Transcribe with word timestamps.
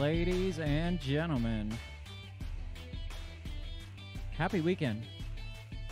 ladies 0.00 0.58
and 0.58 0.98
gentlemen. 0.98 1.70
Happy 4.30 4.62
weekend. 4.62 5.02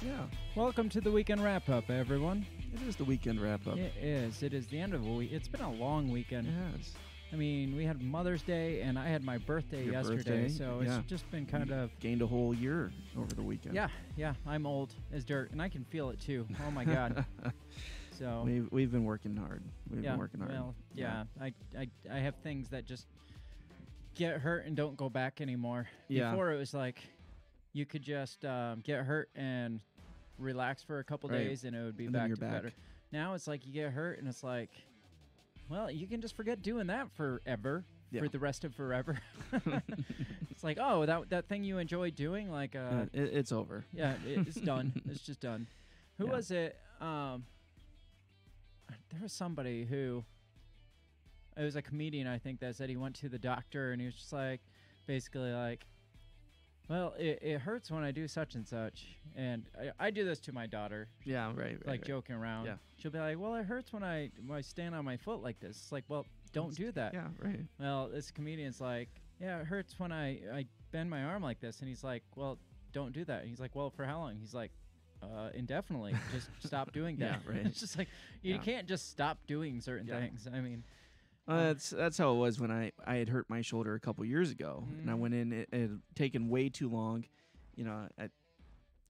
Yeah, 0.00 0.22
Welcome 0.56 0.88
to 0.90 1.02
the 1.02 1.10
weekend 1.12 1.44
wrap 1.44 1.68
up, 1.68 1.90
everyone. 1.90 2.46
it 2.72 2.80
is 2.88 2.96
the 2.96 3.04
weekend 3.04 3.38
wrap 3.38 3.66
up. 3.66 3.76
It 3.76 3.92
is. 4.00 4.42
It 4.42 4.54
is 4.54 4.66
the 4.68 4.80
end 4.80 4.94
of 4.94 5.06
a 5.06 5.12
week. 5.12 5.30
It's 5.30 5.46
been 5.46 5.60
a 5.60 5.70
long 5.70 6.10
weekend. 6.10 6.46
Yes. 6.46 6.94
I 7.34 7.36
mean, 7.36 7.76
we 7.76 7.84
had 7.84 8.00
Mother's 8.00 8.40
Day 8.40 8.80
and 8.80 8.98
I 8.98 9.08
had 9.08 9.22
my 9.22 9.36
birthday 9.36 9.84
Your 9.84 9.92
yesterday, 9.92 10.44
birthday, 10.44 10.48
so 10.48 10.80
yeah. 10.82 11.00
it's 11.00 11.06
just 11.06 11.30
been 11.30 11.44
kind 11.44 11.70
of 11.70 11.90
Gained 12.00 12.22
a 12.22 12.26
whole 12.26 12.54
year 12.54 12.90
over 13.18 13.34
the 13.34 13.42
weekend. 13.42 13.74
yeah, 13.74 13.88
yeah. 14.16 14.32
I'm 14.46 14.64
old 14.64 14.94
as 15.12 15.22
dirt, 15.26 15.50
and 15.50 15.60
I 15.60 15.68
can 15.68 15.84
feel 15.84 16.08
it 16.08 16.18
too. 16.18 16.46
Oh 16.66 16.70
my 16.70 16.84
god. 16.86 17.26
So 18.18 18.42
We've, 18.44 18.66
we've 18.72 18.90
been 18.90 19.04
working 19.04 19.36
hard. 19.36 19.62
We've 19.88 20.02
yeah, 20.02 20.10
been 20.10 20.18
working 20.18 20.40
hard. 20.40 20.50
well, 20.50 20.74
yeah. 20.92 21.22
I, 21.40 21.52
I 21.78 21.86
I 22.12 22.18
have 22.18 22.34
things 22.42 22.68
that 22.70 22.84
just 22.84 23.06
get 24.18 24.40
hurt 24.40 24.66
and 24.66 24.76
don't 24.76 24.96
go 24.96 25.08
back 25.08 25.40
anymore. 25.40 25.88
Yeah. 26.08 26.30
Before 26.32 26.52
it 26.52 26.58
was 26.58 26.74
like 26.74 27.00
you 27.72 27.86
could 27.86 28.02
just 28.02 28.44
um, 28.44 28.80
get 28.84 29.04
hurt 29.04 29.30
and 29.34 29.80
relax 30.38 30.82
for 30.82 30.98
a 30.98 31.04
couple 31.04 31.30
Right. 31.30 31.38
days 31.38 31.64
and 31.64 31.74
it 31.74 31.82
would 31.82 31.96
be 31.96 32.04
And 32.04 32.12
back 32.12 32.30
to 32.30 32.36
back. 32.36 32.50
better. 32.52 32.72
Now 33.12 33.34
it's 33.34 33.46
like 33.46 33.66
you 33.66 33.72
get 33.72 33.92
hurt 33.92 34.18
and 34.18 34.28
it's 34.28 34.42
like, 34.44 34.70
well, 35.70 35.90
you 35.90 36.06
can 36.06 36.20
just 36.20 36.36
forget 36.36 36.60
doing 36.62 36.88
that 36.88 37.10
forever. 37.12 37.84
Yeah. 38.10 38.22
For 38.22 38.28
the 38.28 38.38
rest 38.38 38.64
of 38.64 38.74
forever, 38.74 39.18
it's 40.50 40.64
like, 40.64 40.78
oh, 40.80 41.04
that 41.04 41.28
that 41.28 41.46
thing 41.46 41.62
you 41.62 41.76
enjoy 41.76 42.10
doing, 42.10 42.50
like, 42.50 42.74
uh, 42.74 42.78
Uh, 42.78 43.06
it, 43.12 43.20
it's 43.34 43.52
over. 43.52 43.84
yeah, 43.92 44.14
it- 44.26 44.46
it's 44.48 44.56
done. 44.72 44.94
It's 45.10 45.20
just 45.20 45.40
done. 45.40 45.66
Who 46.16 46.24
Yeah. 46.24 46.32
was 46.32 46.50
it? 46.50 46.74
Um, 47.02 47.44
there 49.10 49.20
was 49.22 49.32
somebody 49.32 49.84
who. 49.84 50.24
It 51.58 51.62
was 51.64 51.76
a 51.76 51.82
comedian, 51.82 52.26
I 52.26 52.38
think, 52.38 52.60
that 52.60 52.76
said 52.76 52.88
he 52.88 52.96
went 52.96 53.16
to 53.16 53.28
the 53.28 53.38
doctor 53.38 53.92
and 53.92 54.00
he 54.00 54.06
was 54.06 54.14
just 54.14 54.32
like, 54.32 54.60
basically 55.06 55.52
like, 55.52 55.84
well, 56.88 57.14
it, 57.18 57.40
it 57.42 57.58
hurts 57.60 57.90
when 57.90 58.02
I 58.02 58.12
do 58.12 58.26
such 58.26 58.54
and 58.54 58.66
such, 58.66 59.06
and 59.36 59.64
I, 59.78 60.06
I 60.06 60.10
do 60.10 60.24
this 60.24 60.38
to 60.40 60.52
my 60.52 60.66
daughter, 60.66 61.08
Yeah, 61.24 61.48
right. 61.48 61.56
right 61.56 61.72
like 61.86 61.86
right. 62.00 62.04
joking 62.04 62.34
around. 62.36 62.64
Yeah. 62.64 62.76
She'll 62.96 63.10
be 63.10 63.18
like, 63.18 63.38
well, 63.38 63.54
it 63.56 63.66
hurts 63.66 63.92
when 63.92 64.02
I 64.02 64.30
when 64.46 64.56
I 64.56 64.62
stand 64.62 64.94
on 64.94 65.04
my 65.04 65.18
foot 65.18 65.42
like 65.42 65.60
this. 65.60 65.76
It's 65.76 65.92
like, 65.92 66.04
well, 66.08 66.24
don't 66.54 66.74
do 66.74 66.90
that. 66.92 67.12
Yeah, 67.12 67.26
right. 67.42 67.60
Well, 67.78 68.08
this 68.08 68.30
comedian's 68.30 68.80
like, 68.80 69.08
yeah, 69.38 69.60
it 69.60 69.66
hurts 69.66 69.98
when 69.98 70.12
I, 70.12 70.38
I 70.52 70.64
bend 70.90 71.10
my 71.10 71.24
arm 71.24 71.42
like 71.42 71.60
this. 71.60 71.80
And 71.80 71.88
he's 71.90 72.02
like, 72.02 72.22
well, 72.36 72.56
don't 72.92 73.12
do 73.12 73.22
that. 73.26 73.40
And 73.40 73.50
he's 73.50 73.60
like, 73.60 73.74
well, 73.76 73.90
for 73.90 74.06
how 74.06 74.20
long? 74.20 74.36
He's 74.40 74.54
like, 74.54 74.70
uh, 75.22 75.50
indefinitely. 75.52 76.14
Just 76.32 76.48
stop 76.64 76.92
doing 76.92 77.16
that. 77.18 77.40
Yeah, 77.44 77.52
right. 77.52 77.66
it's 77.66 77.80
just 77.80 77.98
like, 77.98 78.08
you 78.40 78.54
Yeah. 78.54 78.60
can't 78.62 78.86
just 78.88 79.10
stop 79.10 79.36
doing 79.46 79.82
certain 79.82 80.06
Yeah. 80.06 80.20
things. 80.20 80.48
I 80.50 80.60
mean, 80.60 80.84
Uh, 81.48 81.62
that's 81.68 81.90
that's 81.90 82.18
how 82.18 82.32
it 82.34 82.36
was 82.36 82.60
when 82.60 82.70
I, 82.70 82.92
I 83.06 83.16
had 83.16 83.28
hurt 83.28 83.48
my 83.48 83.62
shoulder 83.62 83.94
a 83.94 84.00
couple 84.00 84.24
years 84.24 84.50
ago, 84.50 84.86
and 85.00 85.10
I 85.10 85.14
Mm. 85.14 85.18
went 85.18 85.34
in. 85.34 85.52
It, 85.52 85.68
it 85.72 85.80
had 85.80 86.00
taken 86.14 86.48
way 86.48 86.68
too 86.68 86.88
long, 86.88 87.24
you 87.74 87.84
know, 87.84 88.06
I, 88.18 88.28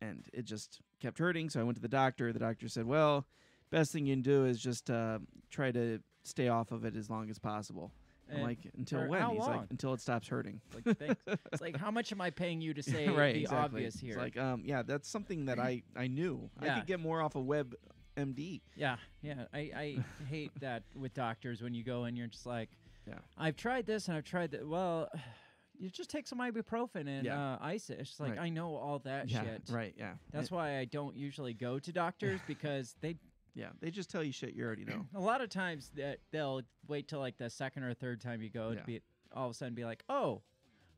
and 0.00 0.25
it 0.33 0.42
just 0.45 0.80
kept 1.00 1.19
hurting. 1.19 1.50
So 1.50 1.61
I 1.61 1.64
went 1.64 1.77
to 1.77 1.83
the 1.83 1.89
doctor. 1.89 2.33
The 2.33 2.39
doctor 2.39 2.69
said, 2.69 2.86
"Well, 2.86 3.27
best 3.70 3.92
thing 3.92 4.06
you 4.06 4.14
can 4.14 4.22
do 4.22 4.45
is 4.47 4.61
just 4.61 4.89
uh, 4.91 5.18
try 5.51 5.73
to 5.73 6.01
stay 6.23 6.48
off 6.48 6.70
of 6.70 6.85
it 6.85 6.95
as 6.96 7.11
long 7.11 7.29
as 7.30 7.39
possible." 7.39 7.92
I'm 8.29 8.35
And 8.36 8.42
like, 8.45 8.58
"Until 8.77 9.07
when?" 9.08 9.27
He's 9.30 9.39
long? 9.39 9.57
like, 9.57 9.67
"Until 9.70 9.95
it 9.95 10.01
stops 10.01 10.29
hurting." 10.29 10.61
like, 10.74 10.96
thanks. 10.98 11.23
it's 11.52 11.61
like, 11.62 11.77
how 11.77 11.91
much 11.91 12.12
am 12.12 12.20
I 12.20 12.30
paying 12.30 12.61
you 12.61 12.74
to 12.74 12.83
say 12.85 13.08
right, 13.08 13.35
the 13.35 13.41
exactly. 13.41 13.64
obvious 13.83 13.98
here? 13.98 14.11
It's 14.12 14.18
like, 14.18 14.36
um, 14.39 14.62
yeah, 14.64 14.83
that's 14.83 15.08
something 15.08 15.46
that 15.46 15.58
I 15.70 15.83
I 15.96 16.07
knew. 16.07 16.51
I 16.61 16.68
could 16.79 16.86
get 16.86 17.01
more 17.01 17.20
off 17.23 17.35
a 17.35 17.41
of 17.41 17.74
WebMD. 18.18 18.61
yeah, 18.77 18.96
yeah. 19.23 19.45
I, 19.52 19.58
I 19.58 19.98
hate 20.29 20.52
that 20.61 20.83
with 20.95 21.14
doctors 21.14 21.62
when 21.62 21.74
you 21.74 21.84
go 21.84 22.05
and 22.05 22.17
you're 22.17 22.27
just 22.27 22.46
like, 22.46 22.70
Yeah. 23.06 23.14
I've 23.36 23.56
tried 23.56 23.86
this 23.86 24.08
and 24.08 24.17
I've 24.17 24.24
tried 24.24 24.51
that. 24.52 24.67
Well, 24.67 25.08
you 25.79 25.90
just 25.90 26.11
take 26.11 26.27
some 26.27 26.39
ibuprofen 26.40 27.06
and 27.06 27.24
Yeah. 27.24 27.55
uh, 27.55 27.58
ice 27.61 27.90
it. 27.90 27.98
It's 28.01 28.11
just 28.11 28.20
like, 28.20 28.30
Right. 28.30 28.40
I 28.40 28.48
know 28.48 28.74
all 28.74 28.98
that 29.01 29.29
Yeah. 29.30 29.42
shit. 29.45 29.62
Right. 29.70 29.95
Yeah. 29.96 30.14
That's 30.33 30.48
It- 30.48 30.55
why 30.55 30.79
I 30.79 30.84
don't 30.84 31.17
usually 31.17 31.55
go 31.55 31.79
to 31.79 31.92
doctors 31.92 32.40
because 32.46 32.96
they 33.01 33.17
Yeah. 33.55 33.70
They 33.80 33.90
just 33.90 34.11
tell 34.11 34.23
you 34.23 34.33
shit 34.33 34.55
you 34.55 34.64
already 34.64 34.85
know. 34.85 35.06
a 35.14 35.20
lot 35.20 35.40
of 35.40 35.50
times 35.50 35.90
that 35.96 36.18
they'll 36.30 36.62
wait 36.86 37.08
till 37.08 37.20
like 37.20 37.36
the 37.39 37.50
second 37.50 37.83
or 37.85 37.95
third 37.95 38.20
time 38.20 38.42
you 38.42 38.50
go 38.50 38.70
Yeah. 38.70 38.80
to 38.80 38.86
be 38.86 39.00
all 39.33 39.46
of 39.46 39.50
a 39.50 39.55
sudden 39.55 39.74
be 39.74 39.85
like, 39.85 40.02
"Oh, 40.08 40.40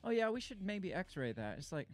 oh 0.04 0.10
yeah, 0.10 0.30
we 0.30 0.40
should 0.40 0.62
maybe 0.62 0.94
X-ray 0.94 1.32
that." 1.32 1.58
It's 1.58 1.72
like 1.72 1.88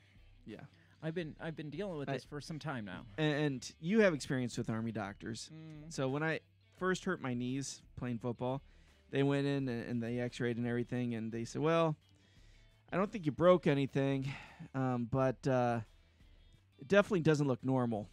yeah. 0.45 0.61
I've 1.07 1.15
been 1.15 1.37
I've 1.41 1.55
been 1.55 1.71
dealing 1.71 1.99
with 1.99 2.09
I- 2.09 2.15
this 2.15 2.25
for 2.25 2.41
some 2.41 2.59
time 2.59 2.85
now. 2.85 3.03
And 3.17 3.71
you 3.81 4.01
have 4.01 4.13
experience 4.13 4.59
with 4.59 4.69
army 4.69 4.91
doctors. 4.91 5.51
Mm. 5.55 5.93
So 5.93 6.09
when 6.09 6.25
I 6.25 6.41
first 6.79 7.05
hurt 7.05 7.21
my 7.21 7.33
knees 7.33 7.81
playing 7.97 8.19
football, 8.19 8.61
they 9.11 9.23
went 9.23 9.47
in 9.47 9.69
and, 9.69 10.03
they 10.03 10.19
X-rayed 10.19 10.57
and 10.57 10.67
everything, 10.67 11.15
and 11.15 11.31
they 11.31 11.45
said, 11.45 11.63
"Well, 11.63 11.95
I 12.93 12.97
don't 12.97 13.11
think 13.13 13.25
you 13.25 13.31
broke 13.31 13.69
anything, 13.69 14.33
um, 14.75 15.07
but 15.09 15.47
uh, 15.47 15.79
it 16.81 16.89
definitely 16.89 17.21
doesn't 17.21 17.47
look 17.47 17.63
normal." 17.65 18.09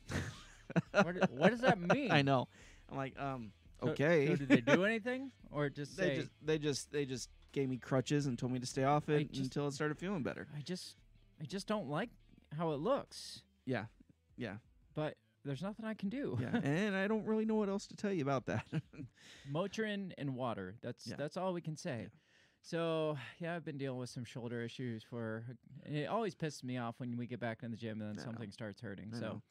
What, 0.92 1.32
what 1.32 1.50
does 1.50 1.62
that 1.62 1.80
mean? 1.96 2.12
I 2.12 2.22
know. 2.22 2.48
I'm 2.92 2.98
like, 2.98 3.20
um, 3.20 3.52
So- 3.82 3.90
okay. 3.90 4.28
So, 4.28 4.36
did 4.36 4.50
they 4.50 4.62
do 4.62 4.86
anything 4.86 5.32
or 5.52 5.68
just 5.70 5.98
they 5.98 6.10
say? 6.10 6.16
just 6.18 6.30
they 6.44 6.58
just 6.60 6.92
they 6.92 7.06
just 7.06 7.30
gave 7.54 7.70
me 7.70 7.78
crutches 7.78 8.28
and 8.28 8.38
told 8.38 8.52
me 8.52 8.60
to 8.60 8.68
stay 8.68 8.84
off 8.84 9.10
it 9.10 9.32
just- 9.32 9.46
until 9.46 9.68
it 9.68 9.74
started 9.74 9.98
feeling 9.98 10.22
better. 10.22 10.48
I 10.56 10.62
just 10.62 10.96
I 11.42 11.46
just 11.46 11.66
don't 11.66 11.90
like 11.90 12.10
how 12.58 12.72
it 12.72 12.80
looks, 12.80 13.42
Yeah, 13.66 13.86
yeah, 14.38 14.58
but 14.96 15.16
there's 15.46 15.62
nothing 15.62 15.86
I 15.86 15.94
can 15.94 16.10
do. 16.10 16.38
yeah. 16.42 16.60
and 16.64 16.96
I 16.96 17.08
don't 17.08 17.26
really 17.26 17.46
know 17.46 17.56
what 17.56 17.70
else 17.70 17.88
to 17.88 17.96
tell 17.96 18.12
you 18.14 18.22
about 18.24 18.46
that. 18.46 18.66
Motrin 19.52 20.12
and 20.18 20.36
water. 20.36 20.76
That's 20.82 21.08
Yeah. 21.08 21.16
that's 21.18 21.38
all 21.38 21.54
we 21.54 21.62
can 21.62 21.76
say. 21.76 22.02
Yeah. 22.04 22.08
So 22.62 23.18
yeah, 23.40 23.56
I've 23.56 23.66
been 23.66 23.78
dealing 23.78 24.00
with 24.00 24.10
some 24.10 24.24
shoulder 24.24 24.62
issues 24.62 25.04
for. 25.04 25.46
It 25.86 26.08
always 26.08 26.34
pisses 26.36 26.64
me 26.64 26.78
off 26.78 26.96
when 27.00 27.18
we 27.18 27.28
get 27.28 27.40
back 27.40 27.62
in 27.64 27.72
the 27.72 27.78
gym 27.78 28.00
and 28.02 28.10
then 28.10 28.20
I 28.20 28.26
know. 28.26 28.32
something 28.32 28.52
starts 28.52 28.80
hurting. 28.82 29.12
I 29.14 29.20
so, 29.20 29.26
know. 29.26 29.42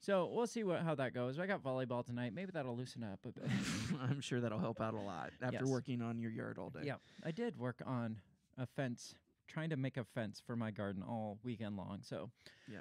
so 0.00 0.30
we'll 0.32 0.46
see 0.46 0.64
what 0.64 0.82
how 0.82 0.94
that 0.96 1.14
goes. 1.14 1.38
I 1.38 1.46
got 1.46 1.62
volleyball 1.62 2.04
tonight. 2.04 2.34
Maybe 2.34 2.50
that'll 2.52 2.76
loosen 2.76 3.02
up 3.04 3.20
a 3.24 3.32
bit. 3.32 3.48
I'm 4.02 4.20
sure 4.20 4.40
that'll 4.40 4.58
help 4.58 4.80
out 4.82 4.92
a 4.94 4.98
lot 5.00 5.30
after 5.40 5.60
Yes. 5.60 5.64
working 5.64 6.02
on 6.02 6.18
your 6.18 6.30
yard 6.30 6.58
all 6.58 6.68
day. 6.68 6.82
yeah, 6.84 6.96
I 7.24 7.30
did 7.30 7.56
work 7.58 7.80
on 7.86 8.18
a 8.58 8.66
fence, 8.66 9.14
trying 9.48 9.70
to 9.70 9.76
make 9.76 9.96
a 9.96 10.04
fence 10.04 10.40
for 10.46 10.54
my 10.56 10.70
garden 10.70 11.02
all 11.02 11.38
weekend 11.42 11.76
long. 11.76 12.00
So, 12.02 12.30
yeah. 12.70 12.80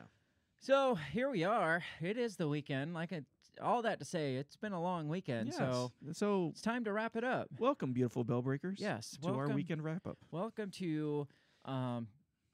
so 0.59 0.95
here 1.11 1.29
we 1.31 1.43
are. 1.43 1.83
It 2.01 2.17
is 2.17 2.35
the 2.35 2.47
weekend. 2.47 2.93
Like 2.93 3.11
it, 3.11 3.25
all 3.61 3.81
that 3.83 3.99
to 3.99 4.05
say, 4.05 4.35
it's 4.35 4.55
been 4.55 4.73
a 4.73 4.81
long 4.81 5.07
weekend. 5.09 5.53
So 5.53 5.91
Yes. 6.05 6.17
so 6.19 6.49
it's 6.51 6.61
time 6.61 6.83
to 6.83 6.93
wrap 6.93 7.15
it 7.15 7.23
up. 7.23 7.47
welcome, 7.57 7.93
beautiful 7.93 8.23
bell 8.23 8.41
breakers. 8.41 8.77
Yes, 8.79 9.17
to 9.23 9.29
our 9.33 9.47
weekend 9.49 9.83
wrap 9.83 10.05
up. 10.05 10.17
Welcome 10.31 10.69
to 10.71 11.27
um, 11.65 12.07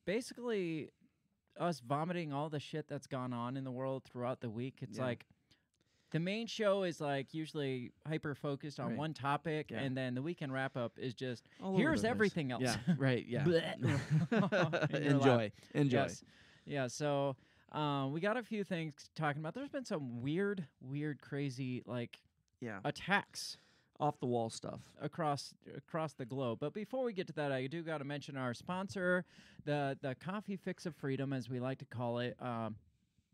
basically 0.05 0.89
us 1.59 1.79
vomiting 1.81 2.31
all 2.33 2.49
the 2.49 2.59
shit 2.59 2.87
that's 2.87 3.07
gone 3.07 3.33
on 3.33 3.57
in 3.57 3.63
the 3.63 3.71
world 3.71 4.03
throughout 4.03 4.39
the 4.41 4.49
week. 4.49 4.79
It's 4.81 4.97
Yeah. 4.97 5.05
like 5.05 5.25
the 6.13 6.19
main 6.19 6.47
show 6.47 6.83
is 6.83 7.01
like 7.01 7.33
usually 7.33 7.91
hyper 8.07 8.33
focused 8.35 8.79
on 8.79 8.89
Right. 8.91 8.97
one 8.97 9.13
topic, 9.13 9.69
Yeah. 9.71 9.79
and 9.81 9.97
then 9.97 10.15
the 10.15 10.21
weekend 10.21 10.53
wrap 10.53 10.77
up 10.77 10.97
is 10.97 11.13
just 11.13 11.49
All 11.61 11.75
here's 11.75 12.05
everything 12.05 12.51
else. 12.53 12.63
Yeah, 12.63 12.77
right. 12.97 13.25
Yeah. 13.27 13.43
Blech. 13.43 14.91
In 14.93 15.03
your 15.03 15.11
enjoy, 15.13 15.51
enjoy. 15.73 15.97
Yes. 15.97 16.23
Yeah. 16.65 16.87
So 16.87 17.35
um, 17.73 18.13
we 18.13 18.21
got 18.21 18.37
a 18.37 18.43
few 18.43 18.63
things 18.63 19.09
talking 19.15 19.41
about. 19.41 19.53
There's 19.53 19.69
been 19.69 19.83
some 19.85 20.21
weird, 20.21 20.65
weird, 20.81 21.19
crazy 21.21 21.81
like 21.85 22.19
Yeah, 22.61 22.79
attacks 22.85 23.57
off 23.99 24.19
the 24.19 24.25
wall 24.25 24.49
stuff. 24.49 24.79
across 25.01 25.53
across 25.75 26.13
the 26.13 26.25
globe. 26.25 26.59
But 26.61 26.73
before 26.73 27.03
we 27.03 27.13
get 27.13 27.27
to 27.27 27.33
that, 27.33 27.51
I 27.51 27.67
do 27.67 27.81
got 27.83 27.97
to 27.99 28.03
mention 28.05 28.37
our 28.37 28.53
sponsor, 28.53 29.25
the 29.65 29.97
the 30.01 30.15
Coffee 30.15 30.55
Fix 30.57 30.85
of 30.85 30.95
Freedom, 30.95 31.33
as 31.33 31.49
we 31.49 31.59
like 31.59 31.79
to 31.79 31.85
call 31.85 32.19
it. 32.19 32.35
Um, 32.39 32.75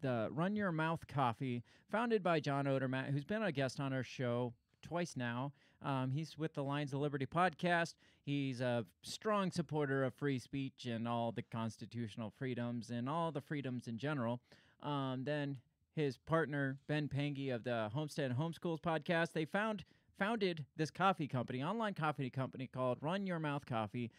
the 0.01 0.30
Run 0.31 0.56
Your 0.56 0.72
Mouth 0.72 1.07
Coffee, 1.07 1.63
founded 1.92 2.24
by 2.24 2.40
John 2.40 2.66
Odermatt, 2.66 3.12
who's 3.12 3.25
been 3.25 3.44
a 3.44 3.51
guest 3.51 3.80
on 3.80 3.94
our 3.94 4.04
show 4.04 4.54
twice 4.81 5.16
now. 5.16 5.54
Um, 5.81 6.12
he's 6.12 6.38
with 6.38 6.54
the 6.54 6.63
Lions 6.63 6.94
of 6.94 7.00
Liberty 7.00 7.25
podcast. 7.25 7.96
He's 8.25 8.62
a 8.62 8.86
strong 9.01 9.51
supporter 9.51 10.04
of 10.04 10.13
free 10.13 10.40
speech 10.40 10.86
and 10.86 11.07
all 11.07 11.31
the 11.31 11.42
constitutional 11.42 12.31
freedoms 12.38 12.90
and 12.90 13.10
all 13.10 13.31
the 13.31 13.42
freedoms 13.42 13.88
in 13.88 13.98
general. 13.98 14.42
Um, 14.84 15.24
then 15.24 15.57
his 15.96 16.18
partner 16.18 16.78
Ben 16.88 17.07
Pangy 17.07 17.54
of 17.54 17.63
the 17.63 17.90
Homestead 17.94 18.36
Homeschools 18.38 18.81
podcast. 18.81 19.34
They 19.34 19.46
found 19.46 19.86
founded 20.18 20.66
this 20.75 20.92
coffee 20.92 21.28
company, 21.28 21.63
online 21.63 21.94
coffee 21.94 22.30
company 22.30 22.68
called 22.68 22.98
Run 23.01 23.25
Your 23.25 23.40
Mouth 23.40 23.66
Coffee. 23.66 24.12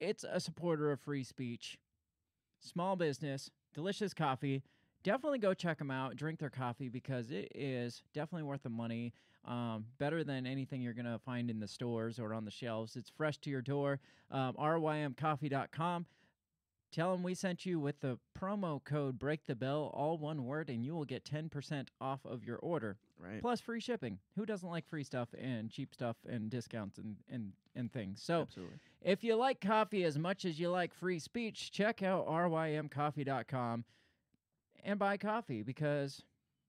It's 0.00 0.24
a 0.28 0.40
supporter 0.40 0.90
of 0.90 1.00
free 1.00 1.22
speech, 1.22 1.78
small 2.60 2.96
business, 2.96 3.48
delicious 3.72 4.12
coffee. 4.12 4.62
Definitely 5.04 5.38
go 5.38 5.54
check 5.54 5.78
them 5.78 5.90
out. 5.90 6.16
Drink 6.16 6.40
their 6.40 6.50
coffee 6.50 6.88
because 6.88 7.30
it 7.30 7.52
is 7.54 8.02
definitely 8.12 8.42
worth 8.48 8.64
the 8.64 8.70
money. 8.70 9.12
Um, 9.44 9.84
better 9.98 10.24
than 10.24 10.46
anything 10.46 10.80
you're 10.80 10.94
going 10.94 11.04
to 11.04 11.18
find 11.18 11.50
in 11.50 11.60
the 11.60 11.68
stores 11.68 12.18
or 12.18 12.32
on 12.34 12.44
the 12.46 12.50
shelves. 12.50 12.96
It's 12.96 13.10
fresh 13.10 13.36
to 13.38 13.50
your 13.50 13.60
door. 13.60 14.00
Um, 14.30 14.54
rymcoffee.com 14.54 16.06
Tell 16.94 17.10
them 17.10 17.24
we 17.24 17.34
sent 17.34 17.66
you 17.66 17.80
with 17.80 17.98
the 17.98 18.20
promo 18.38 18.82
code 18.84 19.18
Break 19.18 19.46
the 19.46 19.56
Bell, 19.56 19.90
all 19.92 20.16
one 20.16 20.44
word, 20.44 20.70
and 20.70 20.84
you 20.84 20.94
will 20.94 21.04
get 21.04 21.24
10% 21.24 21.88
off 22.00 22.20
of 22.24 22.44
your 22.44 22.58
order, 22.58 22.98
Right. 23.18 23.40
plus 23.40 23.60
free 23.60 23.80
shipping. 23.80 24.20
Who 24.36 24.46
doesn't 24.46 24.68
like 24.68 24.86
free 24.86 25.02
stuff 25.02 25.28
and 25.36 25.68
cheap 25.68 25.92
stuff 25.92 26.14
and 26.28 26.48
discounts 26.48 26.98
and, 26.98 27.16
and, 27.28 27.52
and 27.74 27.92
things? 27.92 28.22
So 28.22 28.42
Absolutely. 28.42 28.76
if 29.02 29.24
you 29.24 29.34
like 29.34 29.60
coffee 29.60 30.04
as 30.04 30.16
much 30.16 30.44
as 30.44 30.60
you 30.60 30.70
like 30.70 30.94
free 30.94 31.18
speech, 31.18 31.72
check 31.72 32.04
out 32.04 32.28
rymcoffee.com 32.28 33.84
and 34.84 34.98
buy 34.98 35.16
coffee 35.16 35.62
because 35.62 36.22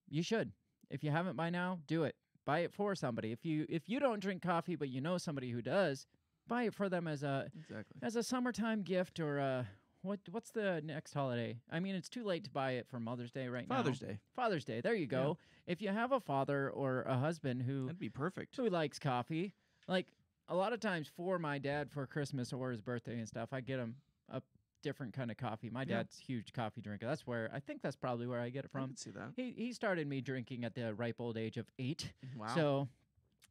you 0.09 0.23
should. 0.23 0.51
If 0.89 1.03
you 1.03 1.11
haven't 1.11 1.35
by 1.35 1.49
now, 1.49 1.79
do 1.87 2.03
it. 2.03 2.15
Buy 2.45 2.59
it 2.59 2.71
for 2.73 2.95
somebody. 2.95 3.31
If 3.31 3.43
you 3.45 3.65
if 3.69 3.89
you 3.89 3.99
don't 3.99 4.19
drink 4.19 4.41
coffee 4.43 4.75
but 4.75 4.89
you 4.89 5.01
know 5.01 5.17
somebody 5.17 5.49
who 5.51 5.61
does, 5.61 6.05
buy 6.47 6.63
it 6.63 6.73
for 6.75 6.89
them 6.89 7.07
as 7.07 7.23
a 7.23 7.47
Exactly. 7.57 7.99
as 8.03 8.15
a 8.15 8.23
summertime 8.23 8.83
gift 8.83 9.19
or 9.19 9.39
a 9.39 9.67
what 10.03 10.19
what's 10.29 10.51
the 10.51 10.81
next 10.85 11.13
holiday? 11.13 11.57
I 11.71 11.79
mean, 11.79 11.95
it's 11.95 12.09
too 12.09 12.23
late 12.23 12.43
to 12.43 12.51
buy 12.51 12.73
it 12.73 12.87
for 12.87 12.99
Mother's 12.99 13.31
Day 13.31 13.47
right 13.47 13.67
Father's 13.67 13.99
now. 14.01 14.09
Day. 14.09 14.19
Father's 14.35 14.63
Day. 14.63 14.79
There 14.81 14.93
you 14.93 15.07
go. 15.07 15.37
If 15.65 15.81
you 15.81 15.89
have 15.89 16.11
a 16.11 16.19
father 16.19 16.69
or 16.69 17.01
a 17.03 17.17
husband 17.17 17.63
who 17.63 17.85
That'd 17.87 17.97
be 17.97 18.09
perfect. 18.09 18.55
who 18.55 18.69
likes 18.69 18.99
coffee. 18.99 19.53
Like 19.87 20.05
a 20.47 20.55
lot 20.55 20.73
of 20.73 20.79
times 20.79 21.09
for 21.17 21.39
my 21.39 21.57
dad 21.57 21.89
for 21.89 22.05
Christmas 22.05 22.53
or 22.53 22.69
his 22.69 22.81
birthday 22.81 23.17
and 23.17 23.27
stuff, 23.27 23.49
I 23.51 23.61
get 23.61 23.79
him 23.79 23.95
a 24.29 24.43
different 24.85 25.13
kind 25.13 25.31
of 25.31 25.37
coffee. 25.37 25.69
My 25.71 25.81
Yeah. 25.81 25.97
dad's 25.97 26.19
huge 26.19 26.53
coffee 26.53 26.79
drinker. 26.79 27.07
That's 27.07 27.25
where 27.25 27.49
I 27.51 27.59
think 27.59 27.81
that's 27.81 27.95
probably 27.95 28.27
where 28.27 28.39
I 28.39 28.49
get 28.49 28.65
it 28.65 28.71
I 28.73 28.77
from. 28.79 28.87
can 28.89 28.97
see 28.97 29.09
that. 29.11 29.33
He 29.35 29.51
he 29.51 29.73
started 29.73 30.07
me 30.07 30.21
drinking 30.21 30.63
at 30.63 30.75
the 30.75 30.93
ripe 30.93 31.19
old 31.19 31.37
age 31.37 31.57
of 31.57 31.67
eight, 31.79 32.13
Wow. 32.37 32.53
so 32.53 32.87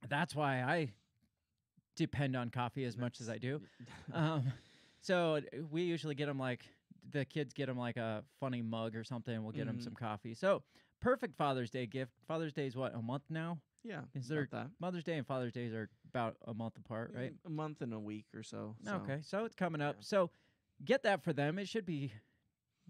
that's 0.08 0.34
why 0.34 0.62
I 0.62 0.92
depend 1.96 2.36
on 2.36 2.50
coffee 2.50 2.84
as 2.84 2.96
much 2.96 3.20
as 3.20 3.28
I 3.28 3.38
do. 3.38 3.60
Um, 4.12 4.52
so 5.00 5.40
we 5.70 5.82
usually 5.82 6.14
get 6.14 6.28
him 6.28 6.38
like 6.38 6.64
the 7.10 7.24
kids 7.24 7.52
get 7.52 7.68
him 7.68 7.76
like 7.78 7.96
a 7.96 8.24
funny 8.40 8.62
mug 8.62 8.94
or 8.96 9.02
something. 9.04 9.42
We'll 9.42 9.52
get 9.52 9.66
him 9.66 9.78
Mhm. 9.78 9.82
some 9.84 9.94
coffee. 9.94 10.34
So 10.34 10.62
perfect 11.00 11.36
Father's 11.36 11.70
Day 11.70 11.86
gift. 11.86 12.12
Father's 12.26 12.52
Day 12.52 12.66
is 12.66 12.76
what 12.76 12.94
a 12.94 13.02
month 13.02 13.24
now. 13.28 13.60
yeah. 13.86 14.04
is 14.14 14.28
there- 14.28 14.48
that? 14.50 14.70
Mother's 14.80 15.04
Day 15.04 15.18
and 15.18 15.26
Father's 15.26 15.52
Days 15.52 15.74
are 15.74 15.90
about 16.08 16.38
a 16.46 16.54
month 16.54 16.78
apart, 16.78 17.12
right? 17.12 17.34
Mm, 17.34 17.44
A 17.46 17.50
month 17.50 17.82
and 17.82 17.92
a 17.92 18.00
week 18.00 18.24
or 18.34 18.42
so. 18.42 18.74
so. 18.82 18.94
Okay, 18.96 19.20
so 19.20 19.44
it's 19.44 19.54
coming 19.54 19.82
up. 19.82 19.96
yeah. 19.96 20.02
So 20.02 20.30
get 20.84 21.02
that 21.02 21.22
for 21.22 21.32
them. 21.32 21.58
It 21.58 21.68
should 21.68 21.84
be 21.86 22.12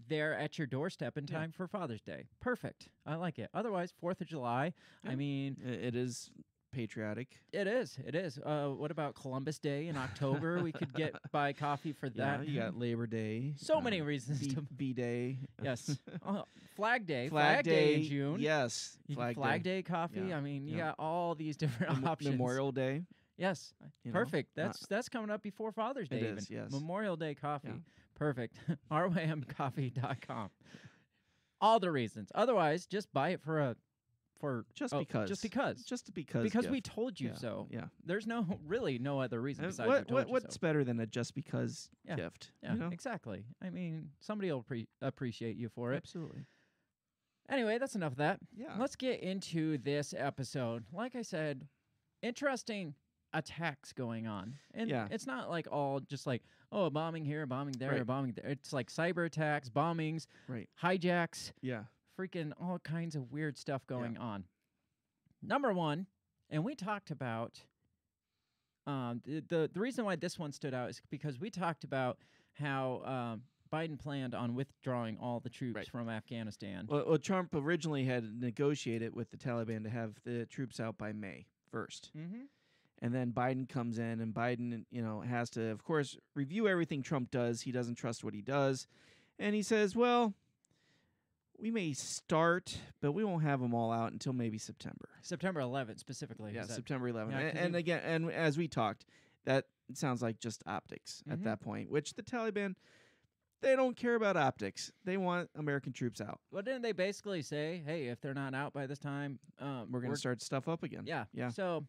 there 0.09 0.35
at 0.35 0.59
your 0.59 0.67
doorstep 0.67 1.17
in 1.17 1.27
Yeah. 1.29 1.39
time 1.39 1.53
for 1.53 1.67
Father's 1.67 2.03
Day. 2.03 2.27
Perfect. 2.41 2.89
I 3.07 3.15
like 3.17 3.39
it. 3.39 3.51
Otherwise, 3.55 3.93
Fourth 4.01 4.21
of 4.21 4.27
July. 4.27 4.73
I 5.05 5.15
mean, 5.15 5.57
It 5.65 5.95
is 5.95 6.31
patriotic. 6.73 7.39
it 7.53 7.69
is. 7.69 7.97
It 8.05 8.17
is. 8.17 8.37
Uh, 8.39 8.71
what 8.71 8.91
about 8.91 9.15
Columbus 9.15 9.61
Day 9.61 9.87
in 9.87 9.97
October? 9.97 10.61
we 10.61 10.73
could 10.73 10.93
get 10.93 11.15
buy 11.31 11.53
coffee 11.53 11.93
for 11.93 12.07
Yeah, 12.07 12.39
that. 12.39 12.49
you 12.49 12.59
got 12.59 12.77
Labor 12.77 13.07
Day. 13.07 13.55
so 13.57 13.81
many 13.81 14.01
uh, 14.01 14.05
reasons 14.05 14.41
B, 14.41 14.55
to. 14.55 14.63
B 14.77 14.93
Day. 14.93 15.39
Yes. 15.63 15.97
Uh, 16.27 16.43
Flag 16.75 17.07
Day. 17.07 17.29
Flag, 17.29 17.65
Day, 17.65 17.95
in 17.95 18.03
June. 18.03 18.41
Yes. 18.41 18.99
Flag, 19.13 19.37
Flag 19.37 19.63
Day, 19.63 19.83
coffee. 19.83 20.23
Yeah, 20.31 20.39
I 20.39 20.41
mean, 20.41 20.67
you 20.67 20.77
yeah. 20.79 20.87
got 20.87 20.97
all 20.99 21.37
these 21.37 21.57
different 21.57 21.93
Mem- 22.01 22.09
options. 22.09 22.33
Memorial 22.33 22.73
Day. 22.73 23.03
Yes. 23.37 23.75
you 24.05 24.13
know? 24.13 24.19
Perfect. 24.19 24.51
Uh, 24.59 24.65
That's 24.65 24.87
that's 24.87 25.09
coming 25.09 25.31
up 25.31 25.43
before 25.43 25.73
Father's 25.73 26.09
Day. 26.09 26.21
Is, 26.21 26.51
yes. 26.51 26.71
Memorial 26.71 27.17
Day 27.17 27.35
coffee. 27.35 27.69
Yeah. 27.69 27.75
Perfect. 28.15 28.57
rymcoffee.com. 28.93 30.51
All 31.61 31.81
the 31.81 31.91
reasons. 31.91 32.31
Otherwise, 32.35 32.87
just 32.87 33.13
buy 33.13 33.31
it 33.31 33.41
for 33.41 33.61
a 33.61 33.77
for 34.39 34.65
Just 34.75 34.95
oh, 34.95 34.99
because. 34.99 35.29
Just 35.29 35.43
because. 35.43 35.83
Just 35.85 36.13
because. 36.15 36.43
because 36.43 36.69
we 36.69 36.81
told 36.81 37.19
you 37.21 37.29
Yeah, 37.29 37.35
so. 37.35 37.69
Yeah. 37.71 37.85
There's 38.05 38.27
no 38.27 38.47
really 38.67 38.99
no 38.99 39.21
other 39.21 39.41
reason 39.41 39.65
Uh, 39.65 39.69
besides 39.69 39.89
what, 39.89 40.09
told 40.09 40.13
what, 40.13 40.27
you 40.27 40.33
what's 40.33 40.55
so. 40.55 40.61
better 40.61 40.85
than 40.85 41.01
a 41.01 41.07
just 41.07 41.35
because 41.35 41.89
Yeah, 42.05 42.17
gift? 42.17 42.51
Yeah, 42.63 42.75
You 42.75 42.79
know? 42.81 42.89
exactly. 42.93 43.45
I 43.63 43.71
mean, 43.71 44.11
somebody 44.21 44.51
will 44.53 44.63
pre- 44.63 44.89
appreciate 45.01 45.57
you 45.57 45.69
for 45.69 45.93
it. 45.93 45.97
Absolutely. 45.99 46.45
Anyway, 47.49 47.79
that's 47.79 47.95
enough 47.95 48.13
of 48.13 48.19
that. 48.19 48.41
Yeah. 48.57 48.75
Let's 48.79 48.97
get 48.97 49.21
into 49.21 49.79
this 49.79 50.15
episode. 50.17 50.85
Like 50.93 51.15
I 51.15 51.23
said, 51.23 51.67
interesting 52.23 52.95
attacks 53.35 53.93
going 53.93 54.27
on. 54.27 54.57
And 54.73 54.89
Yeah. 54.89 55.09
it's 55.11 55.27
not 55.27 55.51
like 55.51 55.67
all 55.71 56.01
just 56.01 56.27
like, 56.27 56.43
oh, 56.73 56.87
a 56.87 56.91
bombing 56.91 57.25
here, 57.25 57.43
a 57.43 57.47
bombing 57.47 57.75
there, 57.79 57.91
a 57.93 57.97
Right. 57.97 58.07
bombing 58.07 58.33
there. 58.33 58.47
It's 58.47 58.73
like 58.73 58.89
cyber 58.91 59.27
attacks, 59.27 59.69
bombings, 59.69 60.27
Right. 60.49 60.69
hijacks, 60.83 61.53
Yeah. 61.61 61.85
freaking 62.19 62.53
all 62.61 62.79
kinds 62.79 63.15
of 63.17 63.31
weird 63.33 63.59
stuff 63.59 63.87
going 63.87 64.17
on. 64.17 64.45
Number 65.43 65.73
one, 65.73 66.07
and 66.49 66.65
we 66.65 66.75
talked 66.75 67.11
about 67.11 67.65
um, 68.87 69.23
the, 69.25 69.41
the 69.41 69.71
the 69.73 69.81
reason 69.81 70.05
why 70.05 70.15
this 70.17 70.39
one 70.39 70.53
stood 70.53 70.75
out 70.75 70.91
is 70.91 71.01
because 71.11 71.41
we 71.41 71.49
talked 71.51 71.85
about 71.85 72.19
how 72.53 73.03
um, 73.05 73.43
Biden 73.73 73.99
planned 73.99 74.35
on 74.35 74.55
withdrawing 74.55 75.17
all 75.19 75.41
the 75.41 75.49
troops 75.49 75.75
Right. 75.77 75.89
from 75.89 76.09
Afghanistan. 76.11 76.87
Well, 76.87 77.05
well, 77.09 77.19
Trump 77.19 77.55
originally 77.55 78.05
had 78.05 78.25
negotiated 78.39 79.15
with 79.15 79.31
the 79.31 79.39
Taliban 79.39 79.83
to 79.85 79.91
have 79.91 80.21
the 80.25 80.45
troops 80.47 80.81
out 80.81 80.99
by 80.99 81.13
May 81.13 81.47
1st. 81.73 82.11
mm-hmm. 82.15 82.43
And 83.05 83.15
then 83.15 83.33
Biden 83.33 83.69
comes 83.69 83.99
in, 83.99 84.21
and 84.23 84.33
Biden, 84.33 84.87
you 84.91 85.03
know, 85.03 85.21
has 85.21 85.51
to, 85.51 85.67
of 85.71 85.85
course, 85.85 86.17
review 86.35 86.67
everything 86.67 87.03
Trump 87.03 87.31
does. 87.31 87.61
He 87.61 87.71
doesn't 87.71 87.97
trust 87.97 88.25
what 88.25 88.33
he 88.33 88.41
does. 88.41 88.87
And 89.39 89.55
he 89.55 89.61
says, 89.61 89.95
well, 89.95 90.33
we 91.59 91.71
may 91.71 91.93
start, 91.93 92.79
but 93.03 93.13
we 93.13 93.23
won't 93.23 93.43
have 93.43 93.61
them 93.61 93.75
all 93.75 93.93
out 93.93 94.13
until 94.13 94.33
maybe 94.33 94.57
September. 94.57 95.11
September 95.21 95.61
11th 95.61 95.99
specifically. 95.99 96.53
yeah, 96.55 96.63
that- 96.65 96.75
September 96.75 97.07
11th. 97.13 97.33
Yeah, 97.33 97.41
A- 97.41 97.53
'cause 97.53 97.61
and, 97.61 97.77
again, 97.77 98.01
and 98.05 98.31
as 98.31 98.57
we 98.57 98.69
talked, 98.69 99.05
that 99.45 99.67
sounds 99.93 100.23
like 100.23 100.39
just 100.41 100.63
optics 100.67 101.23
Mhm. 101.29 101.33
at 101.35 101.43
that 101.45 101.61
point, 101.61 101.91
which 101.91 102.15
the 102.15 102.23
Taliban, 102.23 102.75
they 103.61 103.77
don't 103.77 103.99
care 103.99 104.15
about 104.15 104.39
optics. 104.39 104.91
They 105.05 105.19
want 105.19 105.51
American 105.57 105.93
troops 105.93 106.23
out. 106.23 106.41
well, 106.51 106.63
didn't 106.63 106.81
they 106.81 106.93
basically 106.93 107.43
say, 107.43 107.83
hey, 107.85 108.07
if 108.09 108.23
they're 108.23 108.33
not 108.33 108.55
out 108.55 108.73
by 108.73 108.87
this 108.87 108.99
time, 108.99 109.39
um, 109.59 109.93
We're 109.93 110.01
going 110.01 110.15
to 110.15 110.19
start 110.19 110.41
stuff 110.41 110.69
up 110.69 110.83
again. 110.83 111.03
Yeah. 111.07 111.27
Yeah. 111.35 111.51
So, 111.51 111.87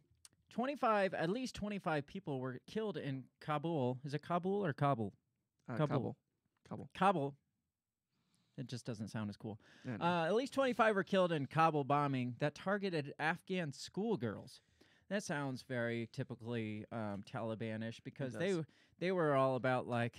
25, 0.52 1.14
at 1.14 1.30
least 1.30 1.56
25 1.56 2.06
people 2.08 2.40
were 2.40 2.60
killed 2.68 2.98
in 2.98 3.24
Kabul. 3.42 4.00
Is 4.06 4.14
it 4.14 4.22
Kabul 4.22 4.66
or 4.66 4.74
Kabul? 4.74 5.14
Uh, 5.70 5.76
Kabul. 5.76 5.88
Kabul. 5.88 6.16
Kabul. 6.70 6.90
Kabul. 6.94 7.36
It 8.58 8.68
just 8.68 8.86
doesn't 8.86 9.10
sound 9.10 9.30
as 9.30 9.38
cool. 9.38 9.60
No. 9.84 9.98
Uh, 10.00 10.26
at 10.26 10.34
least 10.34 10.54
25 10.54 10.96
were 10.96 11.04
killed 11.04 11.32
in 11.32 11.46
Kabul 11.46 11.84
bombing 11.84 12.36
that 12.40 12.56
targeted 12.56 13.14
Afghan 13.20 13.74
schoolgirls. 13.74 14.62
That 15.10 15.24
sounds 15.24 15.64
very 15.68 16.10
typically 16.14 16.86
um, 16.92 17.24
Talibanish 17.32 18.00
because 18.04 18.34
they 18.34 18.56
they 19.00 19.12
were 19.12 19.36
all 19.36 19.56
about 19.56 19.88
like 19.88 20.16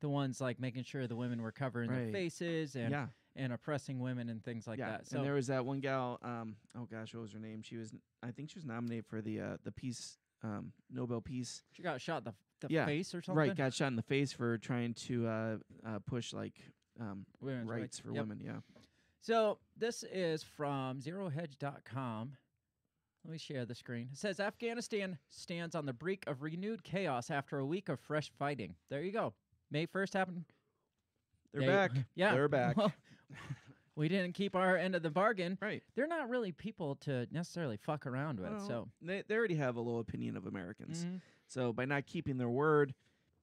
the 0.00 0.08
ones 0.08 0.40
like 0.40 0.60
making 0.60 0.84
sure 0.84 1.06
the 1.06 1.16
women 1.16 1.40
were 1.40 1.52
covering 1.52 1.90
their 1.90 2.12
faces 2.12 2.76
and 2.76 2.90
yeah. 2.90 3.06
And 3.38 3.52
oppressing 3.52 4.00
women 4.00 4.28
and 4.28 4.44
things 4.44 4.66
like 4.66 4.78
yeah. 4.78 4.90
that. 4.90 5.08
So 5.08 5.16
and 5.16 5.26
there 5.26 5.34
was 5.34 5.46
that 5.46 5.64
one 5.64 5.80
gal. 5.80 6.18
Um, 6.22 6.56
oh 6.76 6.86
gosh, 6.90 7.14
what 7.14 7.22
was 7.22 7.32
her 7.32 7.38
name? 7.38 7.62
She 7.62 7.76
was, 7.76 7.92
I 8.22 8.30
think, 8.32 8.50
she 8.50 8.58
was 8.58 8.66
nominated 8.66 9.06
for 9.06 9.22
the 9.22 9.40
uh, 9.40 9.56
the 9.64 9.72
peace 9.72 10.18
um, 10.42 10.72
Nobel 10.90 11.20
Peace. 11.20 11.62
she 11.72 11.82
got 11.82 12.00
shot 12.00 12.18
in 12.18 12.24
the, 12.24 12.66
the 12.66 12.74
Yeah, 12.74 12.86
face 12.86 13.14
or 13.14 13.22
something. 13.22 13.38
Right, 13.38 13.56
got 13.56 13.72
shot 13.72 13.88
in 13.88 13.96
the 13.96 14.02
face 14.02 14.32
for 14.32 14.58
trying 14.58 14.94
to 14.94 15.26
uh, 15.26 15.56
uh, 15.86 15.98
push 16.06 16.32
like 16.32 16.54
um, 17.00 17.24
Women's 17.40 17.70
rights 17.70 17.98
for 17.98 18.10
Yep. 18.12 18.20
women. 18.20 18.40
Yeah. 18.44 18.58
So 19.20 19.58
this 19.76 20.04
is 20.12 20.42
from 20.42 21.00
zerohedge.com. 21.00 22.36
Let 23.24 23.32
me 23.32 23.38
share 23.38 23.66
the 23.66 23.74
screen. 23.74 24.08
It 24.12 24.18
says 24.18 24.40
Afghanistan 24.40 25.18
stands 25.28 25.74
on 25.74 25.86
the 25.86 25.92
brink 25.92 26.24
of 26.26 26.42
renewed 26.42 26.84
chaos 26.84 27.30
after 27.30 27.58
a 27.58 27.66
week 27.66 27.88
of 27.88 27.98
fresh 28.00 28.30
fighting. 28.38 28.74
There 28.90 29.02
you 29.02 29.12
go. 29.12 29.34
May 29.70 29.86
1st 29.86 30.14
happened. 30.14 30.44
They're 31.52 31.62
They- 31.62 31.66
back. 31.66 31.90
Yeah. 32.14 32.32
They're 32.32 32.48
back. 32.48 32.76
Well, 32.76 32.92
we 33.96 34.08
didn't 34.08 34.32
keep 34.34 34.54
our 34.54 34.76
end 34.76 34.94
of 34.94 35.02
the 35.02 35.10
bargain. 35.10 35.58
right. 35.60 35.82
They're 35.94 36.06
not 36.06 36.28
really 36.28 36.52
people 36.52 36.96
to 37.02 37.26
necessarily 37.30 37.76
fuck 37.76 38.06
around 38.06 38.38
with. 38.40 38.50
Well, 38.50 38.66
So, 38.66 38.88
they 39.02 39.22
they 39.26 39.34
already 39.36 39.56
have 39.56 39.76
a 39.76 39.80
low 39.80 39.98
opinion 39.98 40.36
of 40.36 40.46
Americans. 40.46 41.04
Mhm. 41.04 41.20
So 41.46 41.72
by 41.72 41.84
not 41.84 42.06
keeping 42.06 42.36
their 42.38 42.48
word, 42.50 42.94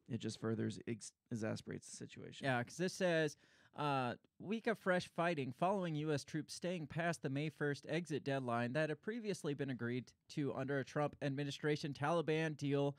it 0.09 0.19
just 0.19 0.39
further 0.39 0.69
ex- 0.87 1.11
exasperates 1.31 1.89
the 1.89 1.97
situation. 1.97 2.45
yeah, 2.45 2.59
because 2.59 2.77
this 2.77 2.93
says 2.93 3.37
uh, 3.75 4.13
week 4.39 4.67
of 4.67 4.77
fresh 4.79 5.09
fighting 5.09 5.51
following 5.51 5.95
U.S. 5.95 6.23
troops 6.23 6.53
staying 6.53 6.87
past 6.87 7.21
the 7.21 7.29
May 7.29 7.49
1st 7.49 7.81
exit 7.89 8.23
deadline 8.23 8.71
that 8.73 8.87
had 8.87 9.01
previously 9.01 9.53
been 9.53 9.69
agreed 9.71 10.05
to 10.29 10.53
under 10.53 10.79
a 10.79 10.85
Trump 10.85 11.13
administration 11.21 11.91
Taliban 11.91 12.55
deal 12.55 12.95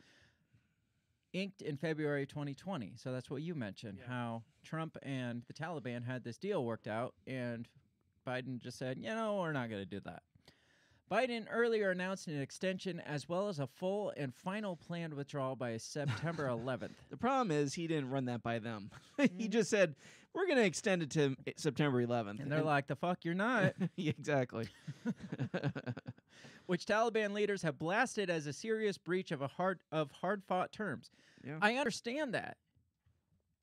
inked 1.36 1.62
in 1.62 1.76
February 1.76 2.26
2020. 2.26 2.94
So 2.96 3.12
that's 3.12 3.30
what 3.30 3.42
you 3.42 3.54
mentioned, 3.54 3.98
Yeah. 4.00 4.08
how 4.08 4.42
Trump 4.64 4.96
and 5.02 5.42
the 5.46 5.52
Taliban 5.52 6.04
had 6.04 6.24
this 6.24 6.38
deal 6.38 6.64
worked 6.64 6.88
out, 6.88 7.14
and 7.26 7.68
Biden 8.26 8.60
just 8.60 8.78
said, 8.78 8.98
you 8.98 9.08
know, 9.14 9.36
we're 9.36 9.52
not 9.52 9.68
going 9.68 9.82
to 9.82 9.86
do 9.88 10.00
that. 10.00 10.22
Biden 11.08 11.46
earlier 11.52 11.90
announced 11.92 12.26
an 12.26 12.40
extension 12.40 12.98
as 13.00 13.28
well 13.28 13.48
as 13.48 13.60
a 13.60 13.66
full 13.68 14.12
and 14.16 14.34
final 14.34 14.74
planned 14.74 15.14
withdrawal 15.14 15.54
by 15.54 15.76
September 15.76 16.48
11th. 16.50 16.96
The 17.10 17.16
problem 17.16 17.52
is 17.52 17.74
he 17.74 17.86
didn't 17.86 18.10
run 18.10 18.24
that 18.24 18.42
by 18.42 18.58
them. 18.58 18.90
he 19.16 19.28
Mhm. 19.28 19.50
just 19.50 19.70
said 19.70 19.94
we're 20.32 20.46
going 20.46 20.58
to 20.58 20.64
extend 20.64 21.02
it 21.02 21.10
to 21.12 21.36
September 21.56 22.04
11th. 22.04 22.40
And 22.40 22.50
they're 22.50 22.62
like, 22.64 22.88
the 22.88 22.96
fuck, 22.96 23.24
you're 23.24 23.34
not. 23.34 23.74
exactly. 23.96 24.68
Which 26.66 26.84
Taliban 26.86 27.32
leaders 27.32 27.62
have 27.62 27.78
blasted 27.78 28.30
as 28.30 28.46
a 28.46 28.52
serious 28.52 28.98
breach 28.98 29.30
of 29.32 29.42
a 29.42 29.48
hard 29.48 29.80
of 29.92 30.10
hard 30.12 30.42
fought 30.44 30.72
terms. 30.72 31.10
Yeah. 31.44 31.58
I 31.62 31.76
understand 31.76 32.34
that. 32.34 32.56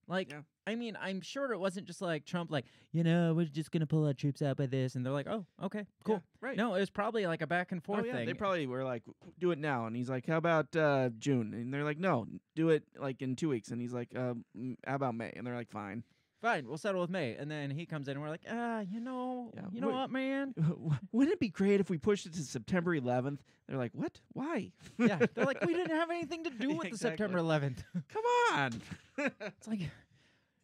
Like, 0.08 0.32
Yeah. 0.32 0.42
I 0.66 0.76
mean, 0.76 0.98
I'm 1.02 1.20
sure 1.20 1.52
it 1.52 1.58
wasn't 1.60 1.88
just 1.88 2.02
like 2.02 2.26
Trump, 2.26 2.50
like, 2.50 2.66
you 2.94 3.04
know, 3.04 3.34
we're 3.34 3.46
just 3.46 3.70
gonna 3.72 3.86
pull 3.88 4.06
our 4.06 4.14
troops 4.14 4.42
out 4.42 4.56
by 4.58 4.66
this, 4.66 4.96
and 4.96 5.06
they're 5.06 5.12
like, 5.14 5.28
oh, 5.28 5.46
okay, 5.62 5.86
cool. 6.06 6.16
Yeah, 6.16 6.22
right. 6.48 6.58
No, 6.58 6.74
it 6.76 6.80
was 6.80 6.90
probably 6.90 7.26
like 7.28 7.42
a 7.42 7.48
back 7.48 7.72
and 7.74 7.82
Oh 7.84 7.86
forth 7.86 8.06
yeah, 8.06 8.14
thing. 8.14 8.26
they 8.26 8.34
probably 8.34 8.66
were 8.68 8.84
like, 8.86 9.04
"Do 9.40 9.52
it 9.52 9.60
now," 9.60 9.88
and 9.88 9.96
he's 9.96 10.10
like, 10.10 10.26
"How 10.26 10.38
about 10.38 10.74
uh, 10.76 11.10
June?" 11.18 11.54
And 11.54 11.74
they're 11.74 11.84
like, 11.84 11.98
"No, 12.00 12.26
do 12.56 12.70
it 12.70 12.84
like 12.98 13.22
in 13.22 13.36
two 13.36 13.50
weeks." 13.50 13.72
And 13.72 13.82
he's 13.82 13.92
like, 13.94 14.16
um, 14.18 14.46
"How 14.88 14.96
about 14.96 15.16
May?" 15.16 15.34
And 15.36 15.46
they're 15.46 15.56
like, 15.56 15.70
"Fine." 15.70 16.04
Fine, 16.44 16.68
we'll 16.68 16.78
settle 16.78 17.00
with 17.00 17.10
May, 17.10 17.36
and 17.38 17.50
then 17.50 17.72
he 17.72 17.86
comes 17.86 18.10
in, 18.10 18.12
and 18.18 18.22
we're 18.22 18.28
like, 18.30 18.44
ah, 18.52 18.82
you 18.82 19.00
know, 19.00 19.50
Yeah, 19.56 19.62
you 19.72 19.80
know 19.80 19.88
wait. 19.88 19.94
what, 19.96 20.12
man? 20.12 20.54
Wouldn't 21.14 21.34
it 21.34 21.40
be 21.40 21.48
great 21.48 21.80
if 21.80 21.90
we 21.90 21.98
pushed 21.98 22.26
it 22.26 22.34
to 22.34 22.42
September 22.44 22.94
11th? 23.00 23.40
They're 23.68 23.78
like, 23.78 23.94
"What? 23.94 24.20
Why?" 24.34 24.74
yeah, 24.98 25.20
they're 25.34 25.46
like, 25.46 25.62
we 25.66 25.74
didn't 25.74 25.96
have 25.96 26.10
anything 26.12 26.44
to 26.44 26.50
do 26.50 26.68
with 26.72 26.82
the 26.82 26.88
Exactly. 26.90 27.12
September 27.12 27.40
11th. 27.40 27.78
Come 28.10 28.24
on. 28.60 28.82
It's 29.18 29.68
like, 29.70 29.80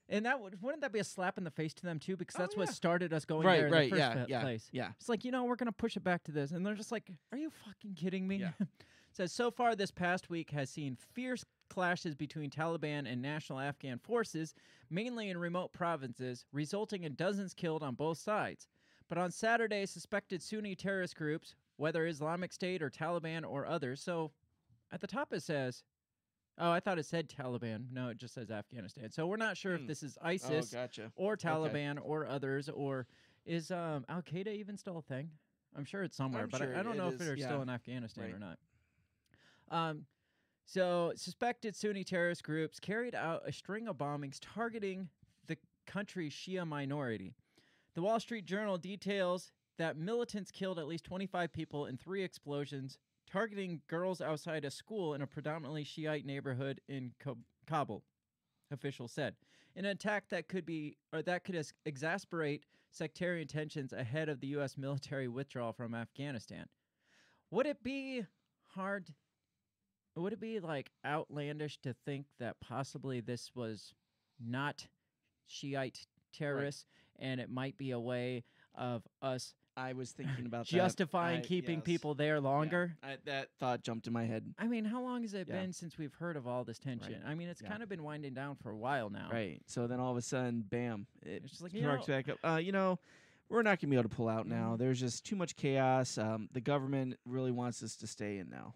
and 0.10 0.26
that 0.26 0.42
would 0.42 0.62
wouldn't 0.62 0.82
that 0.82 0.92
be 0.92 1.00
a 1.00 1.04
slap 1.06 1.38
in 1.38 1.46
the 1.46 1.52
face 1.52 1.74
to 1.76 1.84
them 1.84 1.98
too? 1.98 2.18
Because 2.18 2.36
Oh, 2.36 2.40
that's 2.40 2.58
what 2.58 2.68
yeah. 2.68 2.74
started 2.74 3.14
us 3.14 3.24
going 3.24 3.48
there 3.48 3.68
in 3.68 3.72
the 3.72 3.90
first 3.90 4.00
yeah, 4.00 4.14
fa- 4.14 4.26
yeah, 4.28 4.42
place. 4.42 4.68
yeah. 4.74 4.90
It's 5.00 5.08
like 5.08 5.24
you 5.24 5.32
know 5.32 5.46
we're 5.46 5.56
gonna 5.56 5.72
push 5.72 5.96
it 5.96 6.04
back 6.04 6.26
to 6.26 6.34
this, 6.34 6.52
and 6.52 6.66
they're 6.66 6.76
just 6.76 6.92
like, 6.92 7.10
"Are 7.32 7.38
you 7.38 7.52
fucking 7.66 7.94
kidding 7.94 8.28
me?" 8.28 8.38
Yeah. 8.38 8.52
Says 9.20 9.34
so 9.34 9.52
far 9.52 9.76
this 9.76 9.92
past 9.92 10.30
week 10.30 10.52
has 10.52 10.70
seen 10.70 10.96
fierce 10.96 11.44
clashes 11.70 12.16
between 12.16 12.50
Taliban 12.50 13.06
and 13.06 13.22
national 13.22 13.60
Afghan 13.60 14.00
forces, 14.00 14.54
mainly 14.90 15.30
in 15.30 15.38
remote 15.38 15.74
provinces, 15.74 16.46
resulting 16.54 17.04
in 17.04 17.16
dozens 17.16 17.54
killed 17.54 17.84
on 17.84 17.96
both 17.96 18.18
sides. 18.18 18.70
But 19.10 19.18
on 19.18 19.30
Saturday, 19.32 19.86
suspected 19.88 20.42
Sunni 20.42 20.74
terrorist 20.74 21.18
groups, 21.18 21.56
whether 21.76 22.08
Islamic 22.08 22.54
State 22.54 22.82
or 22.82 22.90
Taliban 22.90 23.44
or 23.46 23.66
others, 23.66 24.02
so 24.02 24.32
at 24.90 25.02
the 25.02 25.08
top 25.08 25.34
it 25.34 25.44
says. 25.44 25.84
Oh, 26.58 26.72
I 26.72 26.80
thought 26.80 26.98
it 26.98 27.06
said 27.06 27.28
Taliban. 27.28 27.92
No, 27.92 28.08
it 28.08 28.18
just 28.18 28.34
says 28.34 28.50
Afghanistan. 28.50 29.12
So 29.12 29.28
we're 29.28 29.36
not 29.36 29.58
sure 29.58 29.74
if 29.74 29.82
Hmm. 29.82 29.88
this 29.88 30.02
is 30.02 30.18
Oh, 30.22 30.28
ISIS 30.28 30.72
gotcha. 30.72 31.12
or 31.18 31.36
Taliban 31.36 32.00
or 32.02 32.26
others 32.26 32.70
or 32.70 33.06
is 33.46 33.70
um, 33.70 34.06
Al 34.08 34.22
Qaeda 34.22 34.48
even 34.56 34.78
still 34.78 34.98
a 34.98 35.02
thing? 35.02 35.30
I'm 35.76 35.84
sure 35.84 36.04
it's 36.04 36.16
somewhere, 36.16 36.44
I'm 36.44 36.50
but 36.50 36.62
sure 36.62 36.74
I, 36.74 36.80
I 36.80 36.84
don't 36.84 36.96
know 36.96 37.10
is, 37.10 37.16
if 37.16 37.20
they're 37.20 37.36
still 37.36 37.62
in 37.62 37.70
Afghanistan 37.70 38.32
or 38.34 38.40
not. 38.40 38.58
Um, 39.72 40.06
so 40.66 41.14
suspected 41.16 41.76
Sunni 41.76 42.04
terrorist 42.04 42.44
groups 42.44 42.80
carried 42.80 43.16
out 43.16 43.42
a 43.46 43.52
string 43.52 43.88
of 43.88 43.98
bombings 43.98 44.38
targeting 44.40 45.10
the 45.48 45.58
country's 45.88 46.34
Shia 46.34 46.68
minority. 46.68 47.34
The 47.96 48.02
Wall 48.02 48.20
Street 48.20 48.46
Journal 48.46 48.78
details 48.78 49.52
that 49.80 49.98
militants 49.98 50.52
killed 50.52 50.78
at 50.78 50.88
least 50.88 51.06
25 51.06 51.52
people 51.52 51.88
in 51.88 51.98
three 51.98 52.24
explosions 52.24 53.00
targeting 53.30 53.82
girls 53.88 54.22
outside 54.22 54.66
a 54.66 54.72
school 54.72 55.14
in 55.14 55.22
a 55.22 55.28
predominantly 55.28 55.84
Shiite 55.84 56.26
neighborhood 56.26 56.82
in 56.88 57.14
Kab- 57.24 57.44
Kabul. 57.68 58.04
Officials 58.72 59.12
said, 59.12 59.36
an 59.76 59.86
attack 59.86 60.30
that 60.30 60.48
could 60.48 60.66
be 60.66 60.98
or 61.12 61.22
that 61.24 61.44
could 61.44 61.56
ex- 61.56 61.74
exasperate 61.86 62.66
sectarian 62.92 63.48
tensions 63.48 63.94
ahead 63.94 64.30
of 64.30 64.40
the 64.40 64.48
U.S. 64.48 64.78
military 64.78 65.28
withdrawal 65.28 65.74
from 65.74 65.96
Afghanistan. 65.96 66.66
Would 67.52 67.66
it 67.66 67.84
be 67.84 68.26
hard? 68.68 69.10
Would 70.16 70.34
it 70.34 70.40
be 70.40 70.60
like 70.60 70.92
outlandish 71.06 71.78
to 71.82 71.94
think 72.06 72.26
that 72.40 72.60
possibly 72.60 73.20
this 73.22 73.52
was 73.56 73.94
not 74.40 74.88
Shiite 75.48 76.06
terrorists, 76.34 76.86
and 77.18 77.40
it 77.40 77.50
might 77.50 77.78
be 77.78 77.92
a 77.92 78.00
way 78.00 78.44
of 78.76 79.04
us 79.22 79.56
I 79.78 79.94
was 79.94 80.12
thinking 80.12 80.46
about 80.46 80.66
that. 80.68 80.76
justifying 80.76 81.40
I- 81.40 81.44
keeping 81.46 81.78
yes. 81.78 81.86
people 81.86 82.14
there 82.14 82.36
Yeah. 82.36 82.42
longer? 82.42 82.98
I, 83.02 83.18
that 83.26 83.50
thought 83.60 83.82
jumped 83.82 84.08
in 84.08 84.14
my 84.14 84.26
head. 84.26 84.54
I 84.60 84.68
mean, 84.68 84.84
how 84.86 85.02
long 85.02 85.22
has 85.22 85.34
it 85.34 85.48
Yeah. 85.48 85.56
been 85.62 85.72
since 85.74 85.98
we've 85.98 86.14
heard 86.16 86.36
of 86.36 86.48
all 86.48 86.64
this 86.66 86.80
tension? 86.80 87.24
I 87.26 87.34
mean, 87.34 87.48
it's 87.48 87.62
Yeah. 87.62 87.70
kind 87.70 87.82
of 87.82 87.88
been 87.88 88.04
winding 88.04 88.34
down 88.34 88.56
for 88.58 88.72
a 88.72 88.78
while 88.78 89.10
now. 89.10 89.30
Right. 89.32 89.62
So 89.68 89.88
then 89.88 90.00
all 90.02 90.12
of 90.12 90.18
a 90.18 90.22
sudden, 90.22 90.62
bam, 90.64 91.08
it 91.24 91.44
It's 91.44 91.52
just 91.52 91.62
like, 91.62 91.74
you 91.74 91.82
sparks 91.82 92.08
know- 92.08 92.14
back 92.14 92.30
up. 92.30 92.38
Uh, 92.44 92.58
you 92.58 92.72
know, 92.74 93.00
we're 93.48 93.62
not 93.64 93.80
gonna 93.80 93.90
be 93.90 93.96
able 93.98 94.10
to 94.10 94.16
pull 94.16 94.28
out 94.30 94.46
now. 94.48 94.76
Mhm. 94.76 94.80
There's 94.80 95.00
just 95.00 95.26
too 95.26 95.36
much 95.38 95.56
chaos. 95.56 96.18
Um, 96.18 96.50
the 96.52 96.62
government 96.62 97.18
really 97.26 97.52
wants 97.52 97.82
us 97.82 97.96
to 97.98 98.08
stay 98.08 98.38
in 98.38 98.50
now. 98.50 98.76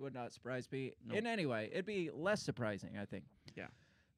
Would 0.00 0.14
not 0.14 0.32
surprise 0.32 0.68
me 0.70 0.92
Nope. 1.06 1.18
in 1.18 1.26
any 1.26 1.46
way. 1.46 1.68
It'd 1.72 1.86
be 1.86 2.10
less 2.12 2.42
surprising, 2.42 2.96
I 3.00 3.04
think. 3.04 3.24
Yeah. 3.56 3.66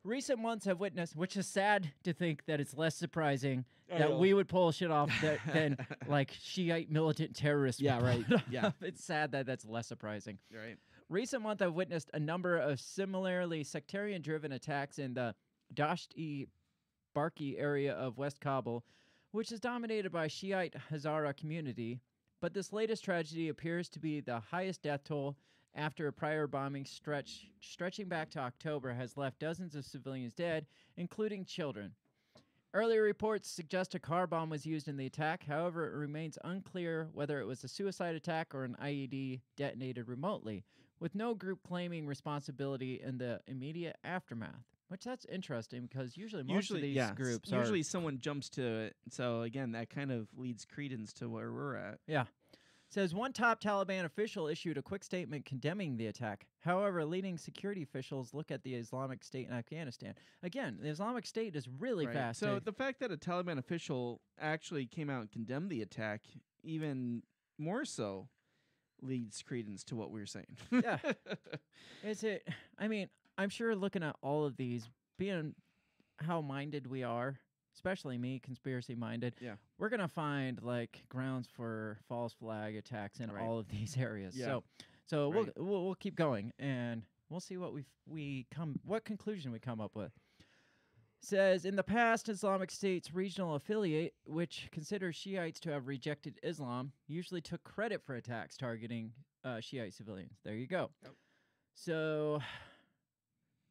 Recent 0.04 0.38
months 0.40 0.64
have 0.64 0.80
witnessed, 0.80 1.16
which 1.16 1.36
is 1.36 1.46
sad 1.46 1.92
to 2.04 2.12
think 2.12 2.44
that 2.46 2.60
it's 2.60 2.74
less 2.76 2.94
surprising 2.94 3.64
I 3.92 3.98
that 3.98 4.10
know. 4.10 4.18
we 4.18 4.32
would 4.32 4.48
pull 4.48 4.70
shit 4.72 4.90
off 4.90 5.10
that, 5.22 5.38
than 5.52 5.76
like 6.08 6.32
Shiite 6.40 6.90
militant 6.90 7.34
terrorists. 7.34 7.80
Yeah, 7.80 8.00
right. 8.00 8.24
Yeah. 8.50 8.70
it's 8.80 9.04
sad 9.04 9.32
that 9.32 9.46
that's 9.46 9.64
less 9.66 9.86
surprising. 9.86 10.38
Right. 10.52 10.76
Recent 11.08 11.42
month 11.42 11.60
have 11.60 11.74
witnessed 11.74 12.10
a 12.14 12.20
number 12.20 12.56
of 12.58 12.80
similarly 12.80 13.64
sectarian-driven 13.64 14.52
attacks 14.52 14.98
in 14.98 15.14
the 15.14 15.34
Dasht-e 15.74 16.46
Barchi 17.16 17.58
area 17.58 17.94
of 17.94 18.18
West 18.18 18.40
Kabul, 18.40 18.84
which 19.32 19.50
is 19.52 19.58
dominated 19.60 20.12
by 20.12 20.28
Shiite 20.28 20.74
Hazara 20.92 21.36
community. 21.36 22.00
But 22.40 22.54
this 22.54 22.72
latest 22.72 23.04
tragedy 23.04 23.48
appears 23.48 23.88
to 23.90 23.98
be 23.98 24.20
the 24.20 24.38
highest 24.38 24.82
death 24.82 25.02
toll 25.04 25.36
after 25.74 26.08
a 26.08 26.12
prior 26.12 26.46
bombing 26.46 26.84
stretch 26.84 27.48
stretching 27.60 28.08
back 28.08 28.30
to 28.30 28.38
October 28.40 28.92
has 28.92 29.16
left 29.16 29.38
dozens 29.38 29.74
of 29.74 29.84
civilians 29.84 30.34
dead, 30.34 30.66
including 30.96 31.44
children. 31.44 31.92
Earlier 32.74 33.02
reports 33.02 33.50
suggest 33.50 33.94
a 33.94 33.98
car 33.98 34.26
bomb 34.26 34.50
was 34.50 34.66
used 34.66 34.88
in 34.88 34.98
the 34.98 35.06
attack. 35.06 35.44
However, 35.46 35.86
it 35.86 35.96
remains 35.96 36.38
unclear 36.44 37.08
whether 37.12 37.40
it 37.40 37.46
was 37.46 37.64
a 37.64 37.68
suicide 37.68 38.14
attack 38.14 38.54
or 38.54 38.64
an 38.64 38.76
IED 38.82 39.40
detonated 39.56 40.06
remotely, 40.06 40.64
with 41.00 41.14
no 41.14 41.34
group 41.34 41.60
claiming 41.66 42.06
responsibility 42.06 43.00
in 43.02 43.16
the 43.16 43.40
immediate 43.46 43.96
aftermath. 44.04 44.66
Which 44.88 45.04
that's 45.04 45.26
interesting 45.26 45.82
because 45.82 46.16
usually 46.16 46.42
most 46.42 46.54
usually, 46.54 46.78
of 46.80 46.82
these 46.82 46.96
yeah. 46.96 47.14
groups 47.14 47.50
usually 47.50 47.80
are 47.80 47.84
someone 47.84 48.18
jumps 48.18 48.48
to 48.50 48.62
it. 48.62 48.96
So 49.10 49.42
again, 49.42 49.72
that 49.72 49.90
kind 49.90 50.10
of 50.10 50.28
leads 50.36 50.64
credence 50.64 51.12
to 51.14 51.28
where 51.28 51.52
we're 51.52 51.76
at. 51.76 51.98
Says 52.90 53.14
one 53.14 53.34
top 53.34 53.60
Taliban 53.62 54.04
official 54.06 54.48
issued 54.48 54.78
a 54.78 54.82
quick 54.82 55.04
statement 55.04 55.44
condemning 55.44 55.98
the 55.98 56.06
attack. 56.06 56.46
However, 56.60 57.04
leading 57.04 57.36
security 57.36 57.82
officials 57.82 58.32
look 58.32 58.50
at 58.50 58.62
the 58.62 58.74
Islamic 58.74 59.22
State 59.22 59.46
in 59.46 59.52
Afghanistan. 59.52 60.14
Again, 60.42 60.78
the 60.80 60.88
Islamic 60.88 61.26
State 61.26 61.54
is 61.54 61.68
really 61.68 62.06
Right. 62.06 62.14
fast. 62.14 62.40
So 62.40 62.58
the 62.58 62.72
fact 62.72 63.00
that 63.00 63.12
a 63.12 63.18
Taliban 63.18 63.58
official 63.58 64.22
actually 64.38 64.86
came 64.86 65.10
out 65.10 65.20
and 65.20 65.30
condemned 65.30 65.68
the 65.70 65.82
attack, 65.82 66.22
even 66.62 67.22
more 67.58 67.84
so, 67.84 68.28
leads 69.02 69.42
credence 69.42 69.84
to 69.84 69.94
what 69.94 70.10
we 70.10 70.20
are 70.22 70.26
saying. 70.26 70.56
Yeah. 70.72 70.98
is 72.02 72.24
it? 72.24 72.48
I 72.78 72.88
mean, 72.88 73.10
I'm 73.36 73.50
sure 73.50 73.76
looking 73.76 74.02
at 74.02 74.16
all 74.22 74.46
of 74.46 74.56
these, 74.56 74.88
being 75.18 75.54
how 76.20 76.40
minded 76.40 76.86
we 76.86 77.02
are, 77.02 77.38
especially 77.74 78.18
me, 78.18 78.38
conspiracy 78.40 78.94
minded. 78.94 79.34
Yeah. 79.40 79.54
we're 79.78 79.88
gonna 79.88 80.08
find 80.08 80.62
like 80.62 81.04
grounds 81.08 81.48
for 81.54 81.98
false 82.08 82.32
flag 82.32 82.74
attacks 82.76 83.20
in 83.20 83.30
Right. 83.30 83.42
all 83.44 83.58
of 83.58 83.68
these 83.68 83.96
areas. 83.98 84.36
Yeah. 84.36 84.46
So, 84.46 84.64
so 85.06 85.32
Right. 85.32 85.52
we'll, 85.56 85.66
we'll 85.66 85.84
we'll 85.86 85.94
keep 85.94 86.16
going 86.16 86.52
and 86.58 87.02
we'll 87.30 87.40
see 87.40 87.56
what 87.56 87.72
we 87.72 87.84
we 88.06 88.46
come 88.50 88.80
what 88.84 89.04
conclusion 89.04 89.52
we 89.52 89.58
come 89.58 89.80
up 89.80 89.94
with. 89.94 90.12
Says 91.20 91.64
in 91.64 91.74
the 91.74 91.82
past, 91.82 92.28
Islamic 92.28 92.70
State's 92.70 93.12
regional 93.12 93.56
affiliate, 93.56 94.14
which 94.24 94.68
considers 94.70 95.16
Shiites 95.16 95.58
to 95.60 95.70
have 95.70 95.88
rejected 95.88 96.38
Islam, 96.44 96.92
usually 97.08 97.40
took 97.40 97.64
credit 97.64 98.02
for 98.04 98.14
attacks 98.14 98.56
targeting 98.56 99.12
uh, 99.44 99.58
Shiite 99.60 99.94
civilians. 99.94 100.38
There 100.44 100.54
you 100.54 100.68
go. 100.68 100.90
Yep. 101.02 101.12
So, 101.74 102.40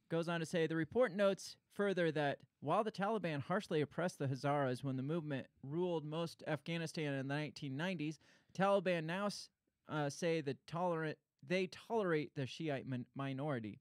goes 0.10 0.28
on 0.28 0.40
to 0.40 0.46
say 0.46 0.68
the 0.68 0.76
report 0.76 1.14
notes 1.16 1.56
further 1.74 2.12
that 2.12 2.40
while 2.62 2.84
the 2.84 2.92
Taliban 2.92 3.42
harshly 3.42 3.82
oppressed 3.82 4.20
the 4.20 4.28
Hazaras 4.28 4.84
when 4.84 4.98
the 4.98 5.04
movement 5.04 5.48
ruled 5.64 6.06
most 6.06 6.44
Afghanistan 6.48 7.14
in 7.14 7.28
the 7.28 7.34
1990s, 7.34 8.20
Taliban 8.58 9.04
now 9.04 9.30
uh, 9.90 10.10
say 10.10 10.42
the 10.42 10.56
tolerant 10.68 11.18
they 11.48 11.68
tolerate 11.68 12.32
the 12.36 12.46
Shiite 12.46 12.88
min- 12.88 13.06
minority. 13.16 13.80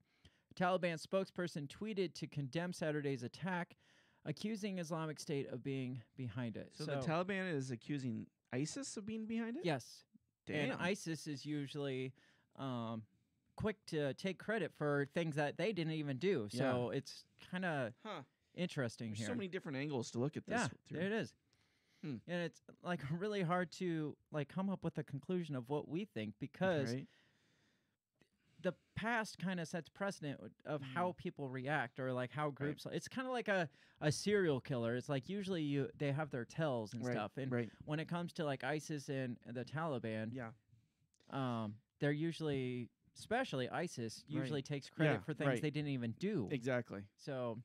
A 0.51 0.53
Taliban 0.61 1.01
spokesperson 1.01 1.67
tweeted 1.67 2.13
to 2.13 2.27
condemn 2.27 2.71
Saturday's 2.71 3.23
attack, 3.23 3.75
accusing 4.25 4.79
Islamic 4.79 5.19
State 5.19 5.49
of 5.51 5.63
being 5.63 6.01
behind 6.15 6.55
it. 6.55 6.71
so, 6.73 6.85
the 6.85 6.97
Taliban 6.97 7.51
is 7.53 7.71
accusing 7.71 8.27
ISIS 8.53 8.95
of 8.95 9.05
being 9.05 9.25
behind 9.25 9.57
it. 9.57 9.65
yes, 9.65 10.03
Damn. 10.45 10.71
and 10.71 10.81
ISIS 10.81 11.27
is 11.27 11.45
usually 11.45 12.13
um, 12.57 13.01
quick 13.57 13.75
to 13.87 14.13
take 14.13 14.37
credit 14.39 14.71
for 14.77 15.07
things 15.13 15.35
that 15.35 15.57
they 15.57 15.73
didn't 15.73 15.93
even 15.93 16.17
do. 16.17 16.47
Yeah. 16.51 16.59
So 16.59 16.89
it's 16.91 17.25
kind 17.51 17.65
of 17.65 17.91
huh. 18.05 18.21
interesting 18.55 19.09
There's 19.09 19.19
here. 19.19 19.27
so 19.27 19.33
many 19.35 19.49
different 19.49 19.77
angles 19.77 20.09
to 20.11 20.19
look 20.19 20.37
at 20.37 20.45
this. 20.47 20.61
yeah, 20.61 20.67
through. 20.87 20.99
there 20.99 21.07
it 21.07 21.13
is. 21.13 21.33
Hmm. 22.03 22.15
And 22.27 22.43
it's 22.43 22.61
like 22.83 23.01
really 23.11 23.41
hard 23.41 23.71
to 23.73 24.15
like 24.31 24.47
come 24.47 24.69
up 24.69 24.83
with 24.83 24.97
a 24.99 25.03
conclusion 25.03 25.55
of 25.55 25.67
what 25.67 25.89
we 25.89 26.05
think 26.05 26.35
because 26.39 26.93
Right? 26.93 27.07
the 28.61 28.73
past 28.95 29.37
kind 29.37 29.59
of 29.59 29.67
sets 29.67 29.89
precedent 29.89 30.37
w- 30.37 30.51
of 30.65 30.81
how 30.81 31.13
people 31.17 31.47
react 31.49 31.99
or 31.99 32.11
like 32.11 32.31
how 32.31 32.49
groups 32.49 32.87
it's 32.91 33.07
kind 33.07 33.27
of 33.27 33.31
like 33.33 33.47
a, 33.47 33.69
a 34.01 34.11
serial 34.11 34.59
killer 34.59 34.95
it's 34.95 35.09
like 35.09 35.29
usually 35.29 35.61
you 35.61 35.87
they 35.97 36.11
have 36.11 36.31
their 36.31 36.43
tells 36.45 36.93
and 36.93 37.05
right. 37.05 37.13
stuff 37.13 37.31
and 37.37 37.51
right. 37.51 37.69
when 37.85 37.99
it 37.99 38.07
comes 38.07 38.33
to 38.33 38.43
like 38.43 38.63
isis 38.63 39.09
and 39.09 39.37
the 39.45 39.63
taliban 39.63 40.31
Yeah. 40.33 40.49
um 41.29 41.75
they're 41.99 42.11
usually 42.11 42.89
especially 43.17 43.69
isis 43.69 44.23
Right. 44.29 44.41
usually 44.41 44.61
takes 44.61 44.89
credit 44.89 45.13
Yeah, 45.13 45.19
for 45.19 45.33
things 45.33 45.47
right. 45.47 45.61
they 45.61 45.69
didn't 45.71 45.89
even 45.91 46.11
do 46.19 46.47
Exactly. 46.51 47.01
so 47.17 47.57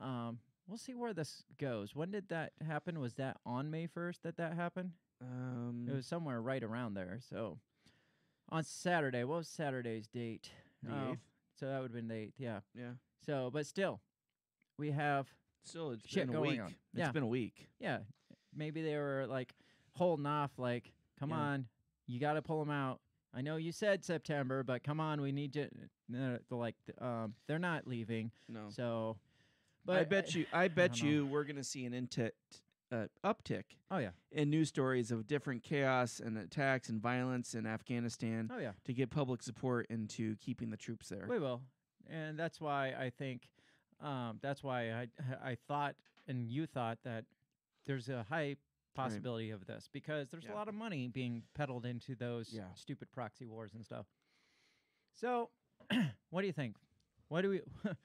um, 0.00 0.38
we'll 0.66 0.78
see 0.78 0.94
where 0.94 1.12
this 1.14 1.44
goes. 1.58 1.94
When 1.94 2.10
did 2.10 2.28
that 2.30 2.52
happen? 2.66 2.98
Was 2.98 3.14
that 3.14 3.36
on 3.46 3.70
May 3.70 3.86
1st 3.86 4.22
that 4.22 4.36
that 4.38 4.54
happened? 4.54 4.92
Um, 5.20 5.86
It 5.88 5.94
was 5.94 6.06
somewhere 6.06 6.40
right 6.42 6.62
around 6.64 6.94
there. 6.94 7.20
So 7.30 7.58
on 8.48 8.64
Saturday, 8.64 9.22
what 9.24 9.36
was 9.38 9.48
Saturday's 9.48 10.06
date? 10.08 10.50
the 10.82 10.92
Oh, 10.92 11.12
eighth. 11.12 11.20
So 11.54 11.66
that 11.66 11.80
would 11.80 11.92
have 11.92 11.94
been 11.94 12.08
the 12.08 12.14
eighth, 12.14 12.34
yeah. 12.38 12.60
Yeah. 12.74 12.94
So, 13.24 13.50
but 13.52 13.66
still, 13.66 14.00
we 14.78 14.90
have, 14.90 15.28
Still, 15.62 15.92
it's 15.92 16.06
Shit 16.08 16.26
been 16.26 16.36
a 16.36 16.40
week. 16.40 16.60
on. 16.60 16.66
It's 16.66 16.76
Yeah. 16.94 17.12
been 17.12 17.22
a 17.22 17.26
week. 17.28 17.68
yeah, 17.78 18.00
maybe 18.54 18.82
they 18.82 18.96
were 18.96 19.26
like 19.28 19.54
holding 19.92 20.26
off, 20.26 20.58
like, 20.58 20.92
come 21.20 21.30
Yeah. 21.30 21.36
on, 21.38 21.68
you 22.06 22.18
got 22.18 22.32
to 22.34 22.42
pull 22.42 22.58
them 22.58 22.70
out. 22.74 23.00
I 23.36 23.40
know 23.40 23.56
you 23.56 23.72
said 23.72 24.04
September, 24.04 24.62
but 24.62 24.84
come 24.84 25.00
on, 25.00 25.20
we 25.20 25.32
need 25.32 25.52
to. 25.54 25.68
No, 26.08 26.38
they're 26.48 26.58
like, 26.58 26.76
um, 27.00 27.34
they're 27.48 27.58
not 27.58 27.86
leaving. 27.86 28.30
No. 28.48 28.66
So, 28.68 29.16
but 29.84 29.98
I 29.98 30.04
bet 30.04 30.34
you. 30.34 30.46
I 30.52 30.68
bet 30.68 31.02
know. 31.02 31.08
you 31.08 31.26
we're 31.26 31.44
gonna 31.44 31.64
see 31.64 31.84
an 31.84 31.92
inti- 31.92 32.30
uh, 32.92 33.06
uptick 33.24 33.64
Oh 33.90 33.98
yeah, 33.98 34.10
in 34.30 34.50
news 34.50 34.68
stories 34.68 35.10
of 35.10 35.26
different 35.26 35.62
chaos 35.62 36.20
and 36.20 36.38
attacks 36.38 36.88
and 36.88 37.00
violence 37.00 37.54
in 37.54 37.66
Afghanistan 37.66 38.50
oh 38.54 38.58
yeah. 38.58 38.72
to 38.84 38.92
get 38.92 39.10
public 39.10 39.42
support 39.42 39.86
into 39.90 40.36
keeping 40.36 40.70
the 40.70 40.76
troops 40.76 41.08
there. 41.08 41.26
We 41.28 41.38
will, 41.38 41.60
and 42.08 42.38
that's 42.38 42.60
why 42.60 42.88
I 42.88 43.10
think, 43.10 43.48
um, 44.00 44.38
that's 44.42 44.62
why 44.62 44.92
I 44.92 45.08
I 45.42 45.56
thought 45.66 45.96
and 46.28 46.48
you 46.48 46.66
thought 46.66 46.98
that 47.04 47.24
there's 47.86 48.08
a 48.08 48.24
high 48.28 48.56
possibility 48.94 49.50
of 49.50 49.66
this 49.66 49.88
because 49.92 50.28
there's 50.30 50.44
Yeah. 50.44 50.52
a 50.52 50.56
lot 50.56 50.68
of 50.68 50.74
money 50.74 51.08
being 51.08 51.42
peddled 51.54 51.84
into 51.84 52.14
those 52.14 52.52
Yeah. 52.52 52.72
stupid 52.74 53.10
proxy 53.12 53.46
wars 53.46 53.74
and 53.74 53.84
stuff. 53.84 54.06
So, 55.14 55.50
what 56.30 56.40
do 56.40 56.46
you 56.46 56.52
think? 56.52 56.76
What 57.28 57.42
do 57.42 57.50
we? 57.50 57.60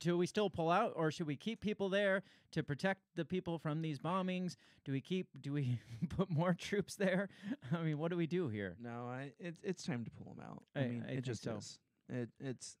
Do 0.00 0.16
we 0.16 0.26
still 0.26 0.48
pull 0.48 0.70
out, 0.70 0.94
or 0.96 1.10
should 1.10 1.26
we 1.26 1.36
keep 1.36 1.60
people 1.60 1.90
there 1.90 2.22
to 2.52 2.62
protect 2.62 3.02
the 3.16 3.24
people 3.24 3.58
from 3.58 3.82
these 3.82 3.98
bombings? 3.98 4.56
Do 4.84 4.92
we 4.92 5.00
keep? 5.02 5.28
Do 5.38 5.52
we 5.52 5.78
put 6.08 6.30
more 6.30 6.54
troops 6.54 6.94
there? 6.96 7.28
I 7.72 7.82
mean, 7.82 7.98
what 7.98 8.10
do 8.10 8.16
we 8.16 8.26
do 8.26 8.48
here? 8.48 8.76
No, 8.80 9.06
I 9.06 9.32
it's 9.38 9.60
it's 9.62 9.84
time 9.84 10.04
to 10.04 10.10
pull 10.10 10.32
them 10.34 10.44
out. 10.44 10.62
I, 10.74 10.80
I- 10.80 10.88
mean, 10.88 11.04
I 11.06 11.12
it 11.12 11.20
just 11.22 11.42
so. 11.42 11.56
is. 11.56 11.78
It 12.08 12.30
it's 12.40 12.78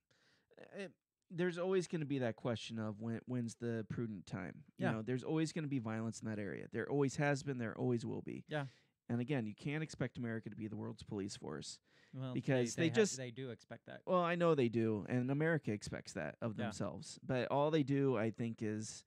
it, 0.78 0.92
there's 1.34 1.58
always 1.58 1.86
going 1.86 2.00
to 2.00 2.06
be 2.06 2.18
that 2.20 2.36
question 2.36 2.78
of 2.78 3.00
when 3.00 3.20
when's 3.26 3.54
the 3.56 3.84
prudent 3.88 4.26
time. 4.26 4.64
You 4.78 4.86
Yeah. 4.86 4.92
know, 4.92 5.02
there's 5.02 5.24
always 5.24 5.52
going 5.52 5.64
to 5.64 5.68
be 5.68 5.78
violence 5.78 6.20
in 6.20 6.28
that 6.28 6.38
area. 6.38 6.66
There 6.72 6.88
always 6.88 7.16
has 7.16 7.42
been. 7.42 7.58
There 7.58 7.76
always 7.76 8.04
will 8.06 8.22
be. 8.22 8.44
Yeah. 8.48 8.66
And 9.08 9.20
again, 9.20 9.46
you 9.46 9.54
can't 9.54 9.82
expect 9.82 10.16
America 10.16 10.48
to 10.48 10.56
be 10.56 10.66
the 10.66 10.76
world's 10.76 11.02
police 11.02 11.36
force. 11.36 11.78
Well, 12.14 12.32
Because 12.32 12.76
they 12.76 12.90
just- 12.90 13.16
they 13.16 13.30
do 13.32 13.50
expect 13.50 13.86
that. 13.86 14.02
Well, 14.06 14.22
I 14.22 14.34
know 14.36 14.54
they 14.54 14.68
do, 14.68 15.04
and 15.08 15.30
America 15.30 15.72
expects 15.72 16.12
that 16.12 16.36
of 16.40 16.56
Yeah. 16.56 16.64
themselves. 16.66 17.18
But 17.26 17.48
all 17.50 17.70
they 17.72 17.82
do, 17.82 18.16
I 18.16 18.30
think, 18.30 18.62
is 18.62 19.04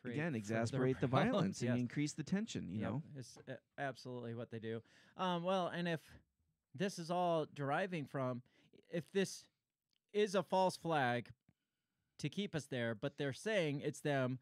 create 0.00 0.14
again 0.14 0.34
exasperate 0.34 0.98
the 1.00 1.06
violence 1.46 1.62
and 1.62 1.78
increase 1.78 2.12
the 2.14 2.22
tension. 2.22 2.70
You 2.72 2.80
Yep, 2.80 2.90
know. 2.90 3.02
it's 3.16 3.38
uh, 3.48 3.56
absolutely 3.78 4.34
what 4.34 4.50
they 4.50 4.58
do. 4.58 4.82
Um, 5.16 5.42
well, 5.42 5.68
and 5.68 5.86
if 5.88 6.00
this 6.74 6.98
is 6.98 7.10
all 7.10 7.46
deriving 7.54 8.04
from, 8.06 8.42
if 8.90 9.10
this 9.12 9.44
is 10.12 10.34
a 10.34 10.42
false 10.42 10.76
flag 10.76 11.28
to 12.18 12.28
keep 12.28 12.54
us 12.54 12.66
there, 12.66 12.94
but 12.94 13.16
they're 13.18 13.32
saying 13.32 13.80
it's 13.84 14.00
them 14.00 14.38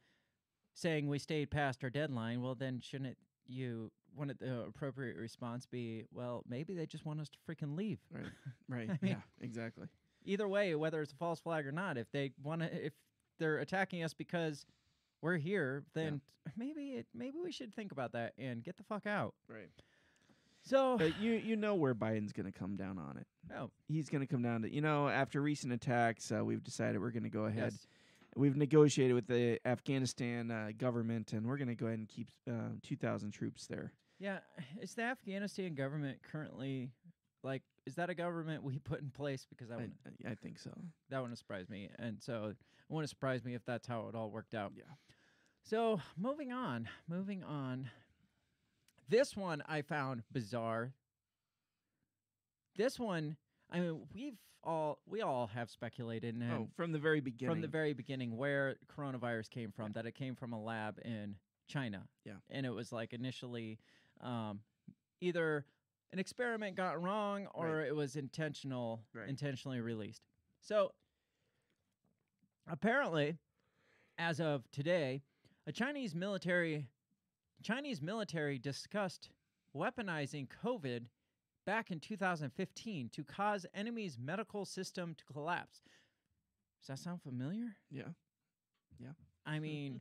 saying 0.74 1.08
we 1.08 1.18
stayed 1.18 1.50
past 1.50 1.82
our 1.82 1.90
deadline, 1.90 2.42
well, 2.42 2.54
then 2.54 2.80
shouldn't 2.80 3.10
it, 3.10 3.18
you 3.46 3.90
wouldn't 4.14 4.38
the 4.40 4.62
uh, 4.62 4.66
appropriate 4.68 5.16
response 5.16 5.66
be, 5.66 6.04
well, 6.12 6.42
maybe 6.48 6.74
they 6.74 6.86
just 6.86 7.04
want 7.06 7.20
us 7.20 7.28
to 7.28 7.38
freaking 7.48 7.76
leave? 7.76 7.98
Right. 8.68 8.88
I 8.90 8.98
mean- 9.02 9.12
yeah. 9.12 9.20
Exactly. 9.40 9.86
Either 10.24 10.48
way, 10.48 10.74
whether 10.74 11.00
it's 11.02 11.12
a 11.12 11.16
false 11.16 11.38
flag 11.38 11.66
or 11.66 11.72
not, 11.72 11.96
if 11.96 12.10
they 12.10 12.32
want 12.42 12.60
to, 12.62 12.86
if 12.86 12.92
they're 13.38 13.58
attacking 13.58 14.02
us 14.02 14.12
because 14.12 14.66
we're 15.22 15.36
here, 15.36 15.84
then 15.94 16.20
maybe 16.56 16.90
it, 16.94 17.06
maybe 17.14 17.38
we 17.42 17.52
should 17.52 17.72
think 17.74 17.92
about 17.92 18.12
that 18.12 18.32
and 18.36 18.64
get 18.64 18.76
the 18.76 18.82
fuck 18.82 19.06
out. 19.06 19.34
Right. 19.48 19.70
So, 20.66 20.98
But 20.98 21.18
you 21.20 21.32
you 21.32 21.56
know 21.56 21.74
where 21.74 21.94
Biden's 21.94 22.32
going 22.32 22.50
to 22.50 22.58
come 22.58 22.76
down 22.76 22.98
on 22.98 23.16
it. 23.16 23.26
oh, 23.56 23.70
He's 23.88 24.08
going 24.08 24.20
to 24.20 24.26
come 24.26 24.42
down 24.42 24.62
to 24.62 24.72
you 24.72 24.80
know 24.80 25.08
after 25.08 25.40
recent 25.40 25.72
attacks, 25.72 26.32
uh, 26.32 26.44
we've 26.44 26.62
decided 26.64 27.00
we're 27.00 27.10
going 27.10 27.22
to 27.22 27.28
go 27.30 27.44
ahead. 27.44 27.72
yes. 27.72 27.86
We've 28.34 28.56
negotiated 28.56 29.14
with 29.14 29.26
the 29.28 29.58
Afghanistan 29.64 30.50
uh, 30.50 30.70
government, 30.76 31.32
and 31.32 31.46
we're 31.46 31.56
going 31.56 31.68
to 31.68 31.74
go 31.74 31.86
ahead 31.86 32.00
and 32.00 32.06
keep 32.08 32.28
uh, 32.46 32.74
2,000 32.82 33.30
troops 33.30 33.66
there. 33.66 33.94
Yeah, 34.18 34.40
is 34.78 34.94
the 34.94 35.02
Afghanistan 35.04 35.74
government 35.74 36.18
currently 36.22 36.90
like 37.42 37.62
is 37.86 37.94
that 37.94 38.10
a 38.10 38.14
government 38.14 38.62
we 38.64 38.78
put 38.78 39.00
in 39.00 39.10
place 39.10 39.46
because 39.48 39.70
I, 39.70 39.76
wouldn't 39.76 39.94
I 40.28 40.34
think 40.34 40.58
so. 40.58 40.70
that 41.10 41.20
wouldn't 41.20 41.38
surprise 41.38 41.68
me, 41.70 41.88
and 41.98 42.20
so 42.20 42.46
it 42.50 42.56
wouldn't 42.88 43.08
surprise 43.08 43.44
me 43.44 43.54
if 43.54 43.64
that's 43.64 43.86
how 43.86 44.08
it 44.08 44.14
all 44.14 44.30
worked 44.30 44.54
out. 44.54 44.72
Yeah. 44.76 44.82
So 45.62 46.00
moving 46.16 46.52
on, 46.52 46.88
moving 47.08 47.42
on. 47.44 47.88
This 49.08 49.36
one 49.36 49.62
I 49.68 49.82
found 49.82 50.22
bizarre. 50.32 50.92
This 52.76 52.98
one, 52.98 53.36
I 53.70 53.80
mean, 53.80 54.02
we've 54.14 54.36
all 54.64 54.98
we 55.06 55.22
all 55.22 55.46
have 55.48 55.70
speculated 55.70 56.34
and 56.34 56.52
Oh, 56.52 56.68
from 56.76 56.90
the 56.92 56.98
very 56.98 57.20
beginning. 57.20 57.54
from 57.54 57.60
the 57.60 57.68
very 57.68 57.92
beginning 57.92 58.36
where 58.36 58.76
coronavirus 58.94 59.48
came 59.50 59.70
from, 59.70 59.92
that 59.92 60.06
it 60.06 60.14
came 60.16 60.34
from 60.34 60.52
a 60.52 60.60
lab 60.60 60.98
in 61.04 61.36
China. 61.68 62.02
Yeah. 62.24 62.34
And 62.50 62.66
it 62.66 62.70
was 62.70 62.90
like 62.92 63.12
initially 63.12 63.78
um, 64.20 64.60
either 65.20 65.64
an 66.12 66.18
experiment 66.18 66.76
got 66.76 67.00
wrong 67.00 67.46
or 67.54 67.82
it 67.82 67.94
was 67.94 68.16
intentional, 68.16 69.02
Right. 69.14 69.28
intentionally 69.28 69.80
released. 69.80 70.22
So 70.60 70.92
apparently, 72.68 73.36
as 74.18 74.40
of 74.40 74.68
today, 74.72 75.22
a 75.66 75.72
Chinese 75.72 76.14
military 76.14 76.88
Chinese 77.62 78.00
military 78.02 78.58
discussed 78.58 79.30
weaponizing 79.76 80.46
COVID 80.64 81.06
back 81.66 81.90
in 81.90 81.98
2015 82.00 83.08
to 83.10 83.24
cause 83.24 83.66
enemy's 83.74 84.16
medical 84.18 84.64
system 84.64 85.14
to 85.16 85.24
collapse. 85.32 85.82
Does 86.80 86.88
that 86.88 86.98
sound 86.98 87.22
familiar? 87.22 87.74
yeah. 87.90 88.02
Yeah. 88.98 89.08
I 89.44 89.58
mean, 89.60 90.00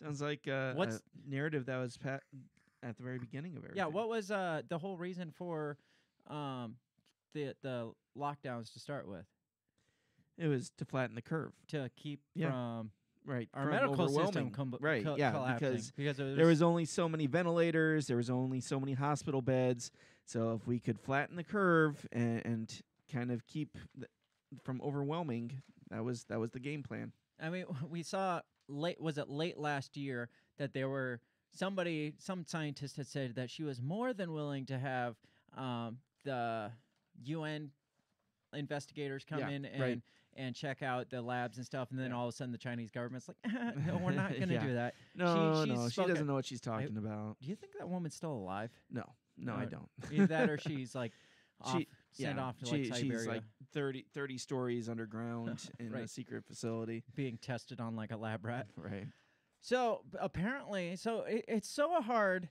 Sounds 0.00 0.22
like 0.22 0.46
uh, 0.48 0.72
What's- 0.74 0.96
a 0.96 1.00
narrative 1.30 1.66
that 1.66 1.76
was 1.78 1.96
pa- 1.98 2.20
at 2.82 2.96
the 2.96 3.02
very 3.02 3.18
beginning 3.18 3.52
of 3.52 3.58
everything. 3.58 3.76
yeah. 3.76 3.86
What 3.86 4.08
was 4.08 4.30
uh, 4.30 4.62
the 4.68 4.78
whole 4.78 4.96
reason 4.96 5.30
for 5.30 5.76
um, 6.28 6.76
the 7.34 7.54
the 7.62 7.92
lockdowns 8.16 8.72
to 8.72 8.80
start 8.80 9.06
with? 9.08 9.26
It 10.38 10.46
was 10.48 10.70
to 10.78 10.84
flatten 10.86 11.14
the 11.14 11.20
curve. 11.22 11.52
To 11.68 11.90
keep 11.96 12.20
Yeah. 12.34 12.50
from 12.50 12.92
Right. 13.26 13.48
our 13.54 13.70
medical 13.70 14.08
system 14.08 14.50
com- 14.50 14.76
right. 14.80 15.04
co- 15.04 15.16
yeah. 15.16 15.54
Because 15.54 15.92
because 15.92 16.18
it 16.18 16.36
there 16.36 16.46
was 16.46 16.62
only 16.62 16.84
so 16.84 17.08
many 17.08 17.26
ventilators. 17.26 18.06
There 18.06 18.16
was 18.16 18.30
only 18.30 18.60
so 18.60 18.80
many 18.80 18.94
hospital 18.94 19.42
beds. 19.42 19.90
So 20.24 20.54
if 20.54 20.66
we 20.66 20.78
could 20.78 20.98
flatten 20.98 21.36
the 21.36 21.44
curve 21.44 22.06
and, 22.12 22.42
and 22.44 22.82
kind 23.12 23.30
of 23.30 23.46
keep 23.46 23.76
th- 23.96 24.10
from 24.64 24.80
overwhelming, 24.82 25.62
that 25.90 26.04
was 26.04 26.24
that 26.24 26.38
was 26.40 26.50
the 26.50 26.60
game 26.60 26.82
plan. 26.82 27.12
I 27.40 27.50
mean, 27.50 27.64
we 27.90 28.02
saw 28.02 28.40
late 28.68 29.00
was 29.00 29.18
it 29.18 29.28
late 29.28 29.58
last 29.58 29.96
year 29.96 30.28
that 30.58 30.72
there 30.72 30.88
were 30.88 31.20
somebody, 31.52 32.14
some 32.18 32.44
scientist 32.46 32.96
had 32.96 33.06
said 33.06 33.34
that 33.34 33.50
she 33.50 33.62
was 33.64 33.82
more 33.82 34.12
than 34.12 34.32
willing 34.32 34.66
to 34.66 34.78
have 34.78 35.16
um, 35.56 35.98
the 36.24 36.70
UN 37.24 37.70
investigators 38.52 39.24
come 39.24 39.40
Yeah, 39.40 39.48
in 39.50 39.64
and 39.64 39.82
right. 39.82 40.00
And 40.36 40.54
check 40.54 40.82
out 40.82 41.10
the 41.10 41.20
labs 41.20 41.56
and 41.56 41.66
stuff, 41.66 41.90
and 41.90 41.98
then 41.98 42.10
Yeah. 42.10 42.16
all 42.16 42.26
of 42.28 42.34
a 42.34 42.36
sudden 42.36 42.52
the 42.52 42.58
Chinese 42.58 42.90
government's 42.90 43.28
like, 43.28 43.36
no, 43.86 43.98
we're 43.98 44.12
not 44.12 44.30
going 44.36 44.48
to 44.48 44.54
Yeah. 44.54 44.64
do 44.66 44.74
that. 44.74 44.94
No, 45.14 45.64
she's 45.64 45.74
no, 45.74 45.88
she 45.88 46.04
doesn't 46.04 46.26
know 46.26 46.34
what 46.34 46.44
she's 46.46 46.60
talking 46.60 46.96
about. 46.96 47.36
Do 47.40 47.48
you 47.48 47.56
think 47.56 47.72
that 47.78 47.88
woman's 47.88 48.14
still 48.14 48.32
alive? 48.32 48.70
No, 48.90 49.04
no, 49.36 49.54
I 49.54 49.62
Uh, 49.64 49.66
don't. 49.66 49.88
Either 50.12 50.26
that 50.28 50.50
or 50.50 50.58
she's 50.58 50.94
like 50.94 51.12
off, 51.60 51.76
She- 51.78 51.88
sent 52.12 52.36
yeah, 52.38 52.42
off 52.44 52.58
to 52.58 52.66
she, 52.66 52.84
like 52.90 52.94
Siberia, 53.00 53.18
she's 53.18 53.26
like 53.26 53.42
30, 53.72 54.06
30 54.14 54.38
stories 54.38 54.88
underground 54.88 55.68
in 55.78 55.94
a 55.94 56.08
secret 56.08 56.44
facility. 56.44 57.04
being 57.14 57.36
tested 57.38 57.80
on 57.80 57.94
like 57.96 58.10
a 58.12 58.16
lab 58.16 58.44
rat. 58.44 58.66
Right. 58.76 59.06
So 59.60 60.02
apparently, 60.18 60.96
so 60.96 61.20
it, 61.22 61.44
it's 61.46 61.68
so 61.68 62.00
hard 62.02 62.48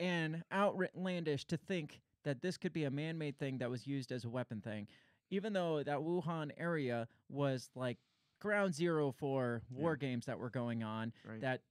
and 0.00 0.42
outlandish 0.52 1.44
to 1.46 1.56
think 1.56 2.00
that 2.24 2.40
this 2.42 2.56
could 2.56 2.72
be 2.72 2.84
a 2.84 2.90
man-made 2.90 3.38
thing 3.38 3.58
that 3.58 3.70
was 3.70 3.86
used 3.86 4.10
as 4.10 4.24
a 4.24 4.28
weapon 4.28 4.60
thing, 4.60 4.88
even 5.30 5.52
though 5.52 5.82
that 5.82 5.98
Wuhan 5.98 6.50
area 6.56 7.08
was 7.28 7.70
like 7.74 7.98
ground 8.40 8.74
zero 8.74 9.12
for 9.12 9.62
war 9.70 9.92
Yeah. 10.00 10.08
games 10.08 10.26
that 10.26 10.38
were 10.38 10.50
going 10.50 10.82
on. 10.82 11.12
Right. 11.24 11.40
That 11.40 11.62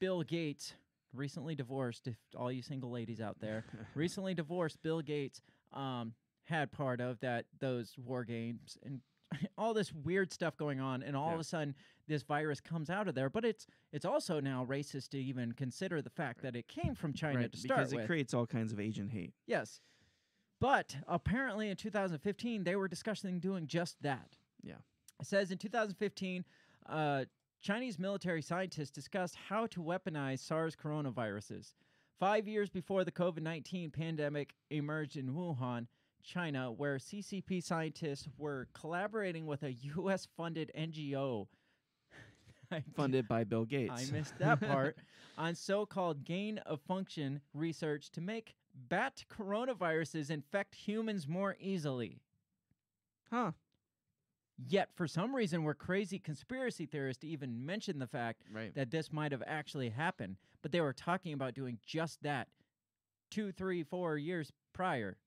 Bill 0.00 0.22
Gates, 0.22 0.74
recently 1.12 1.54
divorced, 1.54 2.06
if 2.08 2.16
all 2.36 2.50
you 2.50 2.62
single 2.62 2.90
ladies 2.90 3.20
out 3.20 3.38
there, 3.40 3.64
recently 3.94 4.34
divorced 4.34 4.82
Bill 4.82 5.00
Gates, 5.00 5.40
um, 5.72 6.14
had 6.44 6.70
part 6.72 7.00
of 7.00 7.20
that 7.20 7.46
those 7.58 7.94
war 7.96 8.22
games 8.24 8.76
and 8.82 9.00
all 9.58 9.72
this 9.72 9.92
weird 9.92 10.32
stuff 10.32 10.56
going 10.56 10.78
on, 10.80 11.02
and 11.02 11.16
all 11.16 11.28
Yeah. 11.28 11.34
of 11.34 11.40
a 11.40 11.44
sudden 11.44 11.74
this 12.06 12.22
virus 12.22 12.60
comes 12.60 12.90
out 12.90 13.08
of 13.08 13.14
there. 13.14 13.30
But 13.30 13.44
it's 13.46 13.66
it's 13.92 14.04
also 14.04 14.40
now 14.40 14.64
racist 14.68 15.08
to 15.10 15.18
even 15.18 15.52
consider 15.52 16.02
the 16.02 16.10
fact 16.10 16.42
that 16.42 16.54
it 16.54 16.68
came 16.68 16.94
from 16.94 17.14
China 17.14 17.38
right, 17.38 17.52
to 17.52 17.58
start 17.58 17.78
because 17.80 17.94
with. 17.94 18.04
it 18.04 18.06
creates 18.06 18.34
all 18.34 18.46
kinds 18.46 18.72
of 18.72 18.80
agent 18.80 19.10
hate. 19.12 19.32
yes, 19.46 19.80
but 20.60 20.96
apparently 21.08 21.70
in 21.70 21.76
2015 21.76 22.64
they 22.64 22.76
were 22.76 22.88
discussing 22.88 23.40
doing 23.40 23.66
just 23.66 24.00
that. 24.02 24.36
Yeah. 24.62 24.74
It 25.20 25.26
says 25.26 25.50
in 25.50 25.58
2015, 25.58 26.44
uh, 26.88 27.24
Chinese 27.60 27.98
military 27.98 28.42
scientists 28.42 28.90
discussed 28.90 29.36
how 29.48 29.66
to 29.68 29.80
weaponize 29.80 30.40
SARS 30.40 30.76
coronaviruses. 30.76 31.74
Five 32.18 32.46
years 32.46 32.70
before 32.70 33.04
the 33.04 33.12
COVID 33.12 33.40
19 33.40 33.90
pandemic 33.90 34.54
emerged 34.70 35.16
in 35.16 35.30
Wuhan, 35.30 35.86
China, 36.22 36.70
where 36.70 36.96
CCP 36.96 37.62
scientists 37.62 38.28
were 38.36 38.68
collaborating 38.74 39.46
with 39.46 39.62
a 39.62 39.72
U.S. 39.72 40.28
funded 40.36 40.70
NGO. 40.78 41.46
Funded 42.96 43.28
by 43.28 43.44
Bill 43.44 43.64
Gates. 43.64 43.92
I 43.94 44.12
missed 44.12 44.38
that 44.38 44.60
part. 44.60 44.96
on 45.38 45.54
so 45.54 45.86
called 45.86 46.24
gain 46.24 46.58
of 46.58 46.80
function 46.80 47.40
research 47.52 48.10
to 48.12 48.20
make 48.20 48.56
bat 48.74 49.24
coronaviruses 49.30 50.30
infect 50.30 50.74
humans 50.74 51.26
more 51.28 51.56
easily. 51.60 52.20
huh. 53.30 53.52
Yet, 54.68 54.90
for 54.94 55.08
some 55.08 55.34
reason, 55.34 55.64
we're 55.64 55.74
crazy 55.74 56.20
conspiracy 56.20 56.86
theorists 56.86 57.20
to 57.22 57.26
even 57.26 57.66
mention 57.66 57.98
the 57.98 58.06
fact 58.06 58.42
Right. 58.52 58.72
that 58.74 58.92
this 58.92 59.12
might 59.12 59.32
have 59.32 59.42
actually 59.46 59.88
happened. 59.90 60.36
But 60.62 60.70
they 60.70 60.80
were 60.80 60.92
talking 60.92 61.32
about 61.32 61.54
doing 61.54 61.78
just 61.84 62.22
that 62.22 62.48
two, 63.32 63.50
three, 63.50 63.82
four 63.82 64.16
years 64.16 64.52
prior. 64.72 65.18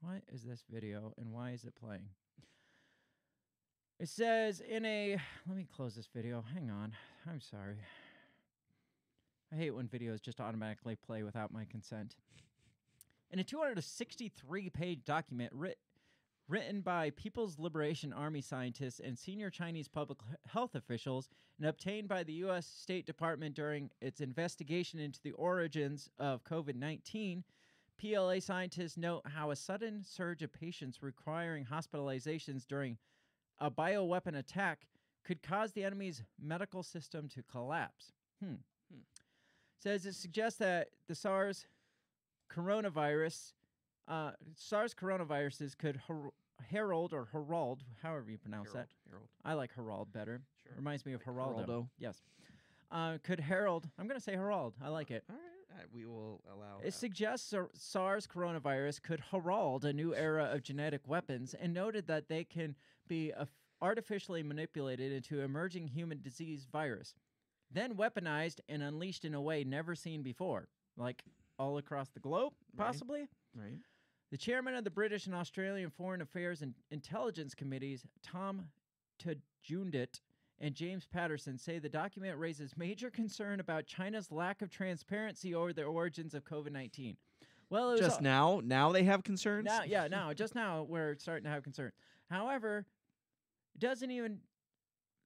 What 0.00 0.24
is 0.26 0.42
this 0.42 0.64
video 0.68 1.14
and 1.16 1.30
why 1.32 1.50
is 1.52 1.64
it 1.64 1.76
playing? 1.76 2.08
It 4.00 4.08
says 4.08 4.60
in 4.60 4.84
a. 4.84 5.18
Let 5.46 5.56
me 5.56 5.66
close 5.72 5.94
this 5.94 6.08
video. 6.12 6.42
Hang 6.52 6.68
on. 6.68 6.96
I'm 7.30 7.40
sorry. 7.40 7.76
I 9.52 9.56
hate 9.56 9.70
when 9.70 9.86
videos 9.86 10.20
just 10.20 10.40
automatically 10.40 10.96
play 10.96 11.22
without 11.22 11.52
my 11.52 11.64
consent. 11.64 12.16
In 13.30 13.38
a 13.38 13.44
263 13.44 14.70
page 14.70 15.04
document 15.04 15.52
writ- 15.52 15.78
written 16.48 16.82
by 16.82 17.10
People's 17.10 17.58
Liberation 17.58 18.12
Army 18.12 18.40
scientists 18.40 19.00
and 19.00 19.18
senior 19.18 19.50
Chinese 19.50 19.88
public 19.88 20.18
health 20.46 20.74
officials 20.74 21.28
and 21.58 21.68
obtained 21.68 22.08
by 22.08 22.22
the 22.22 22.34
U.S. 22.34 22.66
State 22.66 23.06
Department 23.06 23.54
during 23.54 23.90
its 24.00 24.20
investigation 24.20 25.00
into 25.00 25.20
the 25.22 25.32
origins 25.32 26.10
of 26.18 26.44
COVID 26.44 26.76
19, 26.76 27.44
PLA 27.98 28.40
scientists 28.40 28.96
note 28.96 29.22
how 29.24 29.50
a 29.50 29.56
sudden 29.56 30.02
surge 30.04 30.42
of 30.42 30.52
patients 30.52 31.02
requiring 31.02 31.64
hospitalizations 31.64 32.66
during 32.66 32.98
a 33.58 33.70
bioweapon 33.70 34.36
attack 34.36 34.86
could 35.24 35.42
cause 35.42 35.72
the 35.72 35.84
enemy's 35.84 36.22
medical 36.42 36.82
system 36.82 37.28
to 37.28 37.42
collapse. 37.42 38.12
Hmm. 38.42 38.56
Hmm. 38.92 39.00
Says 39.78 40.06
it 40.06 40.14
suggests 40.14 40.58
that 40.58 40.88
the 41.08 41.14
SARS 41.14 41.66
coronavirus, 42.54 43.52
uh, 44.08 44.32
SARS 44.54 44.94
coronaviruses 44.94 45.76
could 45.76 45.96
her- 46.08 46.30
herald 46.70 47.12
or 47.12 47.28
herald, 47.32 47.82
however 48.02 48.30
you 48.30 48.38
pronounce 48.38 48.72
that. 48.72 48.88
Harold. 49.08 49.28
I 49.44 49.54
like 49.54 49.74
herald 49.74 50.12
better. 50.12 50.42
Sure. 50.62 50.72
Reminds 50.76 51.04
me 51.04 51.12
of 51.12 51.26
Like 51.26 51.36
Geraldo. 51.36 51.66
Geraldo. 51.66 51.88
Yes. 51.98 52.22
Uh, 52.90 53.18
could 53.22 53.40
herald. 53.40 53.88
I'm 53.98 54.06
going 54.06 54.18
to 54.18 54.24
say 54.24 54.32
herald. 54.34 54.74
I 54.82 54.88
like 54.88 55.10
it. 55.10 55.24
All 55.28 55.36
right. 55.36 55.82
uh, 55.82 55.86
we 55.92 56.04
will 56.06 56.42
allow. 56.52 56.78
It 56.82 56.94
suggests 56.94 57.52
SARS 57.74 58.26
coronavirus 58.26 59.02
could 59.02 59.20
herald 59.32 59.84
a 59.84 59.92
new 59.92 60.14
era 60.14 60.44
of 60.52 60.62
genetic 60.62 61.00
weapons 61.08 61.54
and 61.54 61.74
noted 61.74 62.06
that 62.06 62.28
they 62.28 62.44
can 62.44 62.76
be 63.08 63.32
artificially 63.82 64.42
manipulated 64.42 65.12
into 65.12 65.40
emerging 65.40 65.88
human 65.88 66.22
disease 66.22 66.66
virus, 66.70 67.14
then 67.70 67.94
weaponized 67.96 68.60
and 68.68 68.82
unleashed 68.82 69.24
in 69.24 69.34
a 69.34 69.40
way 69.42 69.64
never 69.64 69.94
seen 69.94 70.22
before, 70.22 70.68
like 70.96 71.24
all 71.58 71.78
across 71.78 72.08
the 72.10 72.20
globe, 72.20 72.52
possibly. 72.76 73.28
right. 73.56 73.78
The 74.30 74.38
chairman 74.38 74.74
of 74.74 74.82
the 74.84 74.90
British 74.90 75.26
and 75.26 75.34
Australian 75.34 75.90
Foreign 75.90 76.20
Affairs 76.20 76.62
and 76.62 76.74
Intelligence 76.90 77.54
Committees, 77.54 78.04
Tom 78.24 78.66
Tugendhat, 79.22 80.20
and 80.60 80.74
James 80.74 81.06
Paterson 81.06 81.58
say 81.58 81.78
the 81.78 81.88
document 81.88 82.38
raises 82.38 82.76
major 82.76 83.10
concern 83.10 83.60
about 83.60 83.86
China's 83.86 84.32
lack 84.32 84.62
of 84.62 84.70
transparency 84.70 85.54
over 85.54 85.72
the 85.72 85.84
origins 85.84 86.34
of 86.34 86.44
COVID 86.44 86.72
19. 86.72 87.16
Well, 87.70 87.90
it 87.90 87.92
was 87.92 88.00
Just 88.00 88.16
al- 88.18 88.22
now. 88.22 88.60
Now 88.64 88.92
they 88.92 89.04
have 89.04 89.22
concerns. 89.24 89.66
now, 89.66 89.82
yeah, 89.84 90.08
now, 90.08 90.32
just 90.34 90.54
now 90.54 90.82
we're 90.88 91.16
starting 91.18 91.44
to 91.44 91.50
have 91.50 91.62
concerns. 91.62 91.92
However, 92.30 92.86
it 93.74 93.80
doesn't 93.80 94.10
even 94.10 94.38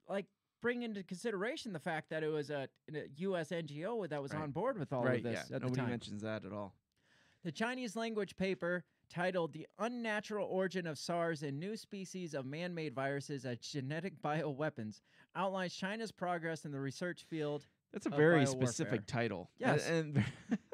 like 0.08 0.26
bring 0.60 0.82
into 0.82 1.02
consideration 1.02 1.72
the 1.72 1.78
fact 1.78 2.10
that 2.10 2.22
it 2.22 2.28
was 2.28 2.50
a, 2.50 2.68
a 2.94 3.02
U.S. 3.16 3.50
NGO 3.50 4.08
that 4.08 4.22
was 4.22 4.32
Right. 4.32 4.42
on 4.42 4.50
board 4.50 4.78
with 4.78 4.92
all 4.92 5.04
right. 5.04 5.18
of 5.18 5.22
this 5.22 5.46
yeah. 5.50 5.56
at 5.56 5.62
Nobody 5.62 5.82
mentions 5.82 6.22
that 6.22 6.44
at 6.44 6.52
all. 6.52 6.74
The 7.44 7.52
Chinese 7.52 7.94
language 7.96 8.36
paper 8.36 8.84
titled 9.08 9.52
The 9.52 9.66
Unnatural 9.78 10.46
Origin 10.48 10.86
of 10.86 10.98
SARS 10.98 11.42
and 11.42 11.58
New 11.58 11.76
Species 11.76 12.34
of 12.34 12.44
Man 12.44 12.74
Made 12.74 12.94
Viruses 12.94 13.44
as 13.46 13.58
Genetic 13.58 14.20
Bioweapons 14.20 15.00
outlines 15.34 15.74
China's 15.74 16.12
progress 16.12 16.64
in 16.64 16.72
the 16.72 16.80
research 16.80 17.24
field. 17.28 17.66
That's 17.92 18.06
a 18.06 18.10
very 18.10 18.44
specific 18.44 19.06
title. 19.06 19.48
Yes. 19.58 19.88
And, 19.88 20.22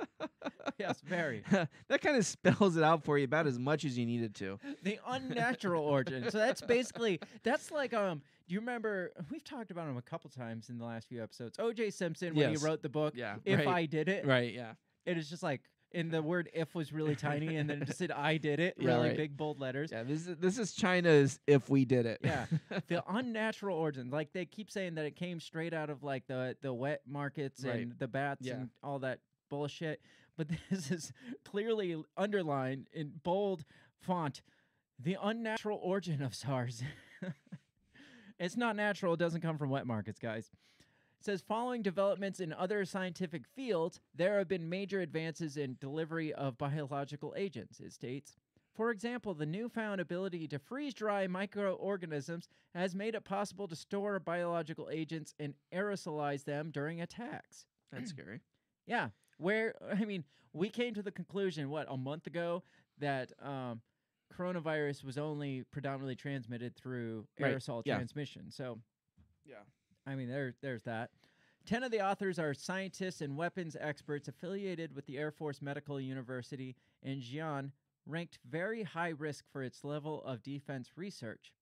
Yes, 0.78 1.00
very. 1.00 1.42
that 1.88 2.00
kind 2.00 2.16
of 2.16 2.26
spells 2.26 2.76
it 2.76 2.82
out 2.82 3.04
for 3.04 3.16
you 3.18 3.24
about 3.24 3.46
as 3.46 3.58
much 3.58 3.84
as 3.84 3.96
you 3.96 4.06
needed 4.06 4.34
to. 4.36 4.58
The 4.82 4.98
unnatural 5.06 5.82
origin. 5.84 6.30
So 6.30 6.38
that's 6.38 6.60
basically, 6.60 7.20
that's 7.42 7.70
like, 7.70 7.94
um, 7.94 8.20
do 8.48 8.54
you 8.54 8.60
remember, 8.60 9.12
we've 9.30 9.44
talked 9.44 9.70
about 9.70 9.88
him 9.88 9.96
a 9.96 10.02
couple 10.02 10.28
times 10.30 10.68
in 10.68 10.78
the 10.78 10.84
last 10.84 11.08
few 11.08 11.22
episodes. 11.22 11.58
O.J. 11.58 11.90
Simpson, 11.90 12.34
when 12.34 12.50
Yes. 12.50 12.60
he 12.60 12.66
wrote 12.66 12.82
the 12.82 12.88
book, 12.88 13.14
Yeah. 13.16 13.36
If 13.44 13.60
right. 13.60 13.68
I 13.68 13.86
Did 13.86 14.08
It, 14.08 14.26
Right. 14.26 14.52
Yeah. 14.52 14.72
it 15.06 15.16
is 15.16 15.30
just 15.30 15.42
like, 15.42 15.62
and 15.92 16.10
the 16.10 16.20
word 16.20 16.50
if 16.52 16.74
was 16.74 16.92
really 16.92 17.14
tiny, 17.14 17.54
and 17.56 17.70
then 17.70 17.80
it 17.80 17.84
just 17.86 17.98
said 17.98 18.10
I 18.10 18.36
did 18.36 18.58
it, 18.58 18.74
Yeah, 18.78 18.94
really 18.96 19.08
right. 19.10 19.16
big, 19.16 19.36
bold 19.36 19.60
letters. 19.60 19.90
Yeah. 19.92 20.02
This 20.02 20.26
is 20.26 20.36
this 20.38 20.58
is 20.58 20.72
China's. 20.74 21.38
If 21.46 21.70
we 21.70 21.84
did 21.84 22.04
it. 22.04 22.18
Yeah. 22.24 22.46
the 22.88 23.04
unnatural 23.08 23.78
origin. 23.78 24.10
Like 24.10 24.32
they 24.32 24.44
keep 24.44 24.72
saying 24.72 24.96
that 24.96 25.04
it 25.04 25.14
came 25.14 25.38
straight 25.38 25.72
out 25.72 25.90
of 25.90 26.02
like 26.02 26.26
the 26.26 26.56
the 26.62 26.74
wet 26.74 27.02
markets 27.06 27.64
Right. 27.64 27.76
and 27.82 27.92
the 27.96 28.08
bats 28.08 28.44
Yeah. 28.44 28.54
and 28.54 28.70
all 28.82 28.98
that 29.00 29.20
bullshit. 29.48 30.00
But 30.36 30.48
this 30.70 30.90
is 30.90 31.12
clearly 31.44 32.02
underlined 32.16 32.88
in 32.92 33.12
bold 33.22 33.64
font. 34.00 34.42
The 34.98 35.16
unnatural 35.20 35.80
origin 35.82 36.22
of 36.22 36.34
SARS. 36.34 36.82
it's 38.38 38.56
not 38.56 38.76
natural. 38.76 39.14
It 39.14 39.20
doesn't 39.20 39.40
come 39.40 39.58
from 39.58 39.70
wet 39.70 39.86
markets, 39.86 40.20
guys. 40.20 40.50
It 41.18 41.24
says 41.24 41.42
following 41.46 41.82
developments 41.82 42.38
in 42.38 42.52
other 42.52 42.84
scientific 42.84 43.46
fields, 43.46 44.00
there 44.14 44.38
have 44.38 44.48
been 44.48 44.68
major 44.68 45.00
advances 45.00 45.56
in 45.56 45.76
delivery 45.80 46.32
of 46.32 46.58
biological 46.58 47.34
agents, 47.36 47.80
it 47.80 47.92
states. 47.92 48.36
For 48.74 48.90
example, 48.90 49.34
the 49.34 49.46
newfound 49.46 50.00
ability 50.00 50.48
to 50.48 50.58
freeze 50.58 50.94
dry 50.94 51.26
microorganisms 51.28 52.48
has 52.74 52.94
made 52.94 53.14
it 53.14 53.24
possible 53.24 53.68
to 53.68 53.76
store 53.76 54.18
biological 54.18 54.88
agents 54.90 55.32
and 55.38 55.54
aerosolize 55.72 56.44
them 56.44 56.70
during 56.72 57.00
attacks. 57.00 57.66
That's 57.92 58.10
scary. 58.10 58.40
Yeah, 58.86 59.08
where 59.38 59.74
I 59.92 60.04
mean, 60.04 60.24
we 60.52 60.68
came 60.68 60.94
to 60.94 61.02
the 61.02 61.10
conclusion 61.10 61.70
what 61.70 61.86
a 61.90 61.96
month 61.96 62.26
ago 62.26 62.62
that 62.98 63.32
um, 63.42 63.80
coronavirus 64.36 65.04
was 65.04 65.18
only 65.18 65.64
predominantly 65.70 66.16
transmitted 66.16 66.76
through 66.76 67.26
Right, 67.38 67.56
aerosol 67.56 67.82
yeah. 67.84 67.96
transmission. 67.96 68.50
So 68.50 68.78
Yeah. 69.44 69.56
I 70.06 70.14
mean, 70.14 70.28
there, 70.28 70.54
there's 70.62 70.82
that. 70.84 71.10
Ten 71.66 71.82
of 71.82 71.90
the 71.90 72.02
authors 72.04 72.38
are 72.38 72.52
scientists 72.52 73.22
and 73.22 73.36
weapons 73.36 73.74
experts 73.80 74.28
affiliated 74.28 74.94
with 74.94 75.06
the 75.06 75.16
Air 75.16 75.30
Force 75.30 75.62
Medical 75.62 75.98
University 75.98 76.76
in 77.02 77.20
Xi'an, 77.20 77.70
ranked 78.06 78.38
very 78.46 78.82
high 78.82 79.14
risk 79.16 79.46
for 79.50 79.62
its 79.62 79.82
level 79.82 80.22
of 80.24 80.42
defense 80.42 80.90
research, 80.94 81.54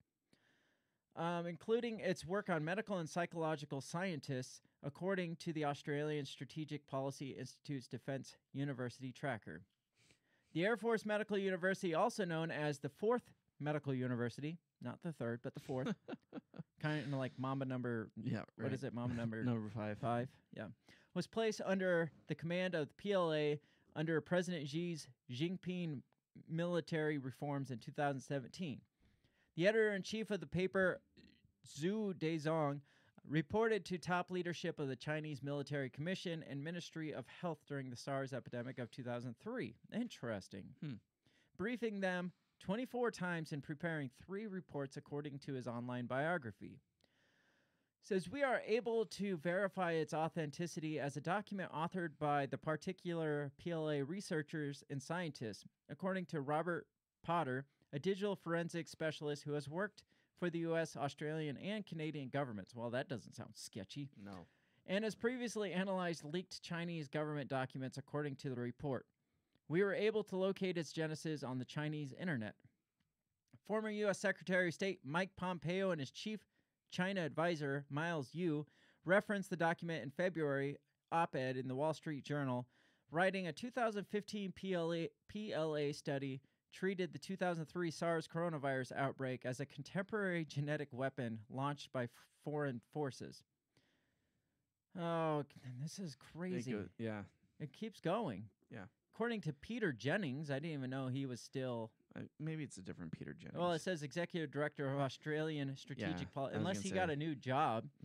um, 1.15 1.45
including 1.45 1.99
its 2.01 2.25
work 2.25 2.49
on 2.49 2.65
medical 2.65 2.97
and 2.97 3.09
psychological 3.09 3.79
scientists, 3.79 4.59
according 4.83 5.35
to 5.37 5.53
the 5.53 5.65
Australian 5.65 6.25
Strategic 6.25 6.85
Policy 6.87 7.29
Institute's 7.31 7.87
Defense 7.87 8.35
University 8.53 9.11
Tracker. 9.11 9.61
The 10.53 10.65
Air 10.65 10.77
Force 10.77 11.05
Medical 11.05 11.37
University, 11.37 11.93
also 11.95 12.25
known 12.25 12.51
as 12.51 12.79
the 12.79 12.89
Fourth 12.89 13.23
Medical 13.59 13.93
University, 13.93 14.57
not 14.81 15.01
the 15.01 15.11
third, 15.11 15.39
but 15.43 15.53
the 15.53 15.59
fourth, 15.59 15.93
kind 16.81 17.01
of 17.05 17.13
like 17.19 17.31
Mamba 17.37 17.65
number 17.65 18.09
Yeah. 18.21 18.39
Right. 18.57 18.65
what 18.65 18.73
is 18.73 18.83
it, 18.83 18.93
Mama 18.93 19.13
number 19.13 19.43
Number 19.45 19.69
five. 19.69 19.97
five? 19.99 20.27
Yeah, 20.55 20.67
was 21.15 21.25
placed 21.27 21.61
under 21.65 22.11
the 22.27 22.35
command 22.35 22.75
of 22.75 22.89
the 22.89 23.11
PLA 23.13 23.59
under 23.95 24.19
President 24.21 24.67
Xi's 24.67 25.07
Jinping 25.31 26.01
military 26.49 27.17
reforms 27.17 27.71
in 27.71 27.77
2017. 27.77 28.81
The 29.55 29.67
editor 29.67 29.93
in 29.93 30.01
chief 30.01 30.31
of 30.31 30.39
the 30.39 30.47
paper, 30.47 30.99
Zhu 31.79 32.13
Dezong, 32.15 32.79
reported 33.27 33.85
to 33.85 33.97
top 33.97 34.31
leadership 34.31 34.79
of 34.79 34.87
the 34.87 34.95
Chinese 34.95 35.41
Military 35.41 35.89
Commission 35.89 36.43
and 36.49 36.63
Ministry 36.63 37.13
of 37.13 37.25
Health 37.41 37.59
during 37.67 37.89
the 37.89 37.95
SARS 37.95 38.33
epidemic 38.33 38.79
of 38.79 38.91
2003. 38.91 39.75
Interesting. 39.93 40.63
Hmm. 40.81 40.93
Briefing 41.57 41.99
them 42.01 42.31
24 42.59 43.11
times 43.11 43.51
and 43.51 43.63
preparing 43.63 44.09
three 44.25 44.47
reports 44.47 44.97
according 44.97 45.39
to 45.39 45.53
his 45.53 45.67
online 45.67 46.05
biography 46.05 46.79
says 48.03 48.29
we 48.29 48.43
are 48.43 48.61
able 48.67 49.05
to 49.05 49.37
verify 49.37 49.93
its 49.93 50.13
authenticity 50.13 50.99
as 50.99 51.15
a 51.15 51.21
document 51.21 51.71
authored 51.71 52.11
by 52.19 52.45
the 52.45 52.57
particular 52.57 53.51
PLA 53.61 53.99
researchers 54.05 54.83
and 54.89 55.01
scientists, 55.01 55.63
according 55.89 56.25
to 56.25 56.41
Robert 56.41 56.85
Potter, 57.23 57.65
a 57.93 57.99
digital 57.99 58.35
forensics 58.35 58.91
specialist 58.91 59.43
who 59.43 59.53
has 59.53 59.69
worked 59.69 60.03
for 60.39 60.49
the 60.49 60.59
U.S., 60.59 60.95
Australian, 60.95 61.57
and 61.57 61.85
Canadian 61.85 62.29
governments. 62.29 62.75
Well, 62.75 62.89
that 62.91 63.09
doesn't 63.09 63.35
sound 63.35 63.51
sketchy. 63.53 64.09
No. 64.23 64.47
And 64.85 65.03
has 65.03 65.15
previously 65.15 65.71
analyzed 65.71 66.23
leaked 66.25 66.61
Chinese 66.61 67.07
government 67.07 67.49
documents, 67.49 67.97
according 67.97 68.35
to 68.37 68.49
the 68.49 68.59
report. 68.59 69.05
We 69.69 69.81
were 69.83 69.93
able 69.93 70.23
to 70.25 70.35
locate 70.35 70.77
its 70.77 70.91
genesis 70.91 71.43
on 71.43 71.57
the 71.57 71.65
Chinese 71.65 72.13
internet. 72.19 72.55
Former 73.65 73.89
U.S. 73.89 74.19
Secretary 74.19 74.67
of 74.67 74.73
State 74.73 74.99
Mike 75.05 75.31
Pompeo 75.37 75.91
and 75.91 75.99
his 76.01 76.11
chief 76.11 76.41
China 76.91 77.21
advisor, 77.21 77.85
Miles 77.89 78.29
Yu, 78.33 78.65
referenced 79.05 79.49
the 79.49 79.55
document 79.55 80.03
in 80.03 80.11
February 80.11 80.77
op 81.11 81.35
ed 81.35 81.57
in 81.57 81.67
the 81.67 81.75
Wall 81.75 81.93
Street 81.93 82.23
Journal, 82.23 82.67
writing 83.09 83.47
a 83.47 83.53
2015 83.53 84.51
PLA, 84.51 85.05
PLA 85.29 85.91
study 85.91 86.41
treated 86.73 87.13
the 87.13 87.19
2003 87.19 87.91
SARS 87.91 88.27
coronavirus 88.27 88.91
outbreak 88.97 89.45
as 89.45 89.59
a 89.59 89.65
contemporary 89.65 90.43
genetic 90.45 90.89
weapon 90.91 91.39
launched 91.49 91.93
by 91.93 92.07
foreign 92.43 92.81
forces. 92.91 93.43
Oh, 94.99 95.43
this 95.81 95.99
is 95.99 96.15
crazy. 96.15 96.71
go- 96.71 96.85
yeah. 96.97 97.21
It 97.59 97.71
keeps 97.73 97.99
going. 97.99 98.45
Yeah. 98.71 98.85
According 99.15 99.41
to 99.41 99.53
Peter 99.53 99.91
Jennings, 99.91 100.49
I 100.51 100.55
didn't 100.55 100.71
even 100.77 100.89
know 100.89 101.07
he 101.07 101.25
was 101.25 101.39
still. 101.39 101.91
Uh, 102.15 102.21
maybe 102.39 102.63
it's 102.63 102.77
a 102.77 102.81
different 102.81 103.11
Peter 103.11 103.33
Jennings. 103.33 103.57
Well, 103.57 103.71
it 103.71 103.81
says 103.81 104.03
executive 104.03 104.51
director 104.51 104.91
of 104.91 104.99
Australian 104.99 105.75
strategic 105.77 106.27
I 106.27 106.31
policy. 106.33 106.55
Unless 106.57 106.81
he 106.81 106.89
got 106.91 107.09
a 107.09 107.15
new 107.15 107.35
job 107.35 107.85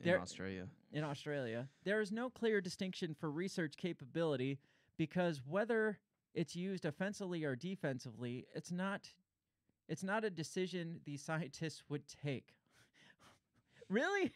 in 0.00 0.06
there- 0.06 0.20
Australia. 0.20 0.66
in 0.92 1.04
Australia, 1.04 1.68
there 1.84 2.00
is 2.00 2.10
no 2.12 2.30
clear 2.30 2.60
distinction 2.60 3.14
for 3.14 3.30
research 3.30 3.76
capability 3.76 4.58
because 4.96 5.40
whether 5.46 5.98
it's 6.34 6.56
used 6.56 6.84
offensively 6.84 7.44
or 7.44 7.56
defensively, 7.56 8.46
it's 8.54 8.72
not. 8.72 9.08
It's 9.88 10.04
not 10.04 10.24
a 10.24 10.30
decision 10.30 11.00
these 11.04 11.22
scientists 11.22 11.82
would 11.88 12.02
take. 12.06 12.54
really? 13.88 14.32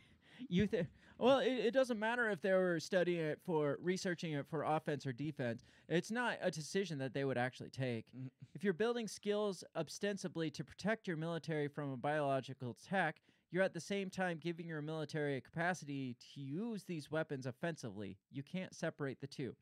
You 0.49 0.67
think? 0.67 0.89
Well, 1.19 1.39
it, 1.39 1.53
it 1.53 1.71
doesn't 1.73 1.99
matter 1.99 2.29
if 2.29 2.43
they 2.43 2.53
were 2.53 2.79
studying 2.79 3.21
it 3.21 3.41
for 3.43 3.79
researching 3.81 4.33
it 4.33 4.47
for 4.47 4.65
offense 4.65 5.07
or 5.07 5.13
defense. 5.13 5.65
It's 5.89 6.11
not 6.11 6.37
a 6.43 6.51
decision 6.51 6.99
that 6.99 7.15
they 7.15 7.25
would 7.25 7.39
actually 7.39 7.71
take. 7.71 8.05
Mhm. 8.15 8.29
If 8.55 8.63
you're 8.63 8.75
building 8.75 9.09
skills 9.09 9.65
ostensibly 9.75 10.51
to 10.51 10.65
protect 10.65 11.07
your 11.07 11.17
military 11.17 11.69
from 11.69 11.93
a 11.93 11.97
biological 11.97 12.73
attack, 12.73 13.23
you're 13.51 13.63
at 13.63 13.73
the 13.73 13.81
same 13.81 14.11
time 14.11 14.39
giving 14.39 14.67
your 14.67 14.83
military 14.83 15.37
a 15.37 15.41
capacity 15.41 16.17
to 16.35 16.41
use 16.41 16.85
these 16.85 17.11
weapons 17.11 17.47
offensively. 17.47 18.19
You 18.31 18.43
can't 18.43 18.75
separate 18.75 19.21
the 19.21 19.27
two. 19.27 19.55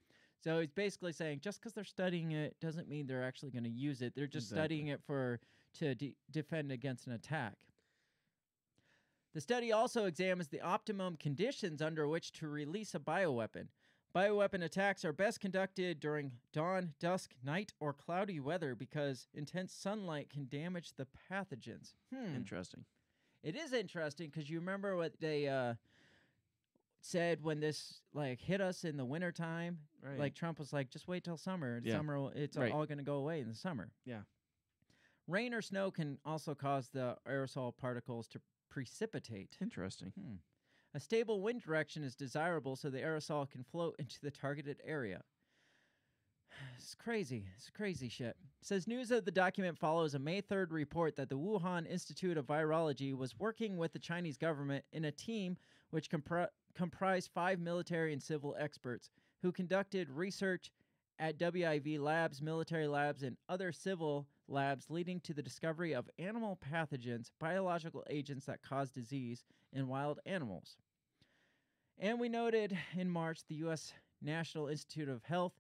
So 0.45 0.61
he's 0.61 0.71
basically 0.71 1.13
saying 1.13 1.41
just 1.41 1.59
because 1.59 1.73
they're 1.73 1.85
studying 1.85 2.33
it 2.33 2.55
doesn't 2.61 2.87
mean 2.87 3.07
they're 3.07 3.25
actually 3.25 3.51
going 3.51 3.65
to 3.65 3.71
use 3.71 4.03
it. 4.03 4.15
They're 4.15 4.27
just 4.27 4.51
studying 4.51 4.89
it 4.89 5.01
for 5.07 5.41
to 5.79 5.95
de- 5.95 6.15
defend 6.31 6.71
against 6.71 7.07
an 7.07 7.15
attack. 7.15 7.55
The 9.33 9.41
study 9.41 9.73
also 9.73 10.05
examines 10.05 10.49
the 10.49 10.61
optimum 10.61 11.17
conditions 11.17 11.81
under 11.81 12.07
which 12.07 12.31
to 12.33 12.49
release 12.49 12.95
a 12.95 12.99
bioweapon. 13.01 13.69
Bioweapon 14.15 14.63
attacks 14.63 15.03
are 15.03 15.15
best 15.15 15.41
conducted 15.41 15.99
during 15.99 16.31
dawn, 16.53 16.93
dusk, 17.01 17.31
night, 17.43 17.73
or 17.81 17.95
cloudy 17.95 18.39
weather 18.39 18.75
because 18.75 19.27
intense 19.33 19.73
sunlight 19.73 20.29
can 20.29 20.47
damage 20.51 20.93
the 20.93 21.07
pathogens. 21.33 21.95
Hmm. 22.15 22.37
Interesting. 22.37 22.85
It 23.43 23.57
is 23.57 23.73
interesting 23.73 24.31
because 24.31 24.51
you 24.51 24.61
remember 24.61 24.95
what 24.97 25.19
they 25.21 25.49
uh, 25.49 25.75
said 27.07 27.43
when 27.43 27.61
this 27.61 28.01
like 28.14 28.40
hit 28.40 28.62
us 28.62 28.85
in 28.85 28.97
the 28.97 29.05
wintertime? 29.05 29.79
Right. 30.03 30.19
Like 30.19 30.35
Trump 30.35 30.59
was 30.59 30.73
like, 30.73 30.88
just 30.90 31.07
wait 31.07 31.23
till 31.23 31.37
summer. 31.37 31.81
Yeah. 31.85 31.97
Summer, 31.97 32.31
it's 32.35 32.57
Right. 32.57 32.73
all 32.73 32.87
going 32.87 32.99
to 32.99 33.05
go 33.05 33.17
away 33.17 33.40
in 33.40 33.49
the 33.49 33.55
summer. 33.55 33.90
Yeah. 34.07 34.21
Rain 35.29 35.53
or 35.53 35.61
snow 35.61 35.90
can 35.90 36.19
also 36.25 36.55
cause 36.55 36.88
the 36.93 37.17
aerosol 37.29 37.77
particles 37.77 38.27
to 38.29 38.40
precipitate. 38.71 39.57
Interesting. 39.61 40.12
Hmm. 40.19 40.37
A 40.95 41.01
stable 41.01 41.43
wind 41.43 41.61
direction 41.62 42.05
is 42.05 42.14
desirable 42.14 42.75
so 42.77 42.88
the 42.88 43.01
aerosol 43.01 43.51
can 43.51 43.64
float 43.64 43.97
into 43.99 44.19
the 44.23 44.31
targeted 44.31 44.81
area. 44.85 45.23
It's 46.79 46.95
crazy. 46.95 47.45
It's 47.57 47.69
crazy 47.71 48.09
shit. 48.09 48.37
Says 48.62 48.87
news 48.87 49.11
of 49.11 49.25
the 49.25 49.31
document 49.31 49.77
follows 49.79 50.14
a 50.14 50.19
May 50.19 50.40
3rd 50.40 50.71
report 50.71 51.17
that 51.17 51.29
the 51.29 51.37
Wuhan 51.38 51.87
Institute 51.90 52.37
of 52.38 52.47
Virology 52.47 53.14
was 53.17 53.38
working 53.38 53.77
with 53.77 53.93
the 53.93 53.99
Chinese 53.99 54.37
government 54.37 54.85
in 54.93 55.05
a 55.07 55.11
team 55.12 55.57
which 55.90 56.11
compri- 56.11 56.49
comprised 56.75 57.31
five 57.35 57.61
military 57.61 58.13
and 58.13 58.23
civil 58.23 58.55
experts 58.59 59.11
who 59.43 59.53
conducted 59.53 60.11
research 60.11 60.71
at 61.19 61.39
WIV 61.39 62.01
labs, 62.01 62.43
military 62.43 62.89
labs, 62.89 63.23
and 63.23 63.37
other 63.49 63.73
civil 63.73 64.27
labs, 64.49 64.91
leading 64.91 65.21
to 65.21 65.33
the 65.33 65.43
discovery 65.43 65.95
of 65.95 66.11
animal 66.19 66.59
pathogens, 66.73 67.31
biological 67.39 68.05
agents 68.11 68.47
that 68.47 68.63
cause 68.63 68.91
disease 68.91 69.45
in 69.73 69.89
wild 69.89 70.19
animals. 70.27 70.77
And 71.99 72.19
we 72.19 72.29
noted 72.29 72.77
in 72.97 73.09
March 73.09 73.41
the 73.49 73.55
U.S. 73.57 73.93
National 74.21 74.69
Institute 74.69 75.09
of 75.09 75.23
Health, 75.25 75.53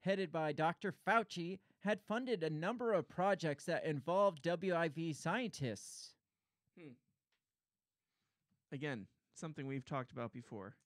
headed 0.00 0.32
by 0.32 0.52
Dr. 0.52 0.94
Fauci, 1.06 1.58
had 1.80 2.00
funded 2.00 2.42
a 2.42 2.50
number 2.50 2.92
of 2.92 3.08
projects 3.08 3.64
that 3.66 3.84
involved 3.84 4.42
WIV 4.42 5.14
scientists. 5.14 6.14
Hmm. 6.78 6.92
Again, 8.72 9.06
something 9.38 9.66
we've 9.66 9.84
talked 9.84 10.12
about 10.12 10.32
before. 10.32 10.76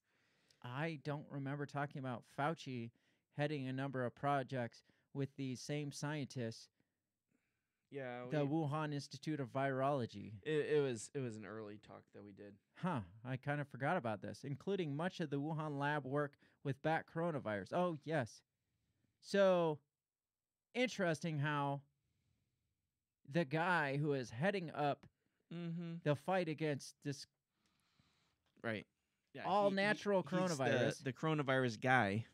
I 0.63 0.99
don't 1.03 1.25
remember 1.29 1.65
talking 1.65 1.99
about 1.99 2.23
Fauci 2.37 2.91
heading 3.37 3.67
a 3.67 3.73
number 3.73 4.05
of 4.05 4.13
projects 4.13 4.83
with 5.13 5.29
these 5.35 5.59
same 5.59 5.91
scientists, 5.91 6.69
Yeah. 7.89 8.25
the 8.29 8.45
Wuhan 8.45 8.93
Institute 8.93 9.39
of 9.39 9.51
Virology. 9.51 10.33
it, 10.43 10.67
it 10.77 10.81
was 10.81 11.09
it 11.13 11.19
was 11.19 11.35
an 11.35 11.45
early 11.45 11.79
talk 11.85 12.03
that 12.13 12.23
we 12.23 12.31
did. 12.31 12.53
Huh, 12.75 13.01
I 13.25 13.37
kind 13.37 13.59
of 13.61 13.67
forgot 13.67 13.97
about 13.97 14.21
this, 14.21 14.43
including 14.43 14.95
much 14.95 15.19
of 15.19 15.29
the 15.29 15.39
Wuhan 15.39 15.77
lab 15.79 16.05
work 16.05 16.33
with 16.63 16.81
bat 16.81 17.05
coronavirus. 17.13 17.73
Oh, 17.73 17.97
yes. 18.05 18.41
So, 19.21 19.79
interesting 20.73 21.39
how 21.39 21.81
the 23.29 23.45
guy 23.45 23.97
who 23.97 24.13
is 24.13 24.29
heading 24.29 24.71
up 24.71 25.05
Mm-hmm. 25.53 25.95
the 26.05 26.15
fight 26.15 26.47
against 26.47 26.95
this 27.03 27.25
Right. 28.63 28.85
Yeah. 29.33 29.43
All 29.45 29.71
natural 29.71 30.25
he's 30.29 30.31
the- 30.31 30.37
coronavirus. 30.63 31.03
The, 31.03 31.13
coronavirus 31.13 31.81
guy. 31.81 32.25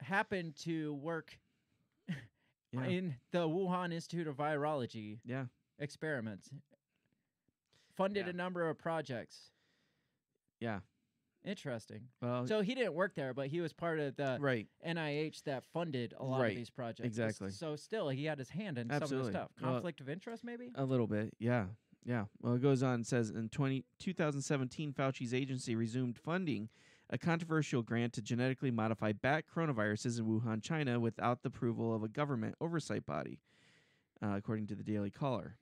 happened 0.00 0.56
to 0.64 0.94
work 0.94 1.38
Yeah. 2.72 2.84
in 2.86 3.14
the 3.32 3.48
Wuhan 3.48 3.92
Institute 3.92 4.26
of 4.26 4.36
Virology 4.36 5.18
yeah. 5.24 5.44
experiments, 5.78 6.50
funded 7.96 8.26
Yeah. 8.26 8.30
a 8.30 8.32
number 8.34 8.68
of 8.68 8.78
projects. 8.78 9.50
Yeah. 10.60 10.80
Interesting. 11.44 12.08
Well. 12.22 12.46
So 12.46 12.62
he 12.62 12.74
didn't 12.74 12.94
work 12.94 13.14
there, 13.14 13.34
but 13.34 13.48
he 13.48 13.60
was 13.60 13.72
part 13.74 14.00
of 14.00 14.16
the 14.16 14.38
right. 14.40 14.66
NIH 14.86 15.42
that 15.44 15.62
funded 15.74 16.14
a 16.18 16.24
lot 16.24 16.40
Right, 16.40 16.52
of 16.52 16.56
these 16.56 16.70
projects. 16.70 17.06
Exactly. 17.06 17.50
So 17.50 17.76
still, 17.76 18.08
he 18.08 18.24
had 18.24 18.38
his 18.38 18.48
hand 18.48 18.78
in 18.78 18.88
some 18.88 19.02
of 19.02 19.08
the 19.10 19.24
stuff. 19.30 19.50
Well- 19.60 19.72
Conflict 19.72 20.00
of 20.00 20.08
interest, 20.08 20.42
maybe. 20.42 20.70
A 20.74 20.84
little 20.84 21.06
bit, 21.06 21.34
yeah, 21.38 21.66
yeah. 22.04 22.24
Well, 22.40 22.54
it 22.54 22.62
goes 22.62 22.82
on. 22.82 23.00
It 23.00 23.06
says 23.06 23.30
in 23.30 23.48
20, 23.48 23.84
2017, 23.98 24.92
Fauci's 24.92 25.34
agency 25.34 25.74
resumed 25.74 26.18
funding 26.18 26.68
a 27.10 27.18
controversial 27.18 27.82
grant 27.82 28.12
to 28.14 28.22
genetically 28.22 28.70
modify 28.70 29.12
bat 29.12 29.44
coronaviruses 29.54 30.18
in 30.18 30.26
Wuhan, 30.26 30.62
China, 30.62 30.98
without 30.98 31.42
the 31.42 31.48
approval 31.48 31.94
of 31.94 32.02
a 32.02 32.08
government 32.08 32.54
oversight 32.60 33.04
body, 33.04 33.40
uh, 34.22 34.34
according 34.36 34.66
to 34.68 34.74
the 34.74 34.82
Daily 34.82 35.10
Caller. 35.10 35.56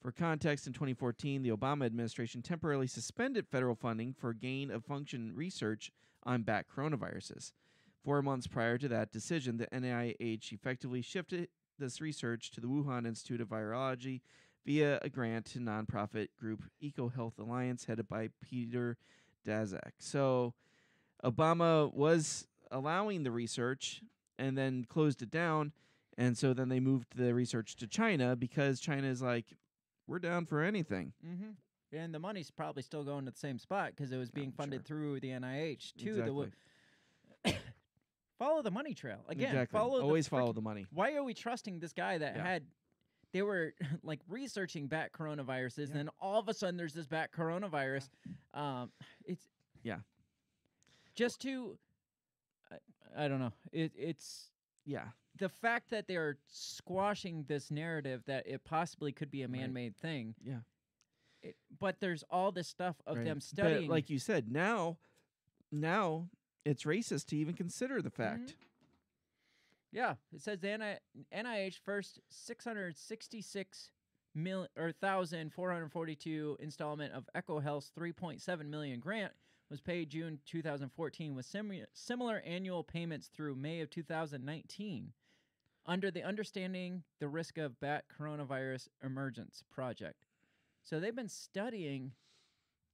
For 0.00 0.12
context, 0.12 0.66
in 0.66 0.72
2014, 0.72 1.42
the 1.42 1.50
Obama 1.50 1.86
administration 1.86 2.40
temporarily 2.40 2.86
suspended 2.86 3.48
federal 3.48 3.74
funding 3.74 4.12
for 4.12 4.32
gain 4.32 4.70
of 4.70 4.84
function 4.84 5.32
research 5.34 5.90
on 6.22 6.42
bat 6.42 6.66
coronaviruses. 6.74 7.52
Four 8.04 8.22
months 8.22 8.46
prior 8.46 8.78
to 8.78 8.88
that 8.88 9.10
decision, 9.10 9.56
the 9.56 9.66
NIH 9.66 10.52
effectively 10.52 11.02
shifted 11.02 11.48
this 11.78 12.00
research 12.00 12.52
to 12.52 12.60
the 12.60 12.68
Wuhan 12.68 13.06
Institute 13.06 13.40
of 13.40 13.48
Virology 13.48 14.20
via 14.66 14.98
a 15.02 15.08
grant 15.08 15.46
to 15.46 15.58
nonprofit 15.60 16.28
group 16.38 16.62
EcoHealth 16.82 17.38
Alliance 17.38 17.84
headed 17.84 18.08
by 18.08 18.28
Peter 18.42 18.96
Daszak. 19.46 19.92
So 19.98 20.54
Obama 21.24 21.92
was 21.94 22.46
allowing 22.70 23.22
the 23.22 23.30
research 23.30 24.02
and 24.38 24.58
then 24.58 24.84
closed 24.88 25.22
it 25.22 25.30
down. 25.30 25.72
And 26.18 26.36
so 26.36 26.52
then 26.52 26.68
they 26.68 26.80
moved 26.80 27.16
the 27.16 27.32
research 27.32 27.76
to 27.76 27.86
China 27.86 28.34
because 28.36 28.80
China 28.80 29.06
is 29.06 29.22
like, 29.22 29.46
we're 30.08 30.18
down 30.18 30.46
for 30.46 30.62
anything. 30.62 31.12
Mm-hmm. 31.24 31.50
And 31.96 32.12
the 32.12 32.18
money's 32.18 32.50
probably 32.50 32.82
still 32.82 33.04
going 33.04 33.24
to 33.26 33.30
the 33.30 33.38
same 33.38 33.58
spot 33.58 33.92
because 33.94 34.10
it 34.12 34.16
was 34.16 34.30
being 34.30 34.52
Oh, 34.52 34.62
funded 34.62 34.80
sure. 34.80 34.96
through 34.96 35.20
the 35.20 35.28
NIH 35.28 35.94
to 35.98 36.14
the. 36.14 36.20
exactly. 37.44 37.54
Follow 38.38 38.60
the 38.62 38.70
money 38.70 38.92
trail 38.92 39.20
again. 39.28 39.46
exactly. 39.48 39.78
Follow 39.78 40.02
Always 40.02 40.26
the 40.26 40.30
follow 40.30 40.52
the 40.52 40.60
money. 40.60 40.86
Why 40.92 41.14
are 41.14 41.22
we 41.24 41.32
trusting 41.32 41.78
this 41.78 41.92
guy 41.92 42.18
that 42.18 42.36
Yeah. 42.36 42.44
had? 42.46 42.64
They 43.36 43.42
were 43.42 43.74
like 44.02 44.20
researching 44.30 44.86
bat 44.86 45.12
coronaviruses, 45.12 45.76
Yeah. 45.78 45.84
and 45.84 45.94
then 45.94 46.08
all 46.22 46.40
of 46.40 46.48
a 46.48 46.54
sudden 46.54 46.78
there's 46.78 46.94
this 46.94 47.06
bat 47.06 47.32
coronavirus. 47.36 48.08
Um, 48.54 48.90
it's 49.26 49.46
Yeah. 49.82 49.98
just 51.14 51.40
to. 51.42 51.76
I, 52.72 53.24
I 53.24 53.28
don't 53.28 53.40
know. 53.40 53.52
It, 53.72 53.92
it's 53.94 54.48
Yeah. 54.86 55.08
the 55.38 55.50
fact 55.50 55.90
that 55.90 56.06
they're 56.06 56.38
squashing 56.48 57.44
this 57.46 57.70
narrative 57.70 58.22
that 58.24 58.46
it 58.46 58.64
possibly 58.64 59.12
could 59.12 59.30
be 59.30 59.42
a 59.42 59.48
Right. 59.48 59.60
man-made 59.60 59.96
thing. 59.98 60.34
Yeah. 60.42 60.60
it, 61.42 61.56
but 61.78 62.00
there's 62.00 62.24
all 62.30 62.50
this 62.52 62.66
stuff 62.68 62.96
of 63.06 63.18
Right. 63.18 63.24
them 63.26 63.36
But 63.36 63.42
studying. 63.42 63.90
like 63.90 64.08
you 64.08 64.18
said, 64.18 64.50
now, 64.50 64.96
now 65.70 66.30
it's 66.64 66.84
racist 66.84 67.26
to 67.26 67.36
even 67.36 67.54
consider 67.54 68.00
the 68.00 68.08
fact. 68.10 68.56
Yeah, 69.92 70.14
it 70.32 70.40
says 70.42 70.60
the 70.60 70.76
NI- 70.76 70.98
NIH 71.34 71.78
first 71.84 72.20
666 72.28 73.90
mil 74.34 74.66
or 74.76 74.92
thousand 74.92 75.52
four 75.52 75.72
hundred 75.72 75.90
forty-two 75.92 76.56
installment 76.60 77.12
of 77.14 77.28
EcoHealth's 77.34 77.90
3.7 77.98 78.66
million 78.66 79.00
grant 79.00 79.32
was 79.70 79.80
paid 79.80 80.10
June 80.10 80.38
2014 80.46 81.34
with 81.34 81.46
simu- 81.50 81.84
similar 81.94 82.40
annual 82.44 82.84
payments 82.84 83.28
through 83.28 83.54
May 83.56 83.80
of 83.80 83.90
2019 83.90 85.12
under 85.86 86.10
the 86.10 86.22
Understanding 86.22 87.02
the 87.20 87.28
Risk 87.28 87.58
of 87.58 87.78
Bat 87.80 88.04
Coronavirus 88.18 88.88
Emergence 89.02 89.62
project. 89.72 90.26
So 90.84 91.00
they've 91.00 91.14
been 91.16 91.28
studying 91.28 92.12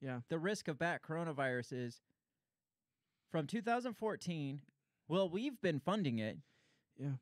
Yeah. 0.01 0.21
the 0.29 0.39
risk 0.39 0.69
of 0.69 0.79
bat 0.79 1.03
coronaviruses 1.03 2.01
from 3.31 3.47
2014. 3.47 4.63
Well, 5.09 5.29
we've 5.29 5.61
been 5.61 5.79
funding 5.81 6.19
it. 6.19 6.39
Yeah. 6.99 7.17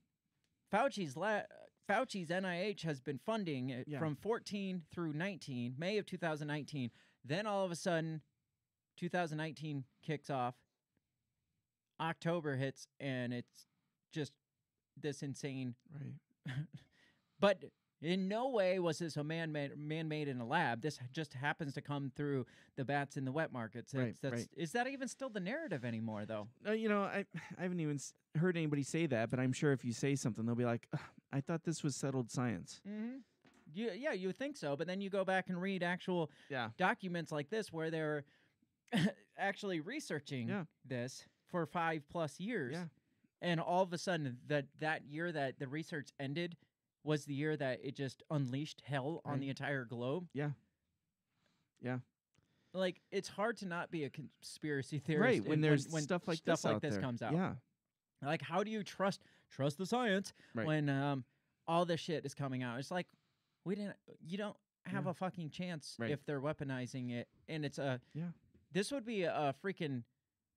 Fauci's 0.72 1.16
la- 1.16 1.42
Fauci's 1.88 2.28
NIH 2.30 2.83
has 2.83 3.00
been 3.00 3.18
funding 3.18 3.70
it 3.70 3.88
Yeah. 3.88 3.98
from 3.98 4.14
14 4.16 4.85
through 4.92 5.12
19, 5.12 5.74
May 5.78 5.98
of 5.98 6.06
2019. 6.06 6.90
Then 7.24 7.46
all 7.46 7.64
of 7.64 7.70
a 7.70 7.76
sudden, 7.76 8.22
2019 8.96 9.85
kicks 10.02 10.30
off. 10.30 10.54
October 12.00 12.56
hits, 12.56 12.87
and 12.98 13.33
it's 13.35 13.66
just 14.12 14.33
this 14.96 15.22
insane. 15.22 15.74
Right. 15.92 16.14
But 17.40 17.64
in 18.02 18.28
no 18.28 18.48
way 18.48 18.78
was 18.78 18.98
this 18.98 19.16
a 19.16 19.24
man 19.24 19.52
made 19.52 19.76
man 19.76 20.08
made 20.08 20.28
in 20.28 20.40
a 20.40 20.46
lab. 20.46 20.80
This 20.80 20.98
just 21.12 21.34
happens 21.34 21.74
to 21.74 21.80
come 21.82 22.10
through 22.16 22.46
the 22.76 22.84
bats 22.84 23.16
in 23.16 23.24
the 23.24 23.32
wet 23.32 23.52
markets. 23.52 23.92
Right, 23.94 24.14
that's, 24.22 24.34
right. 24.34 24.48
Is 24.56 24.72
that 24.72 24.86
even 24.88 25.08
still 25.08 25.28
the 25.28 25.40
narrative 25.40 25.84
anymore, 25.84 26.24
though? 26.26 26.48
Uh, 26.66 26.72
you 26.72 26.88
know, 26.88 27.02
I 27.02 27.24
I 27.58 27.62
haven't 27.62 27.80
even 27.80 27.98
heard 28.38 28.56
anybody 28.56 28.82
say 28.82 29.06
that, 29.06 29.30
but 29.30 29.38
I'm 29.38 29.52
sure 29.52 29.72
if 29.72 29.84
you 29.84 29.92
say 29.92 30.14
something, 30.16 30.46
they'll 30.46 30.54
be 30.54 30.64
like, 30.64 30.88
"I 31.32 31.40
thought 31.40 31.64
this 31.64 31.82
was 31.82 31.94
settled 31.94 32.30
science." 32.30 32.80
Mm-hmm. 32.88 33.16
You, 33.72 33.90
yeah, 33.96 34.12
you 34.12 34.26
would 34.28 34.38
think 34.38 34.56
so, 34.56 34.74
but 34.76 34.86
then 34.88 35.00
you 35.00 35.10
go 35.10 35.24
back 35.24 35.48
and 35.48 35.60
read 35.60 35.82
actual 35.84 36.30
Yeah. 36.48 36.70
documents 36.76 37.30
like 37.30 37.50
this 37.50 37.72
where 37.72 37.88
they're 37.90 38.24
actually 39.38 39.80
researching 39.80 40.48
Yeah. 40.48 40.64
this 40.84 41.24
for 41.50 41.66
five 41.66 42.02
plus 42.10 42.40
years. 42.40 42.72
Yeah. 42.74 42.84
And 43.42 43.60
all 43.60 43.82
of 43.82 43.92
a 43.92 43.98
sudden, 43.98 44.38
that 44.48 44.66
that 44.80 45.04
year 45.06 45.32
that 45.32 45.58
the 45.58 45.68
research 45.68 46.10
ended 46.18 46.56
was 47.04 47.24
the 47.24 47.34
year 47.34 47.56
that 47.56 47.80
it 47.82 47.94
just 47.96 48.22
unleashed 48.30 48.82
hell 48.84 49.22
on 49.24 49.32
Right. 49.32 49.40
the 49.40 49.48
entire 49.48 49.84
globe. 49.84 50.28
Yeah. 50.34 50.50
Yeah. 51.80 51.98
Like 52.72 53.00
it's 53.10 53.28
hard 53.28 53.56
to 53.58 53.66
not 53.66 53.90
be 53.90 54.04
a 54.04 54.10
conspiracy 54.10 54.98
theorist. 54.98 55.40
Right. 55.40 55.48
When 55.48 55.60
there's 55.60 55.88
when 55.88 56.02
stuff 56.02 56.28
like 56.28 56.38
stuff 56.38 56.58
this 56.58 56.64
like 56.64 56.80
this 56.80 56.92
there. 56.94 57.00
comes 57.02 57.22
out. 57.22 57.32
Yeah. 57.32 57.54
Like 58.22 58.42
how 58.42 58.62
do 58.62 58.70
you 58.70 58.84
trust 58.84 59.22
trust 59.50 59.78
the 59.78 59.86
science 59.86 60.32
Right. 60.54 60.66
when 60.66 60.88
um 60.88 61.24
all 61.66 61.84
this 61.84 62.00
shit 62.00 62.24
is 62.26 62.34
coming 62.34 62.62
out? 62.62 62.78
It's 62.78 62.90
like 62.90 63.06
we 63.64 63.74
didn't. 63.74 63.96
You 64.20 64.38
don't 64.38 64.56
have 64.86 65.04
Yeah. 65.04 65.10
a 65.10 65.14
fucking 65.14 65.50
chance 65.50 65.96
Right. 65.98 66.10
if 66.10 66.24
they're 66.24 66.40
weaponizing 66.40 67.10
it, 67.12 67.28
and 67.48 67.64
it's 67.64 67.78
a 67.78 68.00
Yeah. 68.14 68.30
This 68.72 68.92
would 68.92 69.04
be 69.04 69.24
a, 69.24 69.34
a 69.34 69.54
freaking 69.64 70.04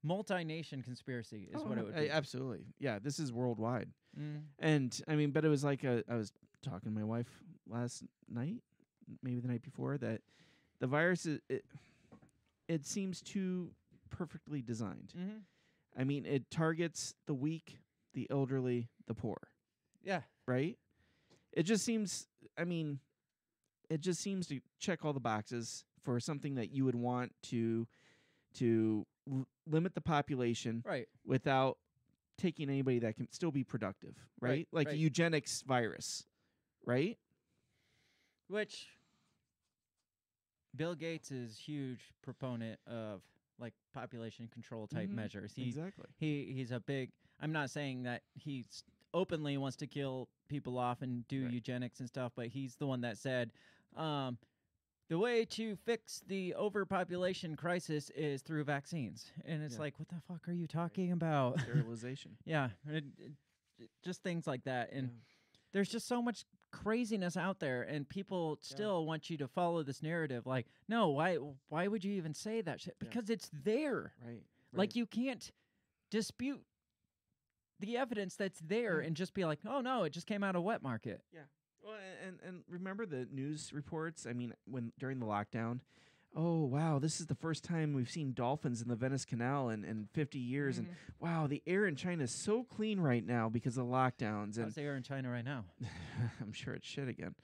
multi-nation 0.04 0.84
conspiracy, 0.84 1.50
is 1.52 1.62
Oh, 1.62 1.64
what 1.68 1.78
it 1.78 1.86
would 1.86 1.96
be. 1.96 2.10
Absolutely. 2.10 2.66
Yeah. 2.78 3.00
This 3.00 3.18
is 3.20 3.32
worldwide. 3.34 3.92
Mm. 4.20 4.42
And 4.60 5.02
I 5.08 5.16
mean, 5.16 5.32
but 5.32 5.44
it 5.46 5.50
was 5.50 5.64
like 5.64 5.84
a, 5.84 6.04
I 6.10 6.16
was 6.16 6.32
talking 6.62 6.92
to 6.94 6.98
my 7.00 7.04
wife 7.04 7.28
last 7.70 8.04
night, 8.30 8.62
maybe 9.22 9.40
the 9.40 9.48
night 9.48 9.64
before, 9.64 9.98
that 9.98 10.22
the 10.80 10.88
virus 10.88 11.26
is, 11.26 11.40
it, 11.50 11.66
it 12.68 12.86
seems 12.86 13.22
too 13.22 13.72
perfectly 14.10 14.62
designed. 14.62 15.14
Mm-hmm. 15.18 15.38
I 16.00 16.04
mean, 16.04 16.26
it 16.26 16.50
targets 16.52 17.14
the 17.28 17.34
weak, 17.34 17.78
the 18.14 18.28
elderly, 18.30 18.90
the 19.08 19.14
poor, 19.14 19.38
Yeah. 20.04 20.22
right? 20.48 20.78
It 21.52 21.64
just 21.64 21.84
seems, 21.86 22.28
I 22.58 22.64
mean, 22.64 23.00
it 23.90 24.02
just 24.02 24.22
seems 24.22 24.48
to 24.48 24.60
check 24.80 25.06
all 25.06 25.14
the 25.14 25.20
boxes 25.20 25.84
for 26.04 26.20
something 26.20 26.56
that 26.56 26.72
you 26.72 26.86
would 26.86 26.96
want 26.96 27.32
to 27.44 27.88
to 28.56 29.06
l- 29.32 29.48
limit 29.68 29.96
the 29.96 30.02
population 30.02 30.84
Right. 30.86 31.08
without 31.26 31.78
taking 32.38 32.70
anybody 32.70 33.00
that 33.00 33.16
can 33.16 33.32
still 33.32 33.52
be 33.52 33.64
productive, 33.64 34.16
right? 34.42 34.50
Right, 34.50 34.68
like 34.72 34.88
right. 34.88 34.96
a 34.96 34.98
eugenics 34.98 35.62
virus, 35.62 36.26
right? 36.86 37.18
Which 38.48 38.88
Bill 40.76 40.96
Gates 40.96 41.32
is 41.32 41.58
huge 41.58 42.12
proponent 42.22 42.80
of 42.88 43.22
like 43.60 43.74
population 43.94 44.48
control 44.48 44.88
type 44.88 45.10
Mhm. 45.10 45.14
measures. 45.14 45.54
He 45.54 45.68
exactly. 45.70 46.06
he 46.18 46.52
he's 46.54 46.72
a 46.72 46.80
big 46.80 47.12
I'm 47.40 47.52
not 47.52 47.70
saying 47.70 48.04
that 48.04 48.24
he 48.36 48.62
s- 48.62 48.84
openly 49.14 49.58
wants 49.58 49.76
to 49.78 49.88
kill 49.88 50.30
people 50.48 50.78
off 50.78 51.02
and 51.02 51.28
do 51.28 51.44
Right. 51.44 51.54
eugenics 51.54 52.00
and 52.00 52.08
stuff, 52.08 52.32
but 52.36 52.48
he's 52.48 52.76
the 52.78 52.88
one 52.88 53.02
that 53.02 53.18
said 53.18 53.52
um, 53.96 54.40
the 55.10 55.18
way 55.20 55.46
to 55.46 55.76
fix 55.76 56.22
the 56.28 56.56
overpopulation 56.56 57.56
crisis 57.56 58.10
is 58.16 58.42
through 58.42 58.64
vaccines. 58.64 59.32
And 59.46 59.62
it's 59.62 59.76
Yeah. 59.76 59.82
like, 59.82 60.00
what 60.00 60.08
the 60.10 60.20
fuck 60.28 60.48
are 60.48 60.54
you 60.54 60.68
talking 60.68 61.12
about? 61.12 61.60
Sterilization. 61.60 62.38
yeah, 62.46 62.70
it, 62.88 63.04
it- 63.18 63.32
just 64.04 64.24
things 64.24 64.48
like 64.48 64.64
that. 64.64 64.92
And 64.94 65.08
Yeah. 65.10 65.14
there's 65.74 65.90
just 65.90 66.08
so 66.08 66.22
much 66.22 66.46
craziness 66.72 67.36
out 67.36 67.60
there, 67.60 67.84
and 67.84 68.08
people 68.08 68.58
still 68.62 69.06
want 69.06 69.30
you 69.30 69.38
to 69.38 69.48
follow 69.48 69.84
this 69.84 70.02
narrative. 70.02 70.46
Like, 70.48 70.68
no, 70.88 71.10
why? 71.10 71.36
Why 71.68 71.88
would 71.88 72.04
you 72.04 72.14
even 72.14 72.34
say 72.34 72.62
that 72.62 72.80
shit? 72.82 72.96
Yeah. 73.02 73.10
Because 73.10 73.30
it's 73.30 73.50
there. 73.52 74.14
Right. 74.26 74.42
Like 74.72 74.96
you 74.96 75.06
can't 75.06 75.52
dispute 76.10 76.64
the 77.80 77.98
evidence 77.98 78.36
that's 78.36 78.60
there 78.60 79.02
Yeah. 79.02 79.08
and 79.08 79.16
just 79.18 79.34
be 79.34 79.44
like, 79.46 79.60
"Oh 79.66 79.82
no, 79.82 80.04
it 80.04 80.12
just 80.12 80.28
came 80.28 80.44
out 80.44 80.56
of 80.56 80.64
wet 80.64 80.82
market." 80.82 81.22
Well, 81.84 81.96
and 82.26 82.38
and 82.48 82.64
remember 82.70 83.06
the 83.06 83.28
news 83.32 83.72
reports? 83.74 84.26
I 84.30 84.34
mean, 84.34 84.54
when 84.66 84.92
during 85.00 85.20
the 85.20 85.26
lockdown, 85.26 85.80
oh 86.36 86.64
wow, 86.66 87.00
this 87.00 87.20
is 87.20 87.28
the 87.28 87.36
first 87.36 87.64
time 87.64 87.94
we've 87.94 88.10
seen 88.10 88.34
dolphins 88.34 88.82
in 88.82 88.88
the 88.88 88.96
Venice 88.96 89.26
Canal 89.26 89.70
in, 89.70 89.84
in 89.84 90.08
50 90.14 90.40
years, 90.40 90.78
and 90.78 90.88
wow, 91.20 91.46
the 91.48 91.62
air 91.68 91.86
in 91.86 91.96
China 91.96 92.24
is 92.24 92.32
so 92.32 92.64
clean 92.64 93.00
right 93.00 93.26
now 93.26 93.50
because 93.50 93.78
of 93.78 93.86
the 93.88 93.92
lockdowns, 93.92 94.56
and 94.56 94.66
How's 94.66 94.76
the 94.76 94.82
air 94.84 94.96
in 94.96 95.04
China 95.04 95.30
right 95.30 95.46
now? 95.46 95.66
I'm 96.42 96.54
sure 96.54 96.74
it's 96.74 96.88
shit 96.88 97.08
again. 97.10 97.36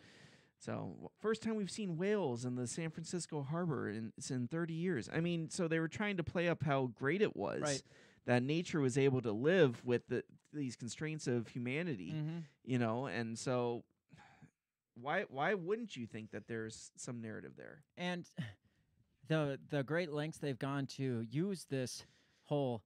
So 0.57 1.11
first 1.21 1.41
time 1.41 1.55
we've 1.55 1.71
seen 1.71 1.97
whales 1.97 2.43
in 2.45 2.55
the 2.55 2.67
San 2.67 2.89
Francisco 2.89 3.41
harbor 3.43 3.89
in 3.89 4.11
it's 4.17 4.29
in 4.29 4.47
30 4.47 4.73
years. 4.73 5.09
I 5.13 5.19
mean, 5.21 5.49
so 5.49 5.67
they 5.69 5.79
were 5.79 5.87
trying 5.87 6.17
to 6.17 6.23
play 6.23 6.49
up 6.49 6.63
how 6.63 6.91
great 6.95 7.21
it 7.21 7.35
was 7.35 7.61
Right. 7.61 7.81
that 8.25 8.43
nature 8.43 8.81
was 8.81 8.97
able 8.97 9.21
to 9.21 9.31
live 9.31 9.83
with 9.85 10.07
the, 10.09 10.23
these 10.53 10.75
constraints 10.75 11.27
of 11.27 11.47
humanity, 11.47 12.13
Mm-hmm. 12.13 12.37
you 12.65 12.77
know, 12.77 13.05
and 13.07 13.37
so 13.39 13.83
why 15.01 15.23
why 15.29 15.53
wouldn't 15.53 15.95
you 15.95 16.05
think 16.07 16.31
that 16.31 16.47
there's 16.47 16.91
some 16.97 17.21
narrative 17.21 17.53
there? 17.57 17.83
And 17.97 18.25
the 19.27 19.59
the 19.69 19.83
great 19.83 20.11
lengths 20.11 20.37
they've 20.39 20.57
gone 20.59 20.85
to 20.97 21.25
use 21.29 21.65
this 21.69 22.03
whole 22.45 22.83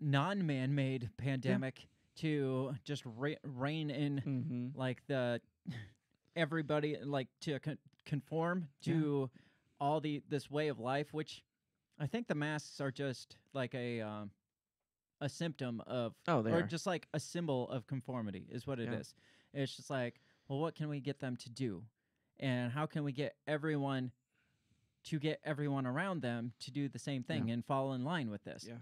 non-man-made 0.00 1.10
pandemic 1.16 1.86
to 2.16 2.74
just 2.84 3.02
ra- 3.06 3.30
rein 3.44 3.90
in 3.90 4.20
Mm-hmm. 4.26 4.78
like 4.78 5.02
the 5.06 5.40
everybody 6.36 6.96
like 7.02 7.28
to 7.42 7.58
con- 7.60 7.78
conform 8.04 8.68
Yeah. 8.82 8.92
to 8.94 9.30
all 9.80 10.00
the 10.00 10.22
this 10.28 10.50
way 10.50 10.68
of 10.68 10.78
life 10.78 11.12
which 11.12 11.42
i 11.98 12.06
think 12.06 12.26
the 12.28 12.34
masks 12.34 12.80
are 12.80 12.90
just 12.90 13.36
like 13.52 13.74
a 13.74 14.00
um 14.00 14.30
a 15.20 15.28
symptom 15.28 15.80
of 15.86 16.14
Oh, 16.28 16.42
they 16.42 16.50
or 16.50 16.58
are. 16.58 16.62
just 16.62 16.86
like 16.86 17.06
a 17.14 17.20
symbol 17.20 17.68
of 17.70 17.86
conformity 17.86 18.46
is 18.50 18.66
what 18.66 18.78
it 18.80 18.92
is. 18.92 19.14
Yeah. 19.54 19.62
it's 19.62 19.76
just 19.76 19.88
like 19.90 20.20
well 20.48 20.58
what 20.60 20.74
can 20.74 20.88
we 20.88 21.00
get 21.00 21.20
them 21.20 21.36
to 21.36 21.50
do 21.50 21.82
and 22.38 22.72
how 22.72 22.86
can 22.86 23.04
we 23.04 23.12
get 23.12 23.34
everyone 23.46 24.10
to 25.04 25.18
get 25.18 25.40
everyone 25.44 25.86
around 25.86 26.22
them 26.22 26.52
to 26.60 26.70
do 26.70 26.88
the 26.88 26.98
same 26.98 27.22
thing 27.22 27.50
and 27.50 27.64
fall 27.64 27.92
in 27.92 28.04
line 28.04 28.30
with 28.30 28.42
this 28.44 28.64
Yeah. 28.68 28.78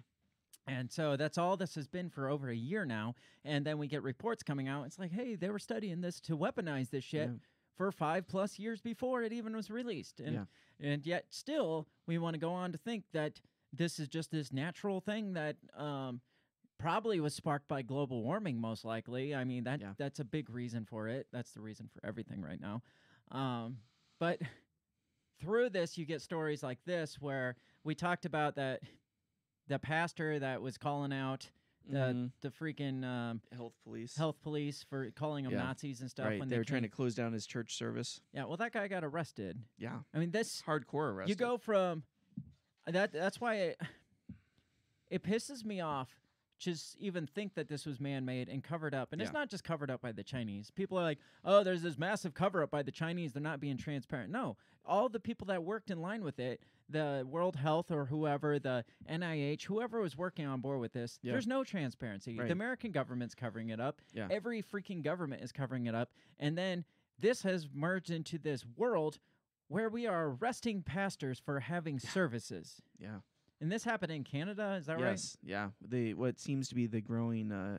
and 0.67 0.91
so 0.91 1.17
that's 1.17 1.37
all 1.39 1.57
this 1.57 1.75
has 1.75 1.89
been 1.89 2.09
for 2.11 2.29
over 2.29 2.49
a 2.49 2.55
year 2.55 2.85
now. 2.85 3.15
And 3.45 3.67
then 3.67 3.79
we 3.79 3.89
get 3.89 4.05
reports 4.05 4.45
coming 4.45 4.69
out. 4.69 4.87
It's 4.87 5.01
like, 5.01 5.11
hey, 5.11 5.35
they 5.35 5.51
were 5.51 5.59
studying 5.59 6.01
this 6.01 6.21
to 6.21 6.37
weaponize 6.39 6.91
this 6.91 7.03
shit 7.03 7.29
Yeah. 7.29 7.35
for 7.77 7.91
five 7.91 8.29
plus 8.29 8.57
years 8.61 8.81
before 8.81 9.25
it 9.25 9.33
even 9.33 9.57
was 9.57 9.69
released. 9.71 10.21
And 10.21 10.35
Yeah. 10.35 10.45
and 10.79 11.05
yet 11.05 11.27
still 11.31 11.89
we 12.07 12.19
want 12.19 12.35
to 12.35 12.39
go 12.41 12.53
on 12.53 12.71
to 12.73 12.79
think 12.79 13.05
that 13.13 13.41
this 13.73 13.99
is 13.99 14.07
just 14.07 14.31
this 14.31 14.53
natural 14.53 15.01
thing 15.01 15.33
that 15.33 15.57
um 15.75 16.21
probably 16.83 17.21
was 17.21 17.35
sparked 17.35 17.69
by 17.69 17.81
global 17.83 18.23
warming 18.23 18.61
most 18.61 18.85
likely. 18.85 19.35
I 19.35 19.45
mean 19.45 19.65
that 19.65 19.81
Yeah. 19.81 19.93
that's 19.99 20.19
a 20.21 20.25
big 20.25 20.51
reason 20.51 20.85
for 20.85 21.09
it. 21.09 21.29
That's 21.33 21.53
the 21.53 21.61
reason 21.61 21.89
for 21.89 22.05
everything 22.07 22.43
right 22.43 22.61
now. 22.61 22.83
Um 23.31 23.79
but 24.19 24.41
through 25.41 25.71
this 25.71 25.97
you 25.97 26.05
get 26.05 26.21
stories 26.23 26.63
like 26.63 26.79
this 26.85 27.21
where 27.21 27.57
we 27.85 27.95
talked 27.95 28.25
about 28.27 28.57
that 28.57 28.81
the 29.69 29.79
pastor 29.79 30.39
that 30.41 30.61
was 30.61 30.77
calling 30.77 31.13
out 31.13 31.49
the 31.89 31.99
Mhm. 31.99 32.31
the 32.43 32.49
freaking 32.51 33.05
um, 33.05 33.41
health 33.53 33.75
police. 33.85 34.17
health 34.17 34.41
police 34.43 34.83
for 34.83 35.11
calling 35.13 35.45
them 35.45 35.53
Yeah. 35.53 35.65
Nazis 35.65 36.01
and 36.01 36.09
stuff 36.11 36.27
right. 36.27 36.39
when 36.41 36.49
they 36.49 36.59
were 36.59 36.65
trying 36.65 36.83
to 36.83 36.89
close 36.89 37.15
down 37.17 37.33
his 37.33 37.45
church 37.47 37.75
service. 37.77 38.21
Yeah, 38.33 38.45
well, 38.45 38.57
that 38.59 38.73
guy 38.73 38.87
got 38.89 39.03
arrested. 39.03 39.59
Yeah. 39.79 39.99
I 40.15 40.19
mean, 40.19 40.31
this 40.31 40.63
Hardcore 40.63 41.13
arrest. 41.13 41.29
you 41.29 41.35
go 41.35 41.59
from 41.59 42.05
that. 42.87 43.13
That's 43.13 43.41
why 43.41 43.55
it, 43.57 43.81
it 45.11 45.23
pisses 45.25 45.65
me 45.65 45.81
off. 45.81 46.22
Just 46.63 46.97
even 47.01 47.27
think 47.27 47.55
that 47.55 47.67
this 47.69 47.85
was 47.85 47.99
man-made 47.99 48.49
and 48.49 48.63
covered 48.63 48.95
up, 48.95 49.13
and 49.13 49.21
it's 49.21 49.33
not 49.33 49.51
just 49.51 49.65
covered 49.65 49.91
up 49.91 50.01
by 50.01 50.13
the 50.13 50.23
Chinese. 50.23 50.71
People 50.71 50.97
are 50.97 51.03
like, 51.03 51.19
"Oh, 51.45 51.65
there's 51.65 51.83
this 51.83 51.99
massive 51.99 52.35
cover-up 52.35 52.71
by 52.71 52.85
the 52.85 52.93
Chinese. 52.93 53.33
They're 53.33 53.43
not 53.43 53.59
being 53.59 53.77
transparent." 53.77 54.31
No, 54.31 54.57
all 54.85 55.09
the 55.09 55.19
people 55.19 55.45
that 55.49 55.65
worked 55.65 55.91
in 55.91 56.01
line 56.01 56.23
with 56.23 56.39
it, 56.39 56.63
the 56.89 57.27
World 57.29 57.57
Health 57.57 57.91
or 57.91 58.05
whoever, 58.05 58.61
the 58.61 58.85
NIH, 59.09 59.65
whoever 59.65 60.01
was 60.01 60.17
working 60.17 60.47
on 60.47 60.61
board 60.61 60.79
with 60.79 60.93
this, 60.93 61.19
Yeah. 61.21 61.33
there's 61.33 61.49
no 61.49 61.65
transparency. 61.65 62.39
Right. 62.39 62.47
The 62.47 62.53
American 62.53 62.93
government's 62.93 63.35
covering 63.35 63.71
it 63.71 63.81
up. 63.81 64.01
Yeah. 64.13 64.29
Every 64.31 64.63
freaking 64.63 65.03
government 65.03 65.43
is 65.43 65.51
covering 65.51 65.87
it 65.87 65.97
up, 65.97 66.13
and 66.39 66.57
then 66.57 66.85
this 67.19 67.43
has 67.43 67.69
merged 67.73 68.11
into 68.11 68.39
this 68.39 68.65
world 68.65 69.19
where 69.67 69.89
we 69.89 70.07
are 70.07 70.29
arresting 70.29 70.85
pastors 70.85 71.41
for 71.41 71.59
having 71.59 71.99
services. 71.99 72.83
Yeah. 72.99 73.19
And 73.63 73.71
this 73.71 73.85
happened 73.85 74.11
in 74.11 74.25
Canada, 74.25 74.77
is 74.79 74.87
that 74.87 74.99
right? 74.99 75.11
yes. 75.11 75.37
Yeah. 75.43 75.69
They 75.81 76.15
what 76.15 76.41
seems 76.41 76.69
to 76.71 76.75
be 76.75 76.89
the 76.89 77.01
growing 77.01 77.53
uh, 77.53 77.79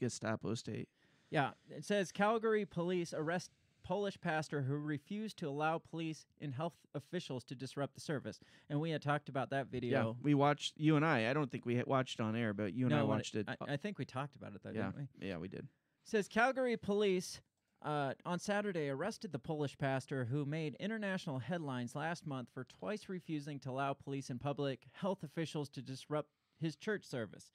Gestapo 0.00 0.54
state. 0.54 0.88
Yeah. 1.30 1.50
It 1.68 1.84
says 1.84 2.10
Calgary 2.10 2.64
police 2.64 3.12
arrest 3.12 3.50
Polish 3.84 4.18
pastor 4.20 4.62
who 4.62 4.74
refused 4.76 5.36
to 5.38 5.48
allow 5.48 5.76
police 5.78 6.24
and 6.40 6.54
health 6.54 6.72
officials 6.94 7.44
to 7.44 7.54
disrupt 7.54 7.94
the 7.94 8.00
service. 8.00 8.40
And 8.70 8.80
we 8.80 8.90
had 8.90 9.02
talked 9.02 9.28
about 9.28 9.50
that 9.50 9.66
video. 9.66 10.06
Yeah. 10.06 10.22
We 10.22 10.32
watched 10.34 10.74
you 10.78 10.96
and 10.96 11.04
I. 11.04 11.28
I 11.28 11.34
don't 11.34 11.50
think 11.50 11.66
we 11.66 11.82
watched 11.86 12.18
it 12.18 12.22
on 12.22 12.34
air, 12.34 12.54
but 12.54 12.72
you 12.72 12.86
and 12.86 12.94
I 12.94 12.98
No, 13.00 13.06
when 13.06 13.18
watched 13.18 13.34
it. 13.34 13.46
I, 13.48 13.56
I 13.68 13.76
think 13.76 13.98
we 13.98 14.06
talked 14.06 14.34
about 14.36 14.54
it 14.54 14.62
though, 14.62 14.70
yeah. 14.70 14.92
didn't 14.92 15.08
we? 15.20 15.28
Yeah, 15.28 15.36
we 15.36 15.48
did. 15.48 15.68
says 16.04 16.26
Calgary 16.26 16.78
police 16.78 17.42
uh, 17.84 18.14
on 18.24 18.38
Saturday 18.38 18.88
arrested 18.88 19.32
the 19.32 19.38
Polish 19.38 19.76
pastor 19.76 20.24
who 20.24 20.44
made 20.44 20.76
international 20.78 21.38
headlines 21.38 21.94
last 21.94 22.26
month 22.26 22.48
for 22.52 22.64
twice 22.64 23.08
refusing 23.08 23.58
to 23.60 23.70
allow 23.70 23.92
police 23.92 24.30
and 24.30 24.40
public 24.40 24.86
health 24.92 25.22
officials 25.22 25.68
to 25.70 25.82
disrupt 25.82 26.30
his 26.58 26.76
church 26.76 27.04
service. 27.04 27.52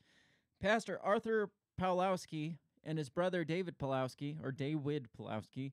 Pastor 0.62 1.00
Arthur 1.02 1.50
Pawlowski 1.80 2.58
and 2.84 2.98
his 2.98 3.10
brother 3.10 3.44
David 3.44 3.78
Pawlowski, 3.78 4.38
or 4.44 4.52
David 4.52 5.08
Pawlowski, 5.18 5.72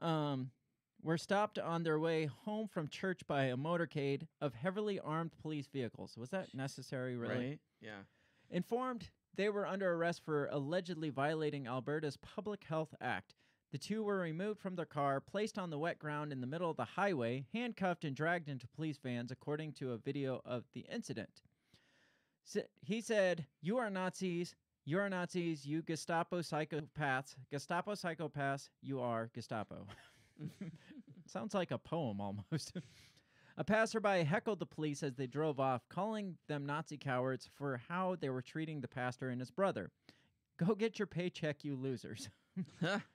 um, 0.00 0.50
were 1.02 1.18
stopped 1.18 1.58
on 1.58 1.82
their 1.82 1.98
way 1.98 2.26
home 2.26 2.68
from 2.68 2.88
church 2.88 3.22
by 3.26 3.44
a 3.44 3.56
motorcade 3.56 4.26
of 4.40 4.54
heavily 4.54 5.00
armed 5.00 5.32
police 5.40 5.66
vehicles. 5.66 6.16
Was 6.16 6.30
that 6.30 6.54
necessary, 6.54 7.16
really? 7.16 7.48
Right. 7.48 7.58
Yeah. 7.80 8.02
Informed 8.50 9.10
they 9.34 9.48
were 9.48 9.66
under 9.66 9.92
arrest 9.94 10.22
for 10.24 10.46
allegedly 10.52 11.10
violating 11.10 11.66
Alberta's 11.66 12.16
Public 12.18 12.64
Health 12.64 12.94
Act. 13.00 13.34
The 13.72 13.78
two 13.78 14.04
were 14.04 14.18
removed 14.18 14.60
from 14.60 14.76
their 14.76 14.84
car, 14.84 15.18
placed 15.18 15.58
on 15.58 15.70
the 15.70 15.78
wet 15.78 15.98
ground 15.98 16.30
in 16.30 16.42
the 16.42 16.46
middle 16.46 16.70
of 16.70 16.76
the 16.76 16.84
highway, 16.84 17.46
handcuffed, 17.54 18.04
and 18.04 18.14
dragged 18.14 18.50
into 18.50 18.68
police 18.68 18.98
vans, 19.02 19.30
according 19.30 19.72
to 19.74 19.92
a 19.92 19.96
video 19.98 20.42
of 20.44 20.64
the 20.74 20.84
incident. 20.92 21.40
He 22.82 23.00
said, 23.00 23.46
You 23.62 23.78
are 23.78 23.88
Nazis. 23.88 24.54
You 24.84 24.98
are 24.98 25.08
Nazis. 25.08 25.64
You 25.64 25.80
Gestapo 25.80 26.40
psychopaths. 26.40 27.34
Gestapo 27.50 27.92
psychopaths. 27.92 28.68
You 28.82 29.00
are 29.00 29.30
Gestapo. 29.34 29.86
Sounds 31.26 31.54
like 31.54 31.70
a 31.70 31.78
poem 31.78 32.20
almost. 32.20 32.76
A 33.56 33.64
passerby 33.64 34.24
heckled 34.24 34.58
the 34.58 34.66
police 34.66 35.02
as 35.02 35.14
they 35.14 35.26
drove 35.26 35.60
off, 35.60 35.88
calling 35.88 36.36
them 36.48 36.66
Nazi 36.66 36.96
cowards 36.98 37.48
for 37.54 37.80
how 37.88 38.16
they 38.20 38.30
were 38.30 38.42
treating 38.42 38.80
the 38.80 38.88
pastor 38.88 39.28
and 39.28 39.40
his 39.40 39.50
brother. 39.50 39.90
Go 40.58 40.74
get 40.74 40.98
your 40.98 41.06
paycheck, 41.06 41.64
you 41.64 41.74
losers. 41.74 42.28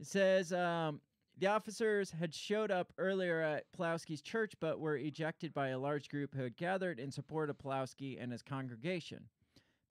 It 0.00 0.06
says 0.06 0.52
um, 0.52 1.00
the 1.38 1.46
officers 1.46 2.10
had 2.10 2.34
showed 2.34 2.70
up 2.70 2.92
earlier 2.98 3.40
at 3.40 3.64
Pawlowski's 3.72 4.20
church, 4.22 4.54
but 4.60 4.80
were 4.80 4.96
ejected 4.96 5.54
by 5.54 5.68
a 5.68 5.78
large 5.78 6.08
group 6.08 6.34
who 6.34 6.42
had 6.42 6.56
gathered 6.56 6.98
in 6.98 7.10
support 7.10 7.50
of 7.50 7.58
Pawlowski 7.58 8.20
and 8.20 8.32
his 8.32 8.42
congregation. 8.42 9.28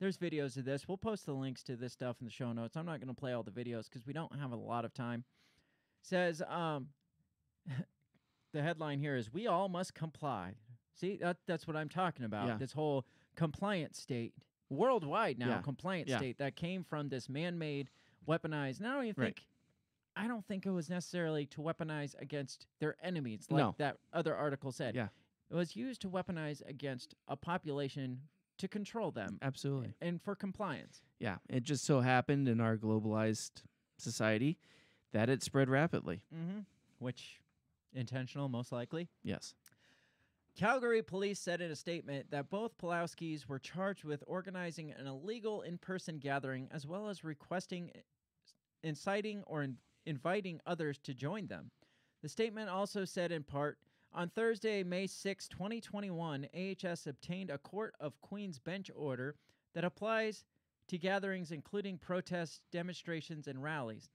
There's 0.00 0.18
videos 0.18 0.56
of 0.56 0.64
this. 0.64 0.88
We'll 0.88 0.98
post 0.98 1.26
the 1.26 1.32
links 1.32 1.62
to 1.64 1.76
this 1.76 1.92
stuff 1.92 2.16
in 2.20 2.26
the 2.26 2.32
show 2.32 2.52
notes. 2.52 2.76
I'm 2.76 2.86
not 2.86 2.98
going 3.00 3.14
to 3.14 3.18
play 3.18 3.32
all 3.32 3.42
the 3.44 3.52
videos 3.52 3.84
because 3.84 4.04
we 4.06 4.12
don't 4.12 4.36
have 4.38 4.50
a 4.52 4.56
lot 4.56 4.84
of 4.84 4.92
time. 4.92 5.24
Says 6.02 6.42
um, 6.48 6.88
the 8.52 8.62
headline 8.62 8.98
here 8.98 9.16
is 9.16 9.32
"We 9.32 9.46
all 9.46 9.68
must 9.68 9.94
comply." 9.94 10.54
See, 10.94 11.16
that, 11.22 11.38
that's 11.46 11.66
what 11.66 11.76
I'm 11.76 11.88
talking 11.88 12.24
about. 12.24 12.48
Yeah. 12.48 12.56
This 12.58 12.72
whole 12.72 13.06
compliance 13.36 13.98
state 13.98 14.34
worldwide 14.68 15.38
now, 15.38 15.48
Yeah. 15.48 15.60
compliance 15.62 16.10
Yeah. 16.10 16.18
state 16.18 16.38
that 16.38 16.54
came 16.56 16.84
from 16.84 17.08
this 17.08 17.28
man-made, 17.28 17.88
weaponized. 18.28 18.78
And 18.78 18.88
I 18.88 18.94
don't 18.94 19.06
even 19.06 19.22
Right. 19.22 19.34
think. 19.36 19.46
I 20.16 20.26
don't 20.28 20.46
think 20.46 20.66
it 20.66 20.70
was 20.70 20.90
necessarily 20.90 21.46
to 21.46 21.60
weaponize 21.60 22.14
against 22.20 22.66
their 22.80 22.96
enemies, 23.02 23.46
like 23.50 23.60
No. 23.60 23.74
that 23.78 23.96
other 24.12 24.34
article 24.36 24.70
said. 24.72 24.94
Yeah. 24.94 25.08
It 25.50 25.54
was 25.54 25.74
used 25.76 26.00
to 26.02 26.08
weaponize 26.08 26.66
against 26.68 27.14
a 27.28 27.36
population 27.36 28.20
to 28.58 28.68
control 28.68 29.10
them 29.10 29.38
Absolutely. 29.42 29.94
and 30.00 30.20
for 30.22 30.34
compliance. 30.34 31.02
Yeah. 31.18 31.38
It 31.48 31.62
just 31.62 31.84
so 31.84 32.00
happened 32.00 32.48
in 32.48 32.60
our 32.60 32.76
globalized 32.76 33.62
society 33.98 34.58
that 35.12 35.28
it 35.28 35.42
spread 35.42 35.68
rapidly. 35.68 36.22
Mm-hmm. 36.34 36.60
Which 36.98 37.40
intentional, 37.94 38.48
most 38.48 38.70
likely. 38.72 39.08
Yes. 39.22 39.54
Calgary 40.54 41.02
police 41.02 41.38
said 41.40 41.60
in 41.62 41.70
a 41.70 41.76
statement 41.76 42.30
that 42.30 42.50
both 42.50 42.76
Pawlowskis 42.76 43.46
were 43.46 43.58
charged 43.58 44.04
with 44.04 44.22
organizing 44.26 44.90
an 44.92 45.06
illegal 45.06 45.62
in 45.62 45.78
person 45.78 46.18
gathering 46.18 46.68
as 46.70 46.86
well 46.86 47.08
as 47.08 47.24
requesting, 47.24 47.90
inciting, 48.82 49.42
or 49.46 49.62
in- 49.62 49.78
inviting 50.06 50.60
others 50.66 50.98
to 50.98 51.14
join 51.14 51.46
them. 51.46 51.70
The 52.22 52.28
statement 52.28 52.68
also 52.68 53.04
said 53.04 53.32
in 53.32 53.42
part 53.42 53.78
on 54.14 54.28
Thursday, 54.28 54.82
May 54.82 55.06
6, 55.06 55.48
2021, 55.48 56.46
AHS 56.54 57.06
obtained 57.06 57.50
a 57.50 57.58
Court 57.58 57.94
of 57.98 58.20
Queen's 58.20 58.58
Bench 58.58 58.90
order 58.94 59.36
that 59.74 59.84
applies 59.84 60.44
to 60.88 60.98
gatherings 60.98 61.50
including 61.50 61.96
protests, 61.96 62.60
demonstrations, 62.70 63.46
and 63.46 63.62
rallies. 63.62 64.10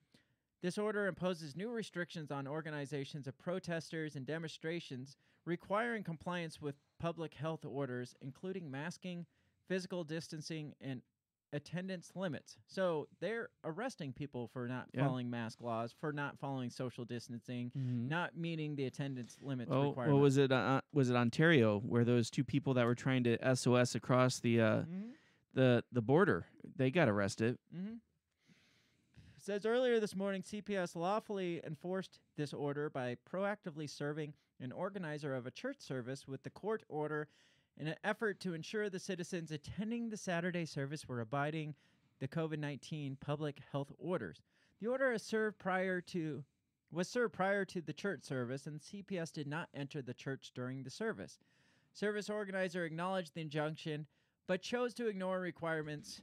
This 0.62 0.78
order 0.78 1.08
imposes 1.08 1.56
new 1.56 1.70
restrictions 1.70 2.32
on 2.32 2.48
organizations 2.48 3.28
of 3.28 3.38
protesters 3.38 4.16
and 4.16 4.26
demonstrations 4.26 5.18
requiring 5.46 6.04
compliance 6.04 6.62
with 6.62 6.76
public 7.00 7.34
health 7.34 7.66
orders, 7.66 8.16
including 8.22 8.70
masking, 8.70 9.26
physical 9.68 10.04
distancing, 10.04 10.74
and 10.82 11.02
attendance 11.58 12.12
limits. 12.16 12.58
So 12.68 13.08
they're 13.20 13.50
arresting 13.66 14.14
people 14.14 14.48
for 14.48 14.68
not 14.68 14.88
Yeah. 14.94 15.04
following 15.06 15.30
mask 15.30 15.60
laws, 15.62 15.92
for 16.00 16.14
not 16.14 16.40
following 16.40 16.70
social 16.70 17.04
distancing, 17.04 17.72
Mm-hmm. 17.78 18.08
not 18.08 18.38
meeting 18.38 18.76
the 18.76 18.86
attendance 18.86 19.38
limits 19.42 19.70
Oh, 19.72 19.90
what 19.92 20.08
was 20.10 20.38
it? 20.38 20.52
Uh, 20.52 20.82
was 20.94 21.10
it 21.10 21.16
Ontario 21.16 21.80
where 21.80 22.06
those 22.06 22.30
two 22.30 22.44
people 22.46 22.74
that 22.76 22.86
were 22.86 22.96
trying 22.96 23.24
to 23.26 23.38
SOS 23.56 23.96
across 23.96 24.40
the 24.40 24.62
uh, 24.62 24.82
Mhm. 24.84 25.12
the 25.54 25.84
the 25.92 26.02
border 26.02 26.46
they 26.76 26.90
got 26.92 27.10
arrested? 27.10 27.58
Mm-hmm. 27.76 27.96
Says 29.40 29.66
earlier 29.66 30.00
this 30.00 30.16
morning, 30.16 30.42
CPS 30.42 30.96
lawfully 30.96 31.62
enforced 31.64 32.20
this 32.36 32.54
order 32.54 32.90
by 32.90 33.16
proactively 33.30 33.90
serving 33.90 34.34
an 34.60 34.72
organizer 34.72 35.34
of 35.36 35.46
a 35.46 35.52
church 35.52 35.80
service 35.80 36.28
with 36.28 36.44
the 36.44 36.50
court 36.50 36.84
order 36.90 37.30
in 37.80 37.88
an 37.88 37.96
effort 38.04 38.40
to 38.42 38.54
ensure 38.54 38.90
the 38.90 39.00
citizens 39.00 39.52
attending 39.52 40.10
the 40.10 40.18
Saturday 40.18 40.66
service 40.66 41.08
were 41.08 41.22
abiding 41.22 41.76
the 42.20 42.28
COVID 42.28 42.60
nineteen 42.60 43.18
public 43.20 43.60
health 43.72 43.92
orders. 44.00 44.42
The 44.82 44.88
order 44.88 45.12
is 45.12 45.24
served 45.24 45.60
prior 45.60 46.02
to 46.02 46.44
was 46.92 47.10
served 47.10 47.34
prior 47.34 47.66
to 47.66 47.82
the 47.82 47.94
church 47.94 48.24
service, 48.24 48.66
and 48.66 48.80
CPS 48.80 49.32
did 49.34 49.48
not 49.48 49.70
enter 49.74 50.02
the 50.02 50.14
church 50.14 50.52
during 50.56 50.84
the 50.84 50.90
service. 50.90 51.40
Service 51.94 52.30
organizer 52.30 52.86
acknowledged 52.86 53.34
the 53.34 53.42
injunction, 53.42 54.06
but 54.48 54.62
chose 54.62 54.94
to 54.94 55.08
ignore 55.08 55.40
requirements 55.40 56.22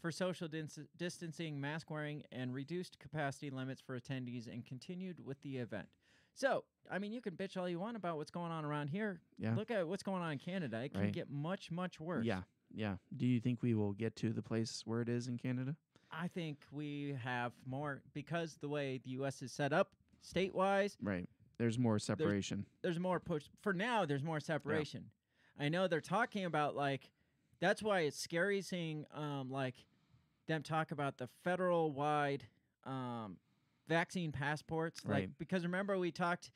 for 0.00 0.12
social 0.12 0.46
dis- 0.46 0.78
distancing, 0.96 1.60
mask 1.60 1.90
wearing, 1.90 2.22
and 2.30 2.54
reduced 2.54 2.98
capacity 3.00 3.50
limits 3.50 3.80
for 3.80 3.98
attendees 3.98 4.46
and 4.46 4.64
continued 4.64 5.24
with 5.24 5.40
the 5.42 5.56
event. 5.56 5.88
So, 6.36 6.64
I 6.90 6.98
mean, 6.98 7.12
you 7.12 7.20
can 7.20 7.34
bitch 7.34 7.56
all 7.56 7.68
you 7.68 7.80
want 7.80 7.96
about 7.96 8.16
what's 8.18 8.30
going 8.30 8.52
on 8.52 8.64
around 8.64 8.88
here. 8.88 9.20
Yeah. 9.38 9.54
Look 9.56 9.70
at 9.70 9.88
what's 9.88 10.02
going 10.02 10.22
on 10.22 10.32
in 10.32 10.38
Canada. 10.38 10.82
It 10.82 10.92
can 10.92 11.00
Right. 11.00 11.12
get 11.12 11.30
much, 11.30 11.70
much 11.72 11.98
worse. 11.98 12.24
Yeah. 12.26 12.42
Yeah. 12.74 12.96
Do 13.16 13.26
you 13.26 13.40
think 13.40 13.62
we 13.62 13.74
will 13.74 13.92
get 13.94 14.14
to 14.16 14.32
the 14.32 14.42
place 14.42 14.82
where 14.84 15.00
it 15.00 15.08
is 15.08 15.28
in 15.28 15.38
Canada? 15.38 15.74
I 16.10 16.28
think 16.28 16.58
we 16.70 17.16
have 17.24 17.52
more 17.64 18.02
because 18.12 18.56
the 18.58 18.68
way 18.68 18.98
the 19.02 19.10
U.S. 19.12 19.40
is 19.42 19.50
set 19.50 19.72
up 19.72 19.94
state 20.20 20.54
wise, 20.54 20.96
Right. 21.02 21.28
There's 21.58 21.78
more 21.78 21.98
separation. 21.98 22.66
there's 22.82 23.00
more 23.00 23.18
push. 23.18 23.46
For 23.62 23.72
now, 23.72 24.04
there's 24.04 24.22
more 24.22 24.40
separation. 24.40 25.10
I 25.58 25.70
know 25.70 25.88
they're 25.88 26.00
talking 26.02 26.44
about 26.44 26.76
like 26.76 27.10
that's 27.60 27.82
why 27.82 28.00
it's 28.00 28.18
scary 28.18 28.60
seeing 28.60 29.06
um 29.14 29.50
like 29.50 29.86
them 30.48 30.62
talk 30.62 30.90
about 30.90 31.16
the 31.16 31.28
federal 31.42 31.90
wide 31.92 32.46
um 32.84 33.38
vaccine 33.88 34.32
passports 34.32 35.00
like 35.06 35.30
because 35.38 35.62
remember 35.62 35.98
we 35.98 36.10
talked 36.10 36.50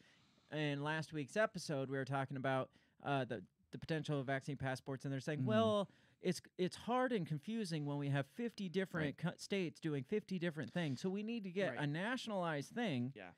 in 0.53 0.83
last 0.83 1.13
week's 1.13 1.37
episode 1.37 1.89
we 1.91 1.97
were 1.97 2.05
talking 2.05 2.37
about 2.37 2.71
uh 3.05 3.25
the 3.25 3.43
the 3.71 3.79
potential 3.79 4.19
of 4.19 4.27
vaccine 4.27 4.57
passports 4.57 5.05
and 5.05 5.13
they're 5.13 5.21
saying 5.21 5.41
Mhm. 5.41 5.45
well 5.47 5.89
it's 6.23 6.43
it's 6.59 6.77
hard 6.77 7.13
and 7.13 7.27
confusing 7.27 7.87
when 7.87 7.97
we 7.99 8.09
have 8.09 8.27
50 8.35 8.69
different 8.69 9.17
co- 9.17 9.33
states 9.37 9.81
doing 9.81 10.03
50 10.05 10.39
different 10.39 10.71
things. 10.71 11.01
So 11.01 11.09
we 11.09 11.23
need 11.23 11.45
to 11.45 11.51
get 11.51 11.71
Right. 11.77 11.85
a 11.85 11.87
nationalized 11.87 12.75
thing. 12.75 13.13
Yeah. 13.17 13.31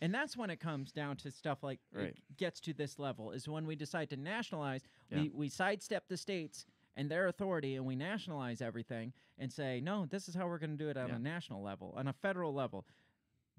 And 0.00 0.12
that's 0.12 0.36
when 0.36 0.50
it 0.50 0.58
comes 0.58 0.90
down 0.90 1.18
to 1.18 1.30
stuff 1.30 1.62
like 1.62 1.78
Right. 1.92 2.06
it 2.16 2.36
gets 2.36 2.58
to 2.62 2.72
this 2.72 2.98
level 2.98 3.30
is 3.30 3.46
when 3.48 3.64
we 3.64 3.76
decide 3.76 4.10
to 4.10 4.16
nationalize, 4.16 4.82
Yeah. 5.08 5.20
we, 5.20 5.28
we 5.28 5.48
sidestep 5.48 6.08
the 6.08 6.16
states 6.16 6.66
and 6.96 7.08
their 7.08 7.28
authority 7.28 7.76
and 7.76 7.86
we 7.86 7.94
nationalize 7.94 8.60
everything 8.60 9.12
and 9.38 9.52
say, 9.52 9.80
no, 9.80 10.04
this 10.06 10.26
is 10.28 10.34
how 10.34 10.48
we're 10.48 10.58
going 10.58 10.76
to 10.76 10.84
do 10.84 10.88
it 10.88 10.96
on 10.96 11.10
Yeah. 11.10 11.14
a 11.16 11.18
national 11.20 11.62
level, 11.62 11.92
on 11.96 12.08
a 12.08 12.12
federal 12.12 12.52
level. 12.52 12.86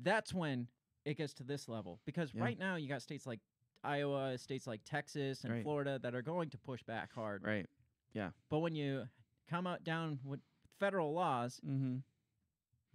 That's 0.04 0.34
when 0.34 0.68
it 1.06 1.16
gets 1.18 1.34
to 1.36 1.44
this 1.44 1.68
level. 1.68 2.00
Because 2.06 2.34
Yeah. 2.34 2.44
right 2.44 2.58
now 2.60 2.76
you 2.76 2.88
got 2.88 3.02
states 3.02 3.26
like 3.26 3.40
Iowa, 3.84 4.38
states 4.38 4.68
like 4.68 4.82
Texas 4.86 5.44
and 5.44 5.54
Right. 5.54 5.64
Florida 5.64 5.98
that 6.00 6.14
are 6.14 6.22
going 6.22 6.50
to 6.52 6.58
push 6.58 6.84
back 6.84 7.12
hard. 7.14 7.44
Right. 7.44 7.68
Yeah. 8.14 8.32
But 8.50 8.60
when 8.60 8.76
you 8.76 9.08
come 9.48 9.66
out 9.68 9.84
down 9.84 10.20
with 10.24 10.40
federal 10.80 11.14
laws, 11.14 11.60
Mm-hmm. 11.66 11.98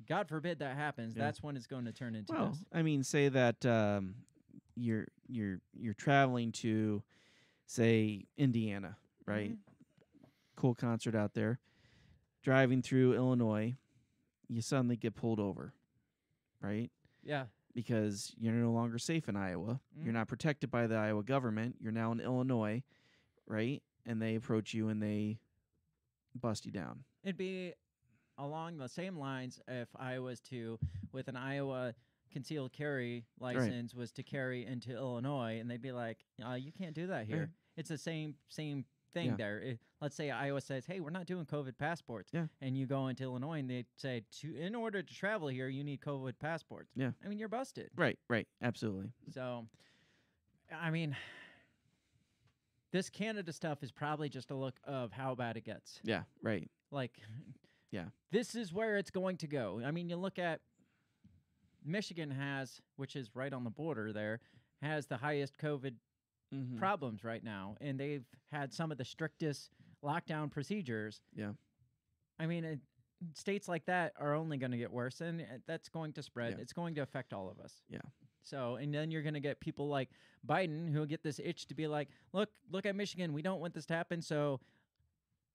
God 0.06 0.28
forbid 0.28 0.58
that 0.58 0.76
happens, 0.76 1.16
Yeah. 1.16 1.24
that's 1.24 1.42
when 1.42 1.56
it's 1.56 1.66
going 1.66 1.86
to 1.86 1.92
turn 1.92 2.14
into 2.14 2.32
Well, 2.32 2.50
this. 2.50 2.64
I 2.70 2.82
mean, 2.82 3.02
say 3.02 3.28
that 3.30 3.64
um, 3.64 4.14
you're 4.76 5.08
you're 5.26 5.60
you're 5.72 5.94
traveling 5.94 6.52
to, 6.52 7.02
say, 7.64 8.26
Indiana, 8.36 8.96
right? 9.24 9.52
Mhm. 9.52 9.58
Cool 10.54 10.74
concert 10.74 11.14
out 11.14 11.32
there. 11.34 11.58
Driving 12.42 12.82
through 12.82 13.14
Illinois, 13.14 13.76
you 14.48 14.60
suddenly 14.60 14.96
get 14.96 15.14
pulled 15.14 15.40
over, 15.40 15.72
right? 16.60 16.90
Yeah. 17.26 17.46
Because 17.74 18.32
you're 18.38 18.54
no 18.54 18.72
longer 18.72 18.98
safe 18.98 19.28
in 19.28 19.36
Iowa. 19.36 19.80
You're 19.98 20.10
Mhm. 20.12 20.14
not 20.14 20.28
protected 20.28 20.70
by 20.70 20.86
the 20.86 20.94
Iowa 20.94 21.22
government. 21.22 21.76
You're 21.80 21.92
now 21.92 22.12
in 22.12 22.20
Illinois, 22.20 22.82
right? 23.46 23.82
And 24.06 24.22
they 24.22 24.34
approach 24.36 24.72
you 24.72 24.88
and 24.88 25.02
they 25.02 25.38
bust 26.34 26.64
you 26.64 26.72
down. 26.72 27.04
It'd 27.22 27.36
be 27.36 27.74
along 28.38 28.78
the 28.78 28.88
same 28.88 29.18
lines 29.18 29.60
if 29.68 29.88
I 29.96 30.18
was 30.20 30.40
to, 30.42 30.78
with 31.12 31.28
an 31.28 31.36
Iowa 31.36 31.94
concealed 32.30 32.72
carry 32.72 33.26
license, 33.40 33.94
was 33.94 34.12
to 34.12 34.22
carry 34.22 34.64
into 34.64 34.92
Illinois, 34.94 35.58
and 35.58 35.70
they'd 35.70 35.80
be 35.82 35.92
like, 35.92 36.24
uh, 36.44 36.52
"You 36.54 36.72
can't 36.72 36.94
do 36.94 37.06
that 37.08 37.26
here." 37.26 37.40
Right. 37.40 37.50
It's 37.76 37.88
the 37.88 37.98
same 37.98 38.36
same 38.48 38.84
thing 39.16 39.30
Yeah. 39.30 39.36
there. 39.36 39.60
It- 39.60 39.80
let's 40.00 40.14
say 40.14 40.30
Iowa 40.30 40.60
says, 40.60 40.84
"Hey, 40.84 41.00
we're 41.00 41.08
not 41.10 41.26
doing 41.26 41.46
COVID 41.46 41.78
passports," 41.78 42.30
Yeah. 42.34 42.48
and 42.60 42.76
you 42.76 42.86
go 42.86 43.08
into 43.08 43.22
Illinois, 43.24 43.58
and 43.60 43.70
they 43.70 43.86
say, 43.96 44.24
"To 44.42 44.54
in 44.54 44.74
order 44.74 45.02
to 45.02 45.14
travel 45.14 45.48
here, 45.48 45.68
you 45.68 45.82
need 45.82 46.00
COVID 46.00 46.38
passports." 46.38 46.92
Yeah. 46.94 47.12
I 47.24 47.28
mean, 47.28 47.38
you're 47.38 47.48
busted. 47.48 47.90
Right, 47.96 48.18
right, 48.28 48.46
absolutely. 48.60 49.10
So, 49.30 49.66
I 50.70 50.90
mean, 50.90 51.16
this 52.90 53.08
Canada 53.10 53.52
stuff 53.52 53.82
is 53.82 53.90
probably 53.90 54.28
just 54.28 54.50
a 54.50 54.54
look 54.54 54.78
of 54.84 55.12
how 55.12 55.34
bad 55.34 55.56
it 55.56 55.62
gets. 55.64 56.00
Yeah, 56.04 56.24
right. 56.42 56.70
Like, 56.90 57.20
Yeah. 57.90 58.10
this 58.30 58.54
is 58.54 58.72
where 58.72 58.96
it's 58.98 59.10
going 59.10 59.38
to 59.38 59.46
go. 59.46 59.80
I 59.82 59.90
mean, 59.92 60.08
you 60.10 60.16
look 60.16 60.38
at 60.38 60.60
Michigan 61.82 62.30
has, 62.32 62.82
which 62.96 63.16
is 63.16 63.34
right 63.34 63.52
on 63.52 63.64
the 63.64 63.70
border 63.70 64.12
there, 64.12 64.40
has 64.82 65.06
the 65.06 65.16
highest 65.16 65.56
COVID 65.56 65.96
Mm-hmm. 66.54 66.78
problems 66.78 67.24
right 67.24 67.42
now, 67.42 67.76
and 67.80 67.98
they've 67.98 68.24
had 68.52 68.72
some 68.72 68.92
of 68.92 68.98
the 68.98 69.04
strictest 69.04 69.70
lockdown 70.04 70.48
procedures. 70.50 71.20
Yeah. 71.34 71.52
I 72.38 72.46
mean, 72.46 72.64
it, 72.64 72.78
states 73.34 73.66
like 73.66 73.84
that 73.86 74.12
are 74.18 74.32
only 74.34 74.56
going 74.56 74.70
to 74.70 74.76
get 74.78 74.92
worse, 74.92 75.20
and 75.20 75.40
uh, 75.40 75.44
that's 75.66 75.88
going 75.88 76.12
to 76.12 76.22
spread. 76.22 76.52
Yeah. 76.52 76.62
It's 76.62 76.72
going 76.72 76.94
to 76.94 77.00
affect 77.02 77.32
all 77.32 77.50
of 77.50 77.58
us. 77.58 77.82
Yeah. 77.88 77.98
So, 78.44 78.76
and 78.76 78.94
then 78.94 79.10
you're 79.10 79.22
going 79.22 79.34
to 79.34 79.40
get 79.40 79.58
people 79.58 79.88
like 79.88 80.08
Biden 80.46 80.88
who 80.92 81.04
get 81.04 81.24
this 81.24 81.40
itch 81.42 81.66
to 81.66 81.74
be 81.74 81.88
like, 81.88 82.08
look, 82.32 82.48
look 82.70 82.86
at 82.86 82.94
Michigan. 82.94 83.32
We 83.32 83.42
don't 83.42 83.60
want 83.60 83.74
this 83.74 83.86
to 83.86 83.94
happen. 83.94 84.22
So, 84.22 84.60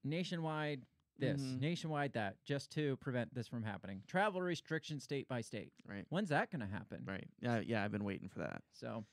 nationwide, 0.04 0.84
this, 1.18 1.40
Mhm. 1.40 1.60
nationwide, 1.60 2.12
that, 2.14 2.36
just 2.44 2.70
to 2.72 2.96
prevent 2.96 3.32
this 3.34 3.46
from 3.48 3.62
happening. 3.62 4.02
Travel 4.06 4.42
restrictions 4.42 5.04
state 5.04 5.28
by 5.28 5.40
state. 5.40 5.72
Right. 5.86 6.04
When's 6.10 6.28
that 6.30 6.50
going 6.50 6.60
to 6.60 6.66
happen? 6.66 7.04
Right. 7.06 7.28
Yeah, 7.40 7.60
yeah, 7.60 7.84
I've 7.84 7.92
been 7.92 8.04
waiting 8.04 8.28
for 8.28 8.40
that. 8.40 8.62
So, 8.72 9.04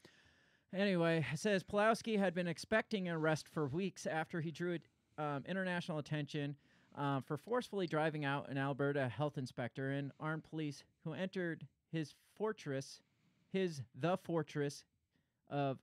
anyway, 0.74 1.26
it 1.32 1.40
says 1.40 1.64
Pawlowski 1.64 2.18
had 2.18 2.34
been 2.34 2.48
expecting 2.48 3.08
an 3.08 3.16
arrest 3.16 3.48
for 3.48 3.68
weeks 3.68 4.06
after 4.06 4.42
he 4.42 4.52
drew 4.52 4.78
um, 5.18 5.44
international 5.48 6.00
attention 6.00 6.56
uh, 6.98 7.22
for 7.22 7.38
forcefully 7.38 7.88
driving 7.88 8.26
out 8.26 8.50
an 8.50 8.58
Alberta 8.58 9.08
health 9.08 9.38
inspector 9.38 9.92
and 9.92 10.12
armed 10.20 10.44
police 10.44 10.84
who 11.04 11.14
entered 11.14 11.68
his 11.92 12.14
fortress, 12.36 13.02
his 13.52 13.82
the 14.00 14.18
fortress 14.18 14.84
of 15.50 15.80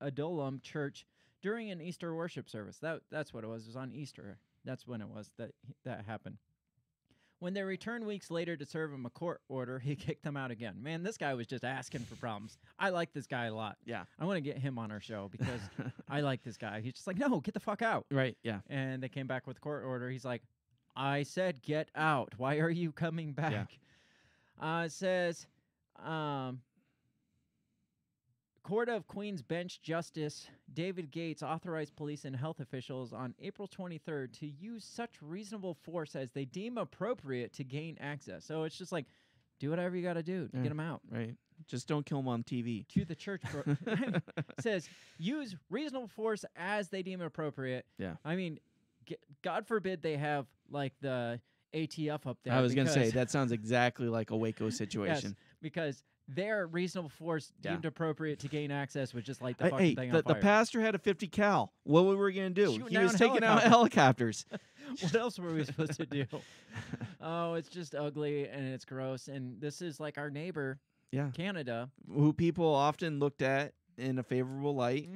Adullam 0.00 0.60
Church 0.62 1.06
during 1.42 1.70
an 1.70 1.80
Easter 1.80 2.14
worship 2.14 2.48
service. 2.48 2.78
That 2.78 3.02
that's 3.10 3.32
what 3.32 3.44
it 3.44 3.48
was. 3.48 3.64
It 3.64 3.68
was 3.68 3.76
on 3.76 3.92
Easter. 3.92 4.38
That's 4.64 4.86
when 4.86 5.00
it 5.00 5.08
was 5.08 5.30
that 5.38 5.52
that 5.84 6.04
happened. 6.06 6.38
When 7.38 7.52
they 7.52 7.62
returned 7.62 8.06
weeks 8.06 8.30
later 8.30 8.56
to 8.56 8.64
serve 8.64 8.92
him 8.92 9.04
a 9.04 9.10
court 9.10 9.42
order, 9.48 9.78
he 9.78 9.94
kicked 9.96 10.24
them 10.24 10.36
out 10.36 10.50
again. 10.50 10.76
Man, 10.80 11.02
this 11.02 11.18
guy 11.18 11.34
was 11.34 11.46
just 11.46 11.64
asking 11.64 12.00
for 12.02 12.16
problems. 12.16 12.56
I 12.78 12.90
like 12.90 13.12
this 13.12 13.26
guy 13.26 13.44
a 13.46 13.54
lot. 13.54 13.76
Yeah. 13.84 14.04
I 14.18 14.24
want 14.24 14.38
to 14.38 14.40
get 14.40 14.58
him 14.58 14.78
on 14.78 14.90
our 14.90 15.00
show 15.00 15.28
because 15.32 15.60
I 16.08 16.20
like 16.20 16.42
this 16.42 16.56
guy. 16.56 16.80
He's 16.80 16.94
just 16.94 17.06
like, 17.06 17.18
no, 17.18 17.40
get 17.40 17.54
the 17.54 17.60
fuck 17.60 17.82
out. 17.82 18.06
right. 18.10 18.36
Yeah. 18.42 18.60
And 18.68 19.02
they 19.02 19.08
came 19.08 19.26
back 19.26 19.46
with 19.46 19.60
court 19.60 19.84
order. 19.84 20.08
He's 20.10 20.24
like, 20.24 20.42
I 20.96 21.24
said 21.24 21.62
get 21.62 21.90
out. 21.94 22.32
Why 22.38 22.56
are 22.58 22.70
you 22.70 22.90
coming 22.90 23.32
back? 23.32 23.78
Uh, 24.58 24.84
it 24.86 24.92
says, 24.92 25.46
um, 26.02 26.60
Court 28.66 28.88
of 28.88 29.06
Queen's 29.06 29.42
Bench 29.42 29.80
Justice 29.80 30.48
David 30.74 31.12
Gates 31.12 31.40
authorized 31.40 31.94
police 31.94 32.24
and 32.24 32.34
health 32.34 32.58
officials 32.58 33.12
on 33.12 33.32
April 33.40 33.68
23rd 33.68 34.32
to 34.40 34.46
use 34.48 34.84
such 34.84 35.10
reasonable 35.22 35.74
force 35.74 36.16
as 36.16 36.32
they 36.32 36.44
deem 36.46 36.76
appropriate 36.76 37.52
to 37.52 37.62
gain 37.62 37.96
access. 38.00 38.44
So 38.44 38.64
it's 38.64 38.76
just 38.76 38.90
like, 38.90 39.06
do 39.60 39.70
whatever 39.70 39.94
you 39.96 40.02
got 40.02 40.14
to 40.14 40.22
do 40.24 40.48
to 40.48 40.56
Yeah. 40.56 40.62
get 40.64 40.68
them 40.70 40.80
out 40.80 41.00
Right. 41.10 41.36
Just 41.68 41.86
don't 41.86 42.04
kill 42.04 42.18
them 42.18 42.26
on 42.28 42.42
TV. 42.42 42.86
to 42.88 43.04
the 43.04 43.14
church. 43.14 43.40
Bro- 43.52 43.76
says 44.60 44.88
use 45.16 45.54
reasonable 45.70 46.08
force 46.08 46.44
as 46.56 46.88
they 46.88 47.02
deem 47.04 47.20
appropriate. 47.20 47.86
Yeah. 47.98 48.16
I 48.24 48.34
mean, 48.34 48.58
g- 49.06 49.16
God 49.42 49.64
forbid 49.68 50.02
they 50.02 50.16
have 50.16 50.46
like 50.70 50.92
the 51.00 51.40
ATF 51.72 52.26
up 52.26 52.38
there. 52.42 52.52
I 52.52 52.60
was 52.62 52.74
gonna 52.74 52.90
say 52.92 53.10
that 53.10 53.30
sounds 53.30 53.52
exactly 53.52 54.08
like 54.08 54.30
a 54.32 54.36
Waco 54.36 54.70
situation. 54.70 55.36
because 55.62 56.02
their 56.28 56.66
reasonable 56.66 57.08
force 57.10 57.52
Yeah. 57.62 57.72
deemed 57.72 57.84
appropriate 57.84 58.40
to 58.40 58.48
gain 58.48 58.70
access 58.70 59.14
was 59.14 59.24
just 59.24 59.40
like 59.40 59.58
the 59.58 59.70
fucking 59.70 59.78
hey, 59.78 59.94
thing 59.94 60.10
the, 60.10 60.18
on 60.18 60.22
the 60.26 60.34
pastor 60.34 60.80
had 60.80 60.94
a 60.94 60.98
50 60.98 61.28
cal. 61.28 61.72
What 61.84 62.04
were 62.04 62.16
we 62.16 62.32
gonna 62.32 62.50
do? 62.50 62.72
Shooting 62.72 62.88
he 62.88 62.98
was 62.98 63.14
taking 63.14 63.44
out 63.44 63.62
helicopters. 63.62 64.44
what 65.00 65.14
else 65.14 65.38
were 65.38 65.52
we 65.52 65.64
supposed 65.64 65.94
to 65.94 66.06
do? 66.06 66.24
oh, 67.20 67.54
it's 67.54 67.68
just 67.68 67.94
ugly 67.94 68.48
and 68.48 68.66
it's 68.72 68.84
gross. 68.84 69.28
And 69.28 69.60
this 69.60 69.82
is 69.82 69.98
like 70.00 70.18
our 70.18 70.30
neighbor, 70.30 70.78
Yeah. 71.10 71.30
Canada. 71.30 71.90
Who 72.12 72.32
people 72.32 72.66
often 72.72 73.18
looked 73.18 73.42
at 73.42 73.72
in 73.98 74.18
a 74.18 74.22
favorable 74.22 74.74
light. 74.74 75.08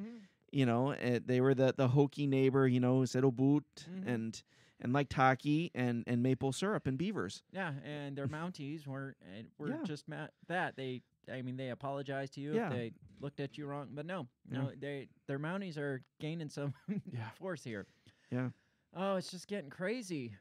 You 0.52 0.66
know, 0.66 0.92
uh, 0.92 1.20
they 1.24 1.40
were 1.40 1.54
the 1.54 1.72
the 1.76 1.86
hokey 1.88 2.26
neighbor. 2.26 2.66
You 2.66 2.80
know, 2.80 2.98
who 2.98 3.06
said 3.06 3.24
"Oh 3.24 3.30
boot" 3.30 3.64
Mhm. 3.88 4.06
and 4.08 4.42
and 4.80 4.92
like 4.92 5.08
Taki 5.08 5.70
and 5.74 6.04
and 6.06 6.22
maple 6.22 6.52
syrup 6.52 6.86
and 6.86 6.96
beavers. 6.98 7.42
Yeah, 7.52 7.72
and 7.84 8.16
their 8.16 8.28
Mounties 8.28 8.86
were 8.86 9.16
uh, 9.22 9.42
were 9.58 9.68
Yeah. 9.68 9.82
just 9.84 10.08
ma- 10.08 10.28
that. 10.48 10.76
They, 10.76 11.02
I 11.30 11.42
mean, 11.42 11.56
they 11.56 11.70
apologized 11.70 12.34
to 12.34 12.40
you 12.40 12.54
Yeah. 12.54 12.68
if 12.68 12.72
they 12.72 12.92
looked 13.20 13.40
at 13.40 13.58
you 13.58 13.66
wrong, 13.66 13.88
but 13.92 14.06
no, 14.06 14.28
Yeah. 14.50 14.58
no, 14.62 14.72
they 14.78 15.08
their 15.26 15.38
Mounties 15.38 15.76
are 15.78 16.02
gaining 16.20 16.48
some 16.48 16.74
Yeah. 17.12 17.30
force 17.38 17.62
here. 17.64 17.86
Yeah. 18.30 18.50
Oh, 18.94 19.16
it's 19.16 19.30
just 19.30 19.46
getting 19.48 19.70
crazy, 19.70 20.34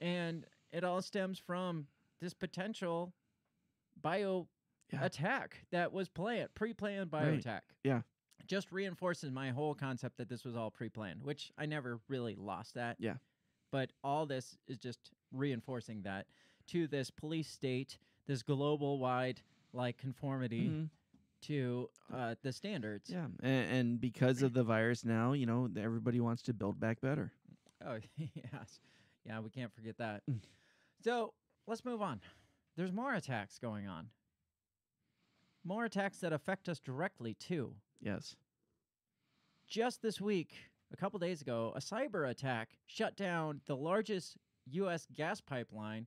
and 0.00 0.44
it 0.72 0.84
all 0.84 1.00
stems 1.00 1.38
from 1.38 1.86
this 2.20 2.34
potential 2.34 3.12
bio 4.00 4.48
Yeah. 4.92 5.04
attack 5.04 5.64
that 5.70 5.92
was 5.92 6.08
planned, 6.08 6.54
pre-planned 6.54 7.10
bio 7.10 7.30
Right. 7.30 7.38
attack. 7.38 7.64
Yeah. 7.82 8.02
Just 8.46 8.70
reinforces 8.70 9.30
my 9.32 9.50
whole 9.50 9.74
concept 9.74 10.18
that 10.18 10.28
this 10.28 10.44
was 10.44 10.54
all 10.54 10.70
pre-planned, 10.70 11.22
which 11.24 11.50
I 11.58 11.66
never 11.66 11.98
really 12.08 12.36
lost 12.36 12.74
that. 12.74 12.96
Yeah. 13.00 13.16
But 13.70 13.90
all 14.04 14.26
this 14.26 14.56
is 14.68 14.78
just 14.78 15.10
reinforcing 15.32 16.02
that 16.02 16.26
to 16.68 16.86
this 16.86 17.10
police 17.10 17.48
state, 17.50 17.98
this 18.26 18.42
global 18.42 18.98
wide 18.98 19.40
like 19.72 19.98
conformity 19.98 20.68
Mhm. 20.68 20.90
to 21.42 21.90
uh, 22.12 22.34
the 22.42 22.52
standards. 22.52 23.10
Yeah, 23.10 23.26
and, 23.42 23.70
and 23.70 24.00
because 24.00 24.42
of 24.42 24.52
the 24.54 24.64
virus 24.64 25.04
now, 25.04 25.32
you 25.32 25.46
know, 25.46 25.68
everybody 25.76 26.20
wants 26.20 26.42
to 26.42 26.54
build 26.54 26.80
back 26.80 27.00
better. 27.00 27.32
Oh 27.84 27.98
yes, 28.16 28.80
yeah, 29.24 29.40
we 29.40 29.50
can't 29.50 29.72
forget 29.72 29.98
that. 29.98 30.22
Mm. 30.30 30.40
So 31.02 31.34
let's 31.66 31.84
move 31.84 32.00
on. 32.00 32.20
There's 32.76 32.92
more 32.92 33.14
attacks 33.14 33.58
going 33.58 33.86
on. 33.86 34.08
More 35.64 35.84
attacks 35.84 36.18
that 36.18 36.32
affect 36.32 36.68
us 36.68 36.78
directly 36.78 37.34
too. 37.34 37.74
Yes. 38.00 38.36
Just 39.66 40.00
this 40.00 40.20
week, 40.20 40.54
a 40.92 40.96
couple 40.96 41.18
days 41.18 41.40
ago, 41.40 41.72
a 41.74 41.80
cyber 41.80 42.30
attack 42.30 42.70
shut 42.86 43.16
down 43.16 43.60
the 43.66 43.76
largest 43.76 44.36
U.S. 44.70 45.06
gas 45.14 45.40
pipeline, 45.40 46.06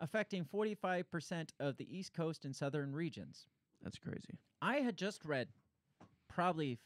affecting 0.00 0.44
45% 0.44 1.50
of 1.60 1.76
the 1.76 1.96
East 1.98 2.12
Coast 2.12 2.44
and 2.44 2.54
southern 2.54 2.92
regions. 2.92 3.46
That's 3.82 3.98
crazy. 3.98 4.38
I 4.60 4.76
had 4.76 4.96
just 4.96 5.24
read 5.24 5.48
probably 6.28 6.78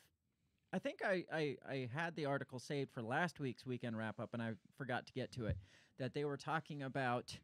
I 0.72 0.79
think 0.79 1.01
I, 1.05 1.24
I, 1.33 1.57
I 1.68 1.89
had 1.95 2.16
the 2.16 2.27
article 2.27 2.59
saved 2.59 2.91
for 2.93 3.01
last 3.03 3.39
week's 3.41 3.64
weekend 3.64 3.97
wrap 3.97 4.18
up 4.18 4.31
and 4.35 4.43
I 4.43 4.53
forgot 4.77 5.07
to 5.07 5.12
get 5.12 5.33
to 5.33 5.47
it. 5.47 5.57
That 5.99 6.12
they 6.12 6.24
were 6.24 6.37
talking 6.37 6.83
about 6.83 7.39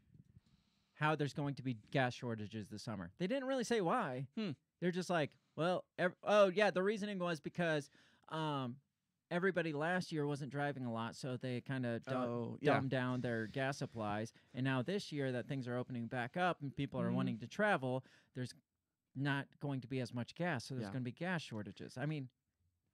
how 0.93 1.15
there's 1.15 1.33
going 1.33 1.55
to 1.55 1.63
be 1.63 1.77
gas 1.91 2.13
shortages 2.13 2.67
this 2.67 2.83
summer. 2.83 3.11
They 3.17 3.25
didn't 3.25 3.45
really 3.45 3.63
say 3.63 3.81
why. 3.81 4.27
Hmm. 4.37 4.51
They're 4.79 4.91
just 4.91 5.09
like, 5.09 5.31
well, 5.55 5.85
ev- 5.97 6.15
oh 6.23 6.51
yeah, 6.53 6.69
the 6.69 6.83
reasoning 6.83 7.17
was 7.17 7.39
because 7.39 7.89
um, 8.29 8.75
everybody 9.33 9.73
last 9.73 10.11
year 10.11 10.27
wasn't 10.27 10.51
driving 10.51 10.85
a 10.85 10.93
lot, 10.93 11.15
so 11.15 11.35
they 11.37 11.59
kind 11.61 11.85
of 11.85 12.03
dumb, 12.03 12.23
Oh, 12.29 12.57
yeah. 12.61 12.73
dumbed 12.75 12.91
down 12.91 13.21
their 13.21 13.47
gas 13.47 13.77
supplies. 13.79 14.31
And 14.53 14.63
now 14.63 14.81
this 14.83 15.11
year 15.11 15.31
that 15.31 15.47
things 15.47 15.67
are 15.67 15.75
opening 15.75 16.05
back 16.07 16.37
up 16.37 16.61
and 16.61 16.73
people 16.75 17.01
are 17.01 17.09
Mhm. 17.09 17.15
wanting 17.15 17.39
to 17.39 17.47
travel, 17.47 18.05
there's 18.35 18.53
not 19.15 19.47
going 19.59 19.81
to 19.81 19.87
be 19.87 19.99
as 19.99 20.13
much 20.13 20.35
gas, 20.35 20.65
so 20.65 20.75
there's 20.75 20.85
Yeah. 20.87 20.91
going 20.91 21.03
to 21.03 21.11
be 21.11 21.11
gas 21.11 21.41
shortages. 21.41 21.97
I 21.97 22.05
mean, 22.05 22.29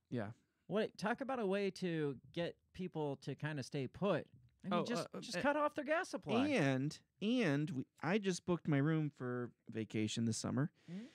Yeah. 0.10 0.32
what 0.68 0.98
talk 0.98 1.22
about 1.22 1.40
a 1.40 1.46
way 1.46 1.70
to 1.72 2.20
get 2.32 2.56
people 2.74 3.18
to 3.18 3.36
kind 3.36 3.60
of 3.60 3.66
stay 3.66 3.88
put. 3.88 4.28
I 4.64 4.68
mean, 4.70 4.74
Oh, 4.80 4.84
just 4.86 5.08
uh, 5.14 5.18
uh, 5.18 5.22
just 5.22 5.38
uh, 5.38 5.42
cut 5.42 5.56
off 5.58 5.76
their 5.76 5.86
gas 5.86 6.10
supply. 6.10 6.48
And 6.48 6.98
and 7.22 7.70
we, 7.72 7.86
I 8.02 8.18
just 8.18 8.46
booked 8.46 8.68
my 8.68 8.78
room 8.78 9.10
for 9.10 9.52
vacation 9.70 10.26
this 10.26 10.38
summer. 10.38 10.72
Mhm. 10.90 11.08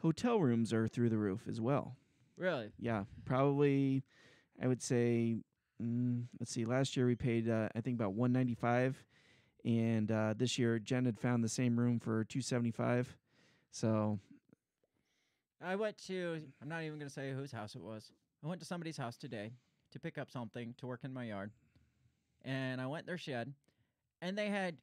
Hotel 0.00 0.38
rooms 0.40 0.72
are 0.72 0.86
through 0.88 1.08
the 1.08 1.18
roof 1.18 1.48
as 1.48 1.60
well. 1.60 1.96
really? 2.38 2.70
Yeah, 2.78 3.04
probably. 3.24 4.04
I 4.62 4.66
would 4.66 4.82
say. 4.82 5.36
Mm, 5.82 6.24
let's 6.40 6.52
see. 6.52 6.64
Last 6.64 6.96
year 6.96 7.04
we 7.04 7.14
paid 7.14 7.50
uh, 7.50 7.68
I 7.76 7.82
think 7.82 7.98
about 8.00 8.14
one 8.14 8.32
ninety 8.32 8.54
five, 8.54 8.96
and 9.64 10.10
uh, 10.10 10.32
this 10.36 10.58
year 10.58 10.78
Jen 10.78 11.04
had 11.04 11.18
found 11.18 11.44
the 11.44 11.48
same 11.48 11.78
room 11.78 12.00
for 12.00 12.24
two 12.24 12.40
seventy 12.40 12.70
five. 12.70 13.14
So 13.70 14.18
I 15.62 15.76
went 15.76 15.98
to. 16.06 16.40
I'm 16.62 16.68
not 16.68 16.82
even 16.82 16.98
going 16.98 17.08
to 17.08 17.14
say 17.14 17.32
whose 17.32 17.52
house 17.52 17.74
it 17.74 17.82
was. 17.82 18.10
I 18.44 18.48
went 18.48 18.60
to 18.60 18.66
somebody's 18.66 18.96
house 18.96 19.16
today 19.16 19.52
to 19.92 19.98
pick 19.98 20.16
up 20.16 20.30
something 20.30 20.74
to 20.78 20.86
work 20.86 21.00
in 21.04 21.12
my 21.12 21.24
yard, 21.24 21.50
and 22.42 22.80
I 22.80 22.86
went 22.86 23.06
their 23.06 23.18
shed, 23.18 23.52
and 24.22 24.36
they 24.36 24.48
had 24.48 24.76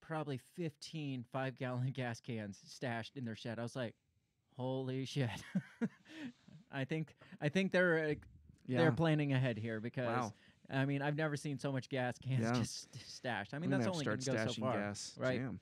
probably 0.00 0.40
15 0.56 1.24
five 1.30 1.56
gallon 1.56 1.90
gas 1.94 2.20
cans 2.20 2.58
stashed 2.66 3.16
in 3.16 3.24
their 3.24 3.36
shed. 3.36 3.58
I 3.58 3.62
was 3.62 3.76
like, 3.76 3.94
"Holy 4.56 5.04
shit!" 5.04 5.30
I 6.72 6.84
think 6.84 7.14
I 7.40 7.48
think 7.48 7.72
they're 7.72 8.16
yeah, 8.68 8.78
they're 8.78 8.92
planning 8.92 9.32
ahead 9.32 9.58
here 9.58 9.80
because 9.80 10.06
wow. 10.06 10.32
I 10.70 10.84
mean 10.84 11.02
I've 11.02 11.16
never 11.16 11.36
seen 11.36 11.58
so 11.58 11.72
much 11.72 11.88
gas 11.88 12.16
cans 12.24 12.42
Yeah. 12.44 12.52
just 12.52 12.88
stashed. 13.16 13.54
I 13.54 13.58
mean 13.58 13.70
that's 13.70 13.86
only 13.86 14.04
going 14.04 14.18
to 14.18 14.24
to 14.24 14.30
go 14.36 14.46
so 14.46 14.60
far. 14.60 14.74
gas. 14.74 15.14
right? 15.18 15.40
Damn. 15.40 15.58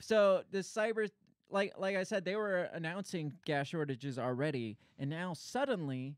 So 0.00 0.42
the 0.50 0.58
cyber, 0.58 1.08
like 1.50 1.74
like 1.78 1.96
I 1.96 2.02
said, 2.02 2.24
they 2.24 2.36
were 2.36 2.68
announcing 2.72 3.34
gas 3.44 3.68
shortages 3.68 4.18
already, 4.18 4.78
and 4.98 5.10
now 5.10 5.34
suddenly, 5.34 6.16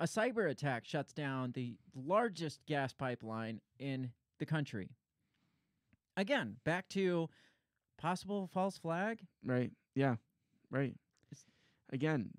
a 0.00 0.06
cyber 0.06 0.50
attack 0.50 0.84
shuts 0.86 1.12
down 1.12 1.52
the 1.52 1.76
largest 1.94 2.64
gas 2.66 2.92
pipeline 2.92 3.60
in 3.78 4.10
the 4.38 4.46
country. 4.46 4.90
Again, 6.16 6.56
back 6.64 6.88
to 6.90 7.28
possible 7.98 8.48
false 8.52 8.78
flag. 8.78 9.20
Right. 9.44 9.70
Yeah. 9.94 10.16
Right. 10.70 10.94
Again, 11.92 12.30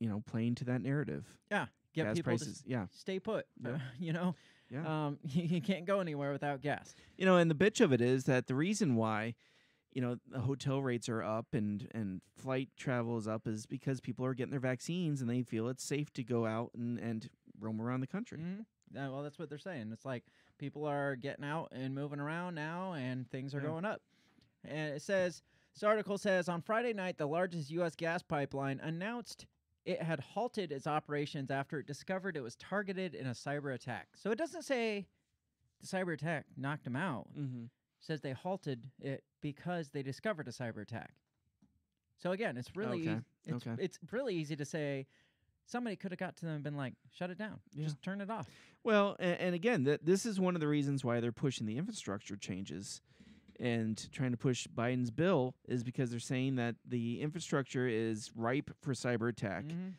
you 0.00 0.08
know, 0.08 0.22
playing 0.26 0.54
to 0.56 0.64
that 0.66 0.82
narrative. 0.82 1.24
Yeah, 1.50 1.66
get 1.94 2.04
gas 2.04 2.16
people 2.16 2.30
prices. 2.30 2.62
to 2.62 2.68
yeah. 2.68 2.86
stay 2.92 3.18
put. 3.18 3.46
Yeah. 3.64 3.78
you 3.98 4.12
know, 4.12 4.34
Yeah. 4.70 5.06
um, 5.06 5.18
you 5.24 5.60
can't 5.60 5.84
go 5.84 6.00
anywhere 6.00 6.32
without 6.32 6.60
gas. 6.62 6.94
You 7.16 7.24
know, 7.26 7.36
and 7.36 7.50
the 7.50 7.54
bitch 7.54 7.80
of 7.80 7.92
it 7.92 8.00
is 8.00 8.24
that 8.24 8.46
the 8.46 8.54
reason 8.54 8.94
why, 8.96 9.34
you 9.92 10.02
know, 10.02 10.16
the 10.30 10.40
hotel 10.40 10.82
rates 10.82 11.08
are 11.08 11.22
up 11.22 11.46
and 11.54 11.88
and 11.94 12.20
flight 12.36 12.68
travel 12.76 13.16
is 13.16 13.26
up 13.26 13.46
is 13.46 13.64
because 13.66 14.00
people 14.00 14.26
are 14.26 14.34
getting 14.34 14.50
their 14.50 14.60
vaccines 14.60 15.20
and 15.20 15.30
they 15.30 15.42
feel 15.42 15.68
it's 15.68 15.84
safe 15.84 16.12
to 16.14 16.22
go 16.24 16.44
out 16.46 16.70
and 16.74 16.98
and 16.98 17.30
roam 17.58 17.80
around 17.80 18.00
the 18.00 18.06
country. 18.06 18.38
hmm 18.38 18.60
Yeah, 18.94 19.08
well, 19.08 19.22
that's 19.22 19.38
what 19.38 19.48
they're 19.48 19.56
saying. 19.58 19.90
It's 19.92 20.04
like 20.04 20.24
people 20.58 20.84
are 20.84 21.16
getting 21.16 21.44
out 21.44 21.68
and 21.72 21.94
moving 21.94 22.20
around 22.20 22.54
now, 22.54 22.92
and 22.92 23.28
things 23.30 23.54
are 23.54 23.60
Yeah. 23.60 23.68
going 23.68 23.84
up. 23.86 24.02
And 24.64 24.94
it 24.94 25.00
says 25.02 25.42
this 25.74 25.82
article 25.82 26.18
says 26.18 26.48
on 26.48 26.60
Friday 26.60 26.92
night, 26.92 27.16
the 27.18 27.26
largest 27.26 27.70
U.S. 27.70 27.94
gas 27.94 28.22
pipeline 28.22 28.80
announced 28.80 29.46
it 29.86 30.02
had 30.02 30.20
halted 30.20 30.72
its 30.72 30.86
operations 30.86 31.50
after 31.50 31.78
it 31.78 31.86
discovered 31.86 32.36
it 32.36 32.42
was 32.42 32.56
targeted 32.56 33.14
in 33.14 33.26
a 33.28 33.30
cyber 33.30 33.72
attack. 33.72 34.08
So 34.16 34.30
it 34.32 34.36
doesn't 34.36 34.62
say 34.62 35.06
the 35.80 35.86
cyber 35.86 36.12
attack 36.12 36.46
knocked 36.56 36.84
them 36.84 36.96
out. 36.96 37.28
Mm-hmm. 37.38 37.64
It 37.64 37.70
says 38.00 38.20
they 38.20 38.32
halted 38.32 38.82
it 39.00 39.22
because 39.40 39.90
they 39.90 40.02
discovered 40.02 40.48
a 40.48 40.50
cyber 40.50 40.82
attack. 40.82 41.12
So 42.18 42.32
again, 42.32 42.56
it's 42.56 42.74
really 42.74 43.08
Okay, 43.08 43.18
it's, 43.46 43.66
okay. 43.66 43.82
it's 43.82 43.98
really 44.10 44.34
easy 44.34 44.56
to 44.56 44.64
say 44.64 45.06
somebody 45.66 45.94
could 45.96 46.10
have 46.10 46.18
got 46.18 46.36
to 46.38 46.46
them 46.46 46.56
and 46.56 46.64
been 46.64 46.76
like, 46.76 46.94
shut 47.12 47.30
it 47.30 47.38
down, 47.38 47.60
Yeah. 47.72 47.84
just 47.84 48.02
turn 48.02 48.20
it 48.20 48.30
off. 48.30 48.48
Well, 48.82 49.16
and, 49.20 49.38
and 49.40 49.54
again, 49.54 49.84
that 49.84 50.04
this 50.04 50.26
is 50.26 50.40
one 50.40 50.54
of 50.56 50.60
the 50.60 50.68
reasons 50.68 51.04
why 51.04 51.20
they're 51.20 51.32
pushing 51.32 51.66
the 51.66 51.76
infrastructure 51.76 52.36
changes 52.36 53.02
and 53.60 54.10
trying 54.12 54.30
to 54.32 54.36
push 54.36 54.66
Biden's 54.66 55.10
bill 55.10 55.54
is 55.68 55.82
because 55.82 56.10
they're 56.10 56.18
saying 56.20 56.56
that 56.56 56.76
the 56.86 57.20
infrastructure 57.20 57.86
is 57.88 58.30
ripe 58.34 58.70
for 58.82 58.92
cyber 58.92 59.28
attack. 59.28 59.64
Mhm. 59.64 59.94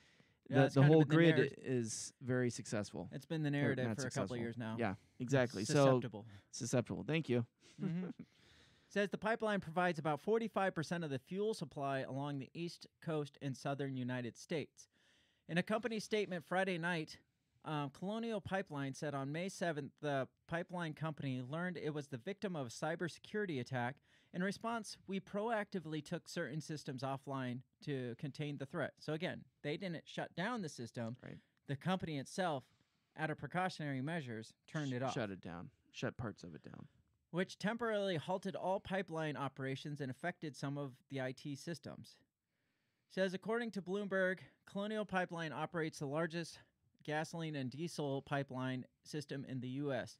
Yeah, 0.50 0.68
The, 0.68 0.80
the 0.80 0.84
whole 0.84 1.00
been 1.04 1.10
the 1.10 1.16
grid 1.34 1.56
is 1.62 2.14
very 2.22 2.50
successful. 2.50 3.10
It's 3.12 3.26
been 3.26 3.44
the 3.44 3.52
narrative 3.52 3.96
for 3.98 4.08
a 4.08 4.12
couple 4.12 4.36
of 4.36 4.42
years 4.42 4.58
now. 4.58 4.76
Yeah, 4.80 4.96
exactly. 5.20 5.66
So 5.66 5.74
Susceptible. 5.86 6.26
susceptible. 6.52 7.04
Thank 7.06 7.28
you. 7.30 7.46
Mhm. 7.82 8.14
Says 8.90 9.10
the 9.10 9.18
pipeline 9.18 9.60
provides 9.60 10.00
about 10.00 10.24
45% 10.24 11.04
of 11.04 11.10
the 11.10 11.20
fuel 11.20 11.54
supply 11.54 12.00
along 12.00 12.40
the 12.40 12.50
east 12.54 12.88
coast 13.02 13.38
and 13.42 13.56
southern 13.56 13.98
United 13.98 14.38
States. 14.38 14.88
In 15.50 15.58
a 15.58 15.64
company 15.64 16.00
statement 16.00 16.46
Friday 16.46 16.78
night, 16.78 17.18
um, 17.68 17.92
Colonial 17.92 18.42
Pipeline 18.42 18.94
said 18.94 19.14
on 19.14 19.32
May 19.32 19.48
7th 19.48 19.92
the 20.02 20.28
pipeline 20.48 20.94
company 20.94 21.42
learned 21.48 21.78
it 21.78 21.94
was 21.94 22.08
the 22.08 22.18
victim 22.18 22.56
of 22.56 22.68
a 22.68 22.70
cybersecurity 22.70 23.60
attack. 23.60 23.98
In 24.34 24.44
response, 24.44 24.98
we 25.08 25.20
proactively 25.20 26.04
took 26.04 26.28
certain 26.30 26.62
systems 26.62 27.04
offline 27.04 27.60
to 27.86 28.16
contain 28.18 28.58
the 28.58 28.66
threat. 28.66 28.94
So 29.00 29.14
again, 29.14 29.44
they 29.64 29.78
didn't 29.78 30.04
shut 30.06 30.36
down 30.36 30.62
the 30.62 30.70
system. 30.70 31.18
Right. 31.24 31.38
The 31.68 31.76
company 31.76 32.18
itself, 32.18 32.64
out 33.18 33.30
of 33.30 33.38
precautionary 33.38 34.02
measures, 34.02 34.54
turned 34.72 34.94
it 34.94 35.04
off. 35.04 35.14
Shut 35.14 35.30
it 35.32 35.42
down. 35.42 35.70
Shut 35.92 36.18
parts 36.18 36.44
of 36.44 36.56
it 36.56 36.64
down. 36.64 36.88
which 37.32 37.58
temporarily 37.58 38.16
halted 38.16 38.56
all 38.56 38.80
pipeline 38.80 39.36
operations 39.36 40.00
and 40.00 40.10
affected 40.10 40.56
some 40.56 40.78
of 40.78 40.94
the 41.10 41.20
IT 41.20 41.58
systems. 41.58 42.18
Says 43.10 43.34
according 43.34 43.72
to 43.72 43.82
Bloomberg, 43.82 44.40
Colonial 44.66 45.06
Pipeline 45.06 45.52
operates 45.54 46.00
the 46.00 46.06
largest 46.06 46.60
gasoline 47.08 47.56
and 47.56 47.72
diesel 47.72 48.22
pipeline 48.22 48.86
system 49.04 49.46
in 49.48 49.60
the 49.62 49.70
U.S. 49.70 50.18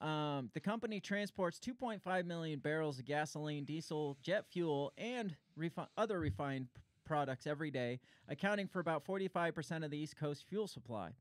Um, 0.00 0.50
the 0.52 0.60
company 0.60 1.00
transports 1.00 1.58
2.5 1.58 2.26
million 2.26 2.58
barrels 2.58 2.98
of 2.98 3.06
gasoline, 3.06 3.64
diesel, 3.64 4.18
jet 4.22 4.44
fuel, 4.50 4.92
and 4.98 5.34
refi- 5.58 5.86
other 5.96 6.20
refined 6.20 6.66
p- 6.74 6.80
products 7.06 7.46
every 7.46 7.70
day, 7.70 8.00
accounting 8.28 8.66
for 8.66 8.80
about 8.80 9.06
45% 9.06 9.84
of 9.84 9.90
the 9.90 9.96
East 9.96 10.16
Coast 10.16 10.44
fuel 10.48 10.66
supply. 10.66 11.12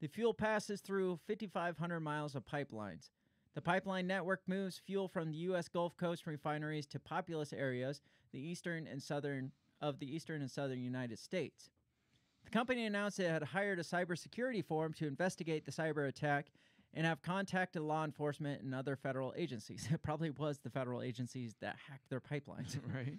The 0.00 0.08
fuel 0.08 0.34
passes 0.34 0.80
through 0.80 1.20
5,500 1.28 2.00
miles 2.00 2.34
of 2.34 2.44
pipelines. 2.44 3.10
The 3.54 3.60
pipeline 3.60 4.08
network 4.08 4.42
moves 4.48 4.80
fuel 4.84 5.06
from 5.06 5.30
the 5.30 5.38
U.S. 5.38 5.68
Gulf 5.68 5.96
Coast 5.96 6.26
refineries 6.26 6.86
to 6.86 6.98
populous 6.98 7.52
areas, 7.52 8.00
the 8.32 8.40
eastern 8.40 8.88
and 8.88 9.00
southern 9.00 9.52
of 9.80 10.00
the 10.00 10.12
eastern 10.12 10.40
and 10.40 10.50
southern 10.50 10.80
United 10.80 11.20
States. 11.20 11.70
The 12.54 12.60
company 12.60 12.86
announced 12.86 13.18
it 13.18 13.28
had 13.28 13.42
hired 13.42 13.80
a 13.80 13.82
cybersecurity 13.82 14.64
firm 14.64 14.92
to 14.92 15.08
investigate 15.08 15.64
the 15.66 15.72
cyber 15.72 16.06
attack 16.06 16.52
and 16.94 17.04
have 17.04 17.20
contacted 17.20 17.82
law 17.82 18.04
enforcement 18.04 18.62
and 18.62 18.72
other 18.72 18.94
federal 18.94 19.34
agencies. 19.36 19.88
It 19.92 20.04
probably 20.04 20.30
was 20.30 20.60
the 20.60 20.70
federal 20.70 21.02
agencies 21.02 21.56
that 21.60 21.74
hacked 21.88 22.08
their 22.10 22.20
pipelines. 22.20 22.76
right. 22.94 23.18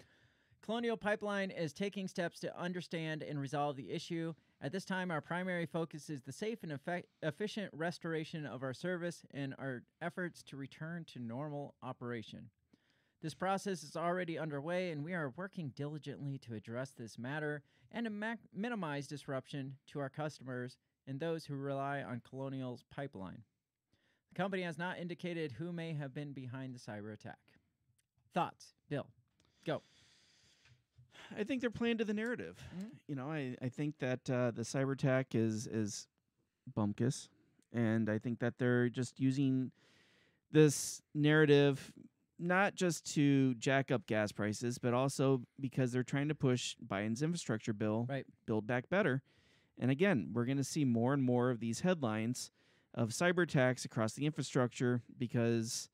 Colonial 0.62 0.96
Pipeline 0.96 1.50
is 1.50 1.74
taking 1.74 2.08
steps 2.08 2.40
to 2.40 2.58
understand 2.58 3.22
and 3.22 3.38
resolve 3.38 3.76
the 3.76 3.90
issue. 3.90 4.32
At 4.62 4.72
this 4.72 4.86
time, 4.86 5.10
our 5.10 5.20
primary 5.20 5.66
focus 5.66 6.08
is 6.08 6.22
the 6.22 6.32
safe 6.32 6.62
and 6.62 6.72
effect- 6.72 7.08
efficient 7.22 7.68
restoration 7.74 8.46
of 8.46 8.62
our 8.62 8.72
service 8.72 9.26
and 9.34 9.54
our 9.58 9.82
efforts 10.00 10.42
to 10.44 10.56
return 10.56 11.04
to 11.12 11.18
normal 11.18 11.74
operation. 11.82 12.48
This 13.22 13.34
process 13.34 13.82
is 13.82 13.96
already 13.96 14.38
underway, 14.38 14.90
and 14.90 15.02
we 15.02 15.14
are 15.14 15.32
working 15.36 15.72
diligently 15.74 16.38
to 16.38 16.54
address 16.54 16.90
this 16.90 17.18
matter 17.18 17.62
and 17.90 18.04
to 18.04 18.10
mac- 18.10 18.40
minimize 18.54 19.06
disruption 19.06 19.76
to 19.88 20.00
our 20.00 20.10
customers 20.10 20.76
and 21.06 21.18
those 21.18 21.44
who 21.44 21.54
rely 21.56 22.02
on 22.02 22.20
Colonial's 22.28 22.84
pipeline. 22.94 23.42
The 24.30 24.34
company 24.42 24.62
has 24.62 24.76
not 24.78 24.98
indicated 24.98 25.52
who 25.52 25.72
may 25.72 25.94
have 25.94 26.12
been 26.12 26.32
behind 26.32 26.74
the 26.74 26.78
cyber 26.78 27.12
attack. 27.14 27.38
Thoughts, 28.34 28.74
Bill? 28.88 29.06
Go. 29.64 29.82
I 31.36 31.42
think 31.44 31.60
they're 31.60 31.70
playing 31.70 31.98
to 31.98 32.04
the 32.04 32.12
narrative. 32.14 32.58
Mhm. 32.78 32.90
You 33.08 33.14
know, 33.16 33.30
I, 33.30 33.56
I 33.62 33.68
think 33.68 33.98
that 33.98 34.28
uh, 34.28 34.50
the 34.50 34.62
cyber 34.62 34.92
attack 34.92 35.34
is 35.34 35.66
is 35.66 36.06
bumpkus, 36.76 37.28
and 37.72 38.08
I 38.10 38.18
think 38.18 38.38
that 38.40 38.58
they're 38.58 38.88
just 38.88 39.18
using 39.18 39.72
this 40.52 41.02
narrative 41.14 41.92
not 42.38 42.74
just 42.74 43.12
to 43.14 43.54
jack 43.54 43.90
up 43.90 44.06
gas 44.06 44.32
prices, 44.32 44.78
but 44.78 44.92
also 44.94 45.42
because 45.58 45.92
they're 45.92 46.02
trying 46.02 46.28
to 46.28 46.34
push 46.34 46.76
Biden's 46.86 47.22
infrastructure 47.22 47.72
bill, 47.72 48.06
Right. 48.08 48.26
Build 48.46 48.66
Back 48.66 48.88
Better, 48.88 49.22
And 49.78 49.90
again, 49.90 50.30
we're 50.32 50.44
going 50.46 50.56
to 50.58 50.64
see 50.64 50.84
more 50.84 51.12
and 51.12 51.22
more 51.22 51.50
of 51.50 51.60
these 51.60 51.80
headlines 51.80 52.50
of 52.94 53.10
cyber 53.10 53.42
attacks 53.42 53.84
across 53.84 54.14
the 54.14 54.24
infrastructure 54.24 55.02
because 55.18 55.90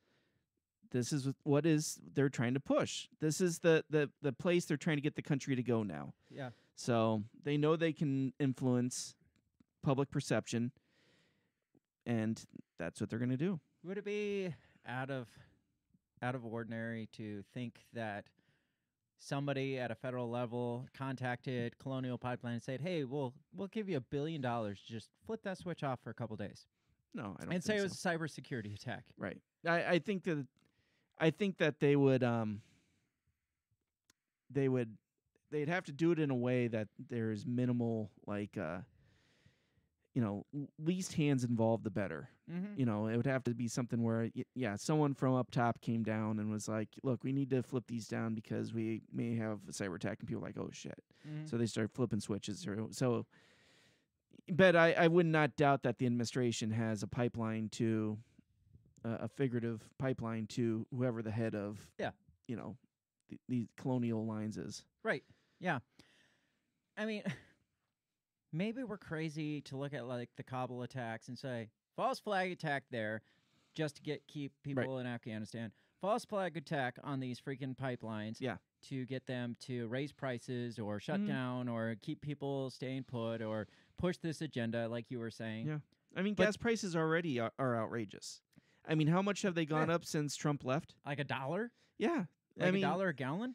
this 0.93 1.13
is 1.13 1.29
what 1.43 1.65
is 1.67 1.99
they're 2.15 2.29
trying 2.29 2.55
to 2.55 2.61
push. 2.61 3.09
This 3.21 3.41
is 3.41 3.59
the 3.61 3.85
the 3.91 4.11
the 4.21 4.33
place 4.33 4.67
they're 4.67 4.77
trying 4.77 4.99
to 4.99 5.03
get 5.03 5.17
the 5.17 5.23
country 5.23 5.57
to 5.57 5.63
go 5.63 5.83
now. 5.83 6.13
Yeah. 6.31 6.51
So 6.77 7.23
they 7.43 7.57
know 7.57 7.75
they 7.77 7.93
can 7.93 8.33
influence 8.39 9.15
public 9.83 10.11
perception, 10.11 10.71
and 12.07 12.41
that's 12.79 13.01
what 13.01 13.11
they're 13.11 13.19
going 13.19 13.31
to 13.31 13.37
do. 13.37 13.59
Would 13.85 13.99
it 13.99 14.05
be 14.05 14.55
out 14.87 15.11
of 15.11 15.29
out 16.23 16.35
of 16.35 16.45
ordinary 16.47 17.09
to 17.17 17.43
think 17.53 17.85
that 17.93 18.25
somebody 19.19 19.79
at 19.79 19.91
a 19.91 19.95
federal 19.95 20.31
level 20.31 20.87
contacted 20.97 21.79
Colonial 21.79 22.17
Pipeline 22.19 22.55
and 22.55 22.63
said, 22.63 22.81
"Hey, 22.81 23.05
we'll 23.05 23.35
we'll 23.55 23.69
give 23.69 23.89
you 23.89 23.97
a 23.97 24.01
billion 24.01 24.41
dollars. 24.41 24.81
Just 24.87 25.11
flip 25.27 25.41
that 25.45 25.59
switch 25.59 25.83
off 25.83 26.01
for 26.03 26.11
a 26.11 26.15
couple 26.15 26.37
days 26.37 26.67
No, 27.15 27.37
I 27.41 27.45
don't. 27.45 27.53
and 27.55 27.63
say 27.65 27.73
think 27.75 27.81
it 27.81 27.83
was 27.85 27.99
so. 27.99 28.11
a 28.11 28.15
cybersecurity 28.19 28.75
attack." 28.75 29.05
right. 29.19 29.41
I 29.67 29.85
I 29.85 29.99
think 29.99 30.25
that 30.25 30.47
I 31.19 31.31
think 31.31 31.59
that 31.59 31.79
they 31.81 31.97
would 31.97 32.23
um 32.25 32.63
they 34.51 34.69
would 34.69 34.97
they'd 35.51 35.69
have 35.69 35.85
to 35.85 35.93
do 35.93 36.13
it 36.13 36.19
in 36.19 36.31
a 36.31 36.35
way 36.35 36.69
that 36.69 36.89
there's 37.09 37.47
minimal 37.47 38.11
like 38.27 38.57
uh 38.59 38.79
you 40.15 40.23
know 40.23 40.45
least 40.79 41.13
hands 41.15 41.45
involved 41.45 41.85
the 41.85 41.91
better 41.91 42.29
Mm-hmm. 42.53 42.79
you 42.79 42.85
know 42.85 43.07
it 43.07 43.17
would 43.17 43.27
have 43.27 43.45
to 43.45 43.55
be 43.55 43.67
something 43.69 44.03
where 44.03 44.29
y- 44.35 44.45
yeah 44.55 44.77
someone 44.77 45.15
from 45.15 45.35
up 45.35 45.51
top 45.51 45.81
came 45.81 46.03
down 46.03 46.39
and 46.39 46.51
was 46.51 46.69
like 46.69 46.89
look 47.03 47.25
we 47.25 47.33
need 47.33 47.49
to 47.51 47.63
flip 47.63 47.85
these 47.87 48.07
down 48.09 48.35
because 48.35 48.75
we 48.75 49.01
may 49.13 49.35
have 49.37 49.61
a 49.69 49.73
cyber 49.73 49.97
attack 49.97 50.19
and 50.21 50.29
people 50.29 50.43
are 50.43 50.47
like 50.49 50.59
oh 50.59 50.69
shit 50.73 50.99
Mm-hmm. 51.27 51.47
so 51.47 51.57
they 51.57 51.67
start 51.67 51.91
flipping 51.95 52.21
switches 52.21 52.67
or 52.67 52.89
so 52.91 53.25
but 54.53 54.75
I, 54.77 54.93
I 54.93 55.07
would 55.07 55.25
not 55.27 55.57
doubt 55.57 55.85
that 55.85 55.99
the 55.99 56.07
administration 56.07 56.71
has 56.73 57.03
a 57.03 57.07
pipeline 57.07 57.69
to 57.71 58.19
uh, 59.05 59.19
a 59.21 59.29
figurative 59.29 59.89
pipeline 59.99 60.47
to 60.49 60.85
whoever 60.95 61.23
the 61.23 61.31
head 61.31 61.55
of 61.55 61.79
Yeah. 61.99 62.11
you 62.49 62.57
know 62.57 62.77
th- 63.31 63.41
these 63.49 63.69
colonial 63.77 64.27
lines 64.27 64.59
is 64.59 64.85
Right. 65.05 65.23
Yeah. 65.61 65.79
I 66.97 67.07
mean, 67.07 67.23
maybe 68.53 68.83
we're 68.85 68.99
crazy 68.99 69.61
to 69.63 69.77
look 69.77 69.95
at 69.95 70.07
like 70.07 70.31
the 70.37 70.43
Kabul 70.43 70.83
attacks 70.83 71.29
and 71.29 71.39
say 71.39 71.69
false 71.97 72.19
flag 72.19 72.53
attack 72.53 72.85
there 72.91 73.23
just 73.75 73.97
to 73.97 74.03
get 74.03 74.27
keep 74.27 74.53
people 74.63 74.99
in 74.99 75.07
Afghanistan. 75.07 75.73
False 76.01 76.25
flag 76.25 76.57
attack 76.57 76.97
on 77.05 77.21
these 77.21 77.41
freaking 77.41 77.77
pipelines. 77.77 78.37
Yeah. 78.41 78.57
To 78.89 79.07
get 79.07 79.27
them 79.27 79.57
to 79.61 79.87
raise 79.87 80.11
prices 80.13 80.79
or 80.79 80.99
shut 80.99 81.21
Mhm. 81.21 81.29
down 81.29 81.69
or 81.69 81.95
keep 82.03 82.21
people 82.21 82.71
staying 82.71 83.05
put 83.05 83.41
or 83.41 83.69
push 83.99 84.17
this 84.19 84.41
agenda 84.43 84.89
like 84.89 85.11
you 85.11 85.21
were 85.21 85.31
saying. 85.31 85.67
Yeah. 85.69 85.79
I 86.17 86.23
mean 86.23 86.35
But- 86.35 86.45
gas 86.45 86.57
prices 86.57 86.97
already 86.97 87.39
are, 87.39 87.53
are 87.59 87.77
outrageous 87.77 88.43
I 88.85 88.97
mean 88.97 89.07
how 89.07 89.23
much 89.23 89.43
have 89.43 89.55
they 89.55 89.65
gone 89.65 89.89
Yeah. 89.89 89.95
up 89.95 90.05
since 90.05 90.35
Trump 90.37 90.65
left 90.65 90.95
Like 91.07 91.21
a 91.21 91.25
dollar? 91.25 91.71
yeah 91.99 92.27
Like 92.57 92.69
I 92.69 92.71
mean 92.73 92.83
a 92.85 92.87
dollar 92.89 93.09
a 93.09 93.15
gallon? 93.15 93.55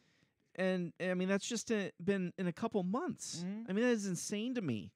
and 0.55 0.93
I 1.01 1.13
mean 1.13 1.27
that's 1.27 1.47
just 1.47 1.69
uh 1.71 1.91
been 2.03 2.33
in 2.37 2.47
a 2.47 2.53
couple 2.53 2.81
months. 2.83 3.43
Mhm. 3.43 3.65
I 3.69 3.73
mean 3.73 3.83
that 3.83 3.91
is 3.91 4.07
insane 4.07 4.55
to 4.55 4.61
me 4.61 4.93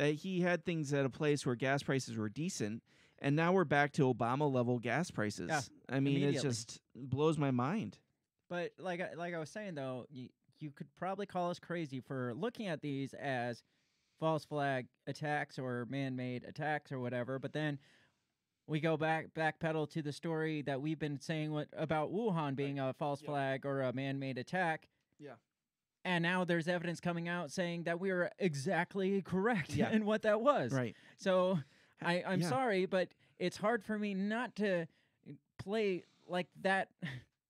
that 0.00 0.14
he 0.14 0.40
had 0.40 0.64
things 0.64 0.94
at 0.94 1.04
a 1.04 1.10
place 1.10 1.44
where 1.44 1.54
gas 1.54 1.82
prices 1.82 2.16
were 2.16 2.30
decent, 2.30 2.82
and 3.18 3.36
now 3.36 3.52
we're 3.52 3.64
back 3.64 3.92
to 3.92 4.02
Obama 4.12 4.50
level 4.50 4.78
gas 4.78 5.10
prices. 5.10 5.48
Yeah, 5.50 5.60
I 5.94 6.00
mean 6.00 6.22
it 6.22 6.40
just 6.40 6.80
blows 6.96 7.36
my 7.36 7.50
mind. 7.50 7.98
But 8.48 8.72
like 8.78 9.02
I, 9.02 9.12
like 9.14 9.34
I 9.34 9.38
was 9.38 9.50
saying 9.50 9.74
though, 9.74 10.06
you, 10.10 10.30
you 10.58 10.70
could 10.70 10.86
probably 10.96 11.26
call 11.26 11.50
us 11.50 11.58
crazy 11.58 12.00
for 12.00 12.32
looking 12.34 12.66
at 12.68 12.80
these 12.80 13.12
as 13.12 13.62
false 14.18 14.46
flag 14.46 14.86
attacks 15.06 15.58
or 15.58 15.86
man-made 15.90 16.44
attacks 16.44 16.90
or 16.92 16.98
whatever. 16.98 17.38
But 17.38 17.52
then 17.52 17.78
we 18.66 18.80
go 18.80 18.96
back 18.96 19.26
backpedal 19.36 19.90
to 19.90 20.00
the 20.00 20.12
story 20.12 20.62
that 20.62 20.80
we've 20.80 20.98
been 20.98 21.20
saying 21.20 21.52
what, 21.52 21.68
about 21.76 22.10
Wuhan 22.10 22.56
being 22.56 22.78
a 22.78 22.94
false 22.94 23.20
Yeah. 23.20 23.28
flag 23.28 23.66
or 23.66 23.82
a 23.82 23.92
man-made 23.92 24.38
attack. 24.38 24.88
Yeah. 25.18 25.34
And 26.04 26.22
now 26.22 26.44
there's 26.44 26.66
evidence 26.68 26.98
coming 27.00 27.28
out 27.28 27.50
saying 27.50 27.82
that 27.84 28.00
we 28.00 28.10
were 28.12 28.30
exactly 28.38 29.20
correct 29.22 29.74
Yeah. 29.74 29.90
in 29.90 30.04
what 30.06 30.22
that 30.22 30.40
was. 30.40 30.72
Right. 30.72 30.96
So 31.18 31.58
I, 32.00 32.22
I'm 32.26 32.40
Yeah. 32.40 32.48
sorry, 32.48 32.86
but 32.86 33.08
it's 33.38 33.56
hard 33.58 33.84
for 33.84 33.98
me 33.98 34.14
not 34.14 34.56
to 34.56 34.86
play 35.58 36.04
like 36.26 36.48
that 36.62 36.88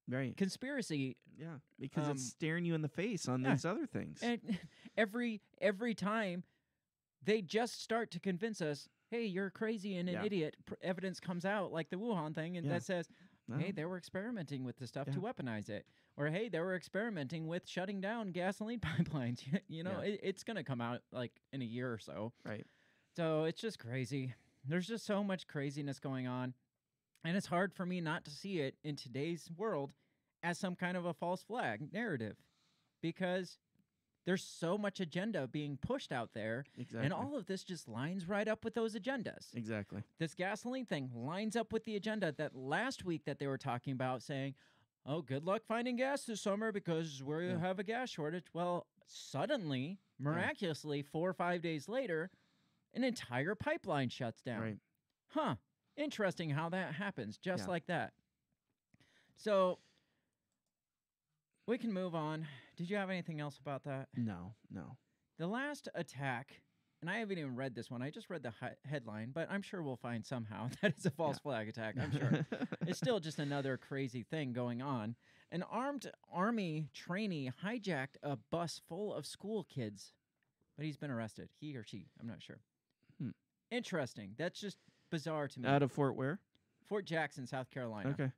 Right. 0.09 0.37
conspiracy 0.37 1.17
Yeah. 1.39 1.59
Because 1.79 2.07
Um, 2.07 2.13
it's 2.13 2.25
staring 2.27 2.65
you 2.67 2.75
in 2.75 2.83
the 2.83 2.89
face 2.89 3.27
on 3.29 3.43
yeah. 3.43 3.53
these 3.53 3.65
other 3.65 3.87
things. 3.87 4.23
And 4.23 4.41
every 4.97 5.41
every 5.61 5.95
time 5.95 6.45
they 7.23 7.41
just 7.41 7.81
start 7.81 8.11
to 8.11 8.21
convince 8.21 8.61
us, 8.61 8.89
hey, 9.11 9.25
you're 9.27 9.51
crazy 9.51 9.97
and 9.97 10.09
an 10.09 10.25
idiot. 10.25 10.57
Pr- 10.67 10.75
evidence 10.83 11.19
comes 11.21 11.45
out 11.45 11.73
like 11.73 11.89
the 11.91 11.97
Wuhan 11.97 12.35
thing, 12.35 12.57
and 12.57 12.71
that 12.71 12.83
says, 12.83 13.09
hey, 13.59 13.71
they 13.73 13.85
were 13.85 13.97
experimenting 13.99 14.65
with 14.65 14.77
the 14.79 14.87
stuff 14.87 15.11
to 15.11 15.21
weaponize 15.21 15.69
it, 15.69 15.87
or 16.21 16.29
hey, 16.29 16.49
they 16.49 16.61
were 16.61 16.75
experimenting 16.77 17.47
with 17.47 17.67
shutting 17.67 18.01
down 18.01 18.31
gasoline 18.31 18.81
pipelines. 18.99 19.41
you 19.69 19.83
know, 19.83 20.01
Yeah. 20.03 20.11
it, 20.13 20.21
it's 20.23 20.45
gonna 20.45 20.63
come 20.65 20.81
out 20.81 21.01
like 21.13 21.33
in 21.53 21.63
a 21.63 21.65
year 21.65 21.93
or 21.93 21.99
so. 21.99 22.33
Right. 22.45 22.67
So 23.17 23.45
it's 23.45 23.61
just 23.61 23.79
crazy. 23.79 24.35
There's 24.69 24.87
just 24.87 25.07
so 25.07 25.25
much 25.25 25.47
craziness 25.49 25.99
going 25.99 26.27
on, 26.27 26.53
and 27.25 27.37
it's 27.37 27.47
hard 27.47 27.73
for 27.73 27.87
me 27.87 28.01
not 28.03 28.25
to 28.27 28.31
see 28.31 28.61
it 28.61 28.75
in 28.85 28.95
today's 28.95 29.51
world 29.57 29.93
as 30.43 30.59
some 30.59 30.77
kind 30.77 30.97
of 30.97 31.07
a 31.07 31.15
false 31.15 31.43
flag 31.43 31.93
narrative, 31.93 32.37
because 33.03 33.59
there's 34.27 34.45
so 34.45 34.77
much 34.77 35.01
agenda 35.01 35.47
being 35.49 35.79
pushed 35.81 36.13
out 36.13 36.31
there, 36.35 36.65
Exactly. 36.79 37.05
and 37.07 37.13
all 37.15 37.37
of 37.37 37.47
this 37.47 37.65
just 37.65 37.89
lines 37.89 38.29
right 38.29 38.47
up 38.49 38.65
with 38.65 38.75
those 38.75 38.95
agendas. 38.95 39.55
exactly. 39.55 40.03
This 40.19 40.35
gasoline 40.35 40.85
thing 40.85 41.11
lines 41.15 41.57
up 41.57 41.73
with 41.73 41.85
the 41.85 41.97
agenda 41.97 42.33
that 42.37 42.55
last 42.55 43.05
week 43.05 43.25
that 43.25 43.39
they 43.39 43.47
were 43.47 43.59
talking 43.59 43.93
about, 43.95 44.23
saying, 44.23 44.55
"Oh, 45.07 45.23
good 45.23 45.45
luck 45.45 45.63
finding 45.67 45.97
gas 45.97 46.25
this 46.25 46.41
summer 46.41 46.73
because 46.73 47.23
we 47.23 47.49
Yeah. 47.49 47.59
have 47.59 47.79
a 47.79 47.85
gas 47.85 48.11
shortage." 48.11 48.53
Well, 48.53 48.87
suddenly, 49.07 49.99
miraculously, 50.19 51.03
four 51.03 51.31
or 51.31 51.35
five 51.35 51.63
days 51.63 51.89
later, 51.89 52.31
an 52.93 53.05
entire 53.05 53.55
pipeline 53.55 54.09
shuts 54.09 54.43
down. 54.43 54.61
Right. 54.63 54.81
Huh. 55.29 55.57
Interesting 55.97 56.51
how 56.51 56.69
that 56.71 56.95
happens, 56.95 57.39
just 57.39 57.65
Yeah. 57.65 57.71
like 57.71 57.87
that. 57.87 58.15
So 59.37 59.81
we 61.67 61.79
can 61.79 61.93
move 61.93 62.15
on. 62.15 62.47
Did 62.77 62.91
you 62.91 62.97
have 62.97 63.11
anything 63.11 63.41
else 63.41 63.59
about 63.59 63.85
that? 63.85 64.09
No. 64.17 64.55
No. 64.71 64.97
The 65.39 65.47
last 65.47 65.89
attack, 65.95 66.63
and 67.01 67.11
I 67.11 67.19
haven't 67.19 67.39
even 67.39 67.57
read 67.57 67.75
this 67.75 67.91
one. 67.91 68.03
I 68.03 68.11
just 68.11 68.29
read 68.29 68.43
the 68.43 68.53
hi- 68.61 68.77
headline, 68.85 69.31
but 69.33 69.49
I'm 69.51 69.63
sure 69.63 69.83
we'll 69.83 69.97
find 69.97 70.25
somehow 70.25 70.69
that 70.83 70.93
it's 70.93 71.07
a 71.07 71.11
false 71.11 71.39
flag 71.39 71.69
attack. 71.69 71.97
I'm 72.01 72.13
sure. 72.13 72.47
it's 72.87 72.99
still 72.99 73.21
just 73.21 73.39
another 73.39 73.77
crazy 73.77 74.23
thing 74.23 74.53
going 74.53 74.83
on. 74.83 75.15
An 75.53 75.65
armed 75.71 76.11
army 76.33 76.89
trainee 76.95 77.51
hijacked 77.65 78.17
a 78.23 78.37
bus 78.51 78.81
full 78.89 79.13
of 79.15 79.27
school 79.27 79.65
kids, 79.65 80.13
but 80.77 80.85
he's 80.85 80.97
been 80.97 81.11
arrested. 81.11 81.49
He 81.61 81.75
or 81.77 81.85
she, 81.85 82.07
I'm 82.21 82.27
not 82.27 82.43
sure. 82.43 82.61
Hmm. 83.21 83.31
Interesting. 83.71 84.35
That's 84.39 84.61
just 84.61 84.77
bizarre 85.11 85.49
to 85.49 85.61
me. 85.61 85.69
Out 85.69 85.83
of 85.83 85.91
Fort 85.91 86.15
where? 86.15 86.39
Fort 86.89 87.05
Jackson, 87.05 87.47
South 87.47 87.71
Carolina. 87.71 88.11
Okay. 88.11 88.31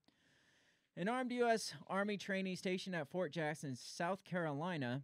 An 0.97 1.09
armed 1.09 1.33
U.S. 1.33 1.73
Army 1.89 2.19
trainee 2.19 2.55
stationed 2.55 2.95
at 2.95 3.09
Fort 3.09 3.33
Jackson, 3.33 3.75
South 3.77 4.25
Carolina, 4.25 5.03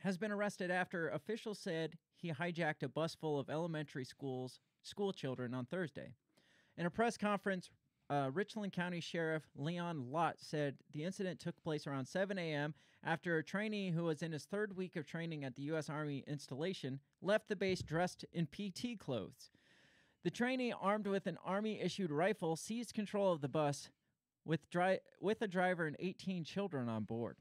has 0.00 0.16
been 0.16 0.32
arrested 0.32 0.70
after 0.70 1.08
officials 1.10 1.58
said 1.58 1.98
he 2.16 2.32
hijacked 2.32 2.82
a 2.82 2.88
bus 2.88 3.14
full 3.14 3.38
of 3.38 3.50
elementary 3.50 4.04
schools 4.04 4.60
school 4.82 5.12
children 5.12 5.54
on 5.54 5.66
Thursday. 5.66 6.14
In 6.76 6.86
a 6.86 6.90
press 6.90 7.16
conference, 7.16 7.70
uh, 8.10 8.30
Richland 8.32 8.72
County 8.72 9.00
Sheriff 9.00 9.44
Leon 9.56 10.10
Lott 10.10 10.36
said 10.38 10.76
the 10.92 11.04
incident 11.04 11.40
took 11.40 11.62
place 11.62 11.86
around 11.86 12.06
7 12.06 12.38
a.m. 12.38 12.74
after 13.02 13.38
a 13.38 13.44
trainee 13.44 13.90
who 13.90 14.04
was 14.04 14.22
in 14.22 14.32
his 14.32 14.44
third 14.44 14.76
week 14.76 14.96
of 14.96 15.06
training 15.06 15.44
at 15.44 15.54
the 15.54 15.62
U.S. 15.62 15.88
Army 15.88 16.22
installation 16.26 17.00
left 17.22 17.48
the 17.48 17.56
base 17.56 17.82
dressed 17.82 18.24
in 18.32 18.46
PT 18.46 18.98
clothes. 18.98 19.50
The 20.22 20.30
trainee, 20.30 20.72
armed 20.72 21.06
with 21.06 21.26
an 21.26 21.38
Army 21.44 21.80
issued 21.80 22.10
rifle, 22.10 22.56
seized 22.56 22.94
control 22.94 23.32
of 23.32 23.40
the 23.40 23.48
bus 23.48 23.90
with, 24.44 24.68
dri- 24.70 25.00
with 25.20 25.42
a 25.42 25.48
driver 25.48 25.86
and 25.86 25.96
18 25.98 26.44
children 26.44 26.88
on 26.88 27.04
board. 27.04 27.36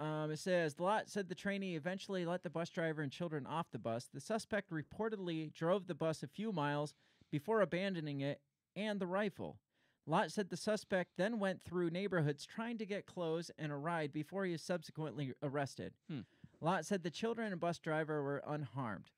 Um, 0.00 0.30
it 0.30 0.38
says 0.38 0.80
Lott 0.80 1.10
said 1.10 1.28
the 1.28 1.34
trainee 1.34 1.76
eventually 1.76 2.24
let 2.24 2.42
the 2.42 2.48
bus 2.48 2.70
driver 2.70 3.02
and 3.02 3.12
children 3.12 3.46
off 3.46 3.70
the 3.70 3.78
bus. 3.78 4.08
The 4.12 4.20
suspect 4.20 4.70
reportedly 4.70 5.52
drove 5.52 5.86
the 5.86 5.94
bus 5.94 6.22
a 6.22 6.26
few 6.26 6.52
miles 6.52 6.94
before 7.30 7.60
abandoning 7.60 8.20
it 8.20 8.40
and 8.74 8.98
the 8.98 9.06
rifle. 9.06 9.58
Lott 10.06 10.32
said 10.32 10.48
the 10.48 10.56
suspect 10.56 11.10
then 11.18 11.38
went 11.38 11.60
through 11.60 11.90
neighborhoods 11.90 12.46
trying 12.46 12.78
to 12.78 12.86
get 12.86 13.04
clothes 13.04 13.50
and 13.58 13.70
a 13.70 13.76
ride 13.76 14.10
before 14.10 14.46
he 14.46 14.52
was 14.52 14.62
subsequently 14.62 15.34
arrested. 15.42 15.92
Hmm. 16.08 16.20
Lott 16.62 16.86
said 16.86 17.02
the 17.02 17.10
children 17.10 17.52
and 17.52 17.60
bus 17.60 17.78
driver 17.78 18.22
were 18.22 18.42
unharmed. 18.46 19.10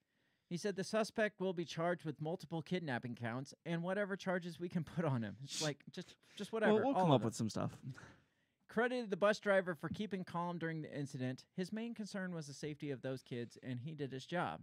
He 0.51 0.57
said 0.57 0.77
the 0.77 0.85
suspect 0.85 1.41
will 1.41 1.55
be 1.55 1.65
charged 1.65 2.05
with 2.05 2.21
multiple 2.21 2.61
kidnapping 2.61 3.15
counts 3.15 3.55
and 3.65 3.83
whatever 3.83 4.17
charges 4.17 4.59
we 4.59 4.69
can 4.69 4.85
put 4.85 5.05
on 5.05 5.23
him. 5.23 5.37
It's 5.45 5.63
like 5.63 5.79
just 5.93 6.17
just 6.37 6.53
whatever. 6.53 6.75
Well, 6.75 6.85
we'll 6.87 6.95
come 6.95 7.11
up 7.13 7.25
with 7.25 7.35
some 7.35 7.49
stuff. 7.49 7.71
Credited 8.73 9.11
the 9.11 9.17
bus 9.17 9.39
driver 9.39 9.75
for 9.75 9.91
keeping 9.91 10.25
calm 10.25 10.57
during 10.57 10.81
the 10.81 10.99
incident. 10.99 11.45
His 11.55 11.73
main 11.73 11.95
concern 11.95 12.35
was 12.35 12.47
the 12.47 12.55
safety 12.55 12.91
of 12.91 13.03
those 13.03 13.23
kids, 13.23 13.59
and 13.63 13.81
he 13.81 13.93
did 13.93 14.11
his 14.11 14.25
job. 14.25 14.63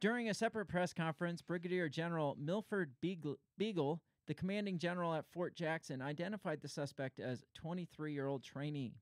During 0.00 0.28
a 0.28 0.34
separate 0.34 0.66
press 0.66 0.92
conference, 0.92 1.42
Brigadier 1.42 1.88
General 1.88 2.36
Milford 2.38 2.92
Beagle, 3.00 3.38
Beagle, 3.58 4.00
the 4.28 4.34
commanding 4.34 4.78
general 4.78 5.12
at 5.12 5.26
Fort 5.32 5.56
Jackson, 5.56 6.00
identified 6.02 6.60
the 6.60 6.68
suspect 6.68 7.18
as 7.18 7.44
23 7.54 8.12
year 8.12 8.28
old 8.28 8.44
trainee. 8.44 8.94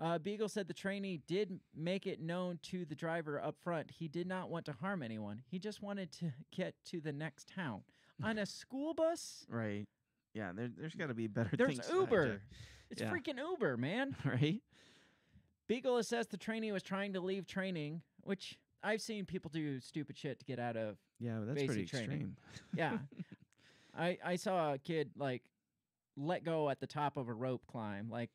Uh, 0.00 0.18
Beagle 0.18 0.48
said 0.48 0.66
the 0.66 0.74
trainee 0.74 1.20
did 1.28 1.60
make 1.76 2.06
it 2.06 2.20
known 2.20 2.58
to 2.62 2.84
the 2.86 2.94
driver 2.94 3.40
up 3.40 3.56
front 3.62 3.90
he 3.90 4.08
did 4.08 4.26
not 4.26 4.48
want 4.50 4.64
to 4.64 4.72
harm 4.72 5.02
anyone. 5.02 5.42
He 5.46 5.58
just 5.58 5.82
wanted 5.82 6.10
to 6.12 6.32
get 6.56 6.74
to 6.86 7.00
the 7.00 7.12
next 7.12 7.48
town. 7.54 7.82
On 8.24 8.38
a 8.38 8.46
school 8.46 8.92
bus? 8.92 9.46
Right. 9.50 9.86
Yeah. 10.34 10.52
There, 10.54 10.68
there's 10.76 10.94
got 10.94 11.08
to 11.08 11.14
be 11.14 11.26
better 11.26 11.56
There's 11.56 11.80
Uber. 11.92 12.40
It's 12.90 13.00
Yeah. 13.00 13.10
freaking 13.12 13.38
Uber, 13.38 13.76
man. 13.76 14.16
Right. 14.24 14.60
Beagle 15.68 15.98
assessed 15.98 16.30
the 16.30 16.36
trainee 16.36 16.72
was 16.72 16.82
trying 16.82 17.12
to 17.12 17.20
leave 17.20 17.46
training, 17.46 18.02
which 18.24 18.58
I've 18.82 19.00
seen 19.00 19.24
people 19.24 19.50
do 19.54 19.78
stupid 19.80 20.18
shit 20.18 20.38
to 20.40 20.44
get 20.44 20.58
out 20.58 20.76
of. 20.76 20.96
Yeah. 21.20 21.40
That's 21.44 21.62
pretty 21.62 21.86
training. 21.86 22.34
extreme. 22.52 22.68
Yeah. 22.76 22.98
I 23.96 24.18
I 24.24 24.36
saw 24.36 24.72
a 24.74 24.78
kid 24.78 25.10
like 25.16 25.42
let 26.16 26.44
go 26.44 26.68
at 26.70 26.80
the 26.80 26.86
top 26.86 27.16
of 27.16 27.28
a 27.28 27.32
rope 27.32 27.62
climb, 27.66 28.08
like 28.10 28.30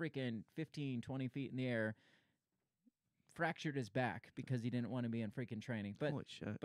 freaking 0.00 0.42
15, 0.56 1.00
20 1.02 1.28
feet 1.28 1.50
in 1.50 1.56
the 1.56 1.66
air, 1.66 1.94
fractured 3.34 3.76
his 3.76 3.88
back 3.90 4.30
because 4.34 4.62
he 4.62 4.70
didn't 4.70 4.90
want 4.90 5.04
to 5.04 5.10
be 5.10 5.22
in 5.22 5.30
freaking 5.30 5.60
training. 5.60 5.94
But 5.98 6.12
shit. 6.26 6.60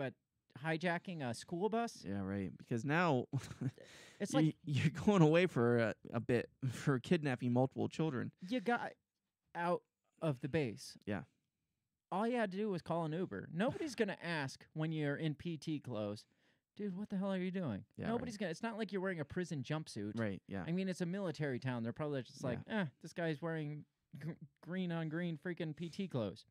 Hijacking 0.62 1.22
a 1.22 1.34
school 1.34 1.68
bus, 1.68 2.04
Yeah. 2.06 2.20
Right. 2.22 2.52
Because 2.58 2.84
now 2.84 3.26
it's 4.20 4.32
you, 4.32 4.38
like 4.40 4.56
you're 4.64 4.92
going 5.06 5.22
away 5.22 5.46
for 5.46 5.78
a, 5.78 5.94
a 6.12 6.20
bit 6.20 6.48
for 6.70 6.98
kidnapping 6.98 7.52
multiple 7.52 7.88
children. 7.88 8.30
you 8.48 8.60
got 8.60 8.92
out 9.54 9.82
of 10.20 10.40
the 10.40 10.48
base. 10.48 10.96
Yeah. 11.06 11.22
All 12.12 12.26
you 12.28 12.36
had 12.36 12.52
to 12.52 12.56
do 12.56 12.70
was 12.70 12.82
call 12.82 13.04
an 13.04 13.12
Uber. 13.12 13.48
Nobody's 13.52 13.94
gonna 13.94 14.16
ask 14.22 14.64
when 14.74 14.92
you're 14.92 15.16
in 15.16 15.34
PT 15.34 15.82
clothes, 15.82 16.24
dude. 16.76 16.96
What 16.96 17.08
the 17.08 17.16
hell 17.16 17.32
are 17.32 17.38
you 17.38 17.50
doing? 17.50 17.84
Yeah, 17.96 18.04
right. 18.04 18.12
Nobody's 18.12 18.36
gonna. 18.36 18.50
It's 18.52 18.62
not 18.62 18.78
like 18.78 18.92
you're 18.92 19.00
wearing 19.02 19.18
a 19.20 19.24
prison 19.24 19.64
jumpsuit. 19.64 20.12
Right. 20.18 20.40
Yeah. 20.46 20.62
I 20.66 20.70
mean, 20.70 20.88
it's 20.88 21.00
a 21.00 21.06
military 21.06 21.58
town. 21.58 21.82
They're 21.82 21.92
probably 21.92 22.22
just 22.22 22.44
like, 22.44 22.60
eh, 22.70 22.84
this 23.02 23.12
guy's 23.12 23.42
wearing 23.42 23.84
gr- 24.20 24.32
green 24.62 24.92
on 24.92 25.08
green 25.08 25.36
freaking 25.44 25.74
PT 25.74 26.08
clothes. 26.08 26.44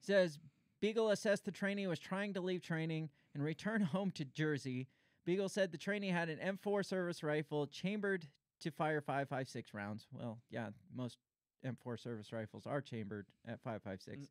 Says 0.00 0.38
Beagle 0.84 1.08
assessed 1.08 1.46
the 1.46 1.50
trainee 1.50 1.86
was 1.86 1.98
trying 1.98 2.34
to 2.34 2.42
leave 2.42 2.60
training 2.60 3.08
and 3.32 3.42
return 3.42 3.80
home 3.94 4.10
to 4.10 4.24
Jersey. 4.26 4.86
Beagle 5.24 5.48
said 5.48 5.72
the 5.72 5.78
trainee 5.78 6.10
had 6.10 6.28
an 6.28 6.58
M4 6.58 6.84
service 6.84 7.22
rifle 7.22 7.66
chambered 7.66 8.28
to 8.60 8.70
fire 8.70 9.00
5.56 9.00 9.72
rounds. 9.72 10.06
Well, 10.12 10.40
yeah, 10.50 10.68
most 10.94 11.16
M4 11.64 11.98
service 11.98 12.34
rifles 12.34 12.66
are 12.66 12.82
chambered 12.82 13.24
at 13.48 13.64
5.56. 13.64 14.08
Mm. 14.08 14.26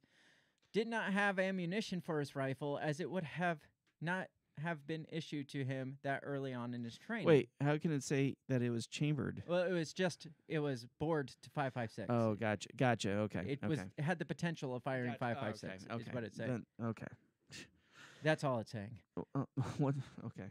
Did 0.74 0.88
not 0.88 1.12
have 1.12 1.40
ammunition 1.40 2.02
for 2.02 2.20
his 2.20 2.36
rifle 2.36 2.80
as 2.80 3.00
it 3.00 3.10
would 3.10 3.24
have 3.24 3.58
not 4.00 4.28
have 4.62 4.86
been 4.86 5.06
issued 5.12 5.50
to 5.50 5.64
him 5.64 5.98
that 6.04 6.22
early 6.24 6.54
on 6.54 6.74
in 6.74 6.84
his 6.84 6.98
training. 6.98 7.28
Wait. 7.28 7.50
How 7.62 7.78
can 7.78 7.92
it 7.92 8.04
say 8.04 8.36
that 8.50 8.62
it 8.62 8.70
was 8.70 8.88
chambered? 8.88 9.44
Well, 9.48 9.64
it 9.64 9.72
was 9.72 9.94
just 9.94 10.28
it 10.48 10.60
was 10.60 10.86
bored 11.00 11.30
to 11.42 11.50
five 11.50 11.74
five 11.74 11.92
six. 11.92 12.08
Oh, 12.10 12.36
gotcha. 12.36 12.70
Gotcha. 12.76 13.12
Okay. 13.12 13.44
it 13.48 13.60
okay. 13.64 13.68
was 13.68 13.80
it 13.98 14.02
had 14.02 14.20
the 14.20 14.26
potential 14.26 14.76
of 14.76 14.84
firing 14.84 15.08
Gotcha. 15.08 15.20
five 15.20 15.38
Oh, 15.38 15.42
five 15.42 15.56
okay. 15.64 15.74
Okay. 15.92 16.04
Is 16.04 16.14
what 16.14 16.24
it's 16.24 16.38
saying. 16.38 16.66
Then, 16.80 16.88
okay. 16.90 17.08
That's 18.24 18.44
all 18.44 18.60
it's 18.60 18.72
saying. 18.72 18.92
Oh, 19.18 19.26
uh, 19.36 19.46
what? 19.78 19.96
Okay. 20.26 20.50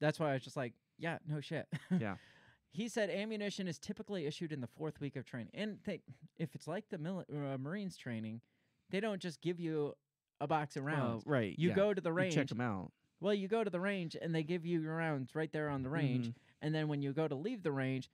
That's 0.00 0.18
why 0.18 0.30
I 0.30 0.32
was 0.34 0.42
just 0.42 0.56
like, 0.56 0.72
yeah, 0.98 1.18
no 1.28 1.40
shit. 1.40 1.66
Yeah. 1.98 2.16
he 2.70 2.88
said 2.88 3.10
ammunition 3.10 3.68
is 3.68 3.78
typically 3.78 4.26
issued 4.26 4.52
in 4.52 4.60
the 4.60 4.66
fourth 4.66 5.00
week 5.00 5.16
of 5.16 5.24
training, 5.26 5.50
and 5.54 5.78
they, 5.84 6.00
if 6.38 6.54
it's 6.54 6.66
like 6.66 6.84
the 6.90 6.96
mili- 6.96 7.24
uh, 7.30 7.58
Marines 7.58 7.96
training, 7.96 8.40
they 8.90 9.00
don't 9.00 9.20
just 9.20 9.40
give 9.40 9.60
you 9.60 9.94
a 10.42 10.46
box 10.46 10.76
of 10.76 10.84
rounds. 10.84 11.24
Well, 11.24 11.34
right. 11.38 11.54
you 11.58 11.68
yeah. 11.70 11.74
go 11.74 11.94
to 11.94 12.00
the 12.00 12.10
You 12.10 12.14
range. 12.16 12.34
check 12.34 12.48
them 12.48 12.60
out. 12.60 12.90
Well, 13.20 13.32
you 13.32 13.46
go 13.46 13.62
to 13.62 13.70
the 13.70 13.78
range 13.80 14.16
and 14.20 14.34
they 14.34 14.42
give 14.42 14.66
you 14.66 14.80
your 14.80 14.96
rounds 14.96 15.34
right 15.36 15.52
there 15.52 15.68
on 15.68 15.82
the 15.84 15.88
range, 15.88 16.28
Mhm. 16.28 16.34
and 16.62 16.74
then 16.74 16.88
when 16.88 17.00
you 17.02 17.12
go 17.12 17.28
to 17.28 17.34
leave 17.36 17.62
the 17.62 17.70
range, 17.72 18.10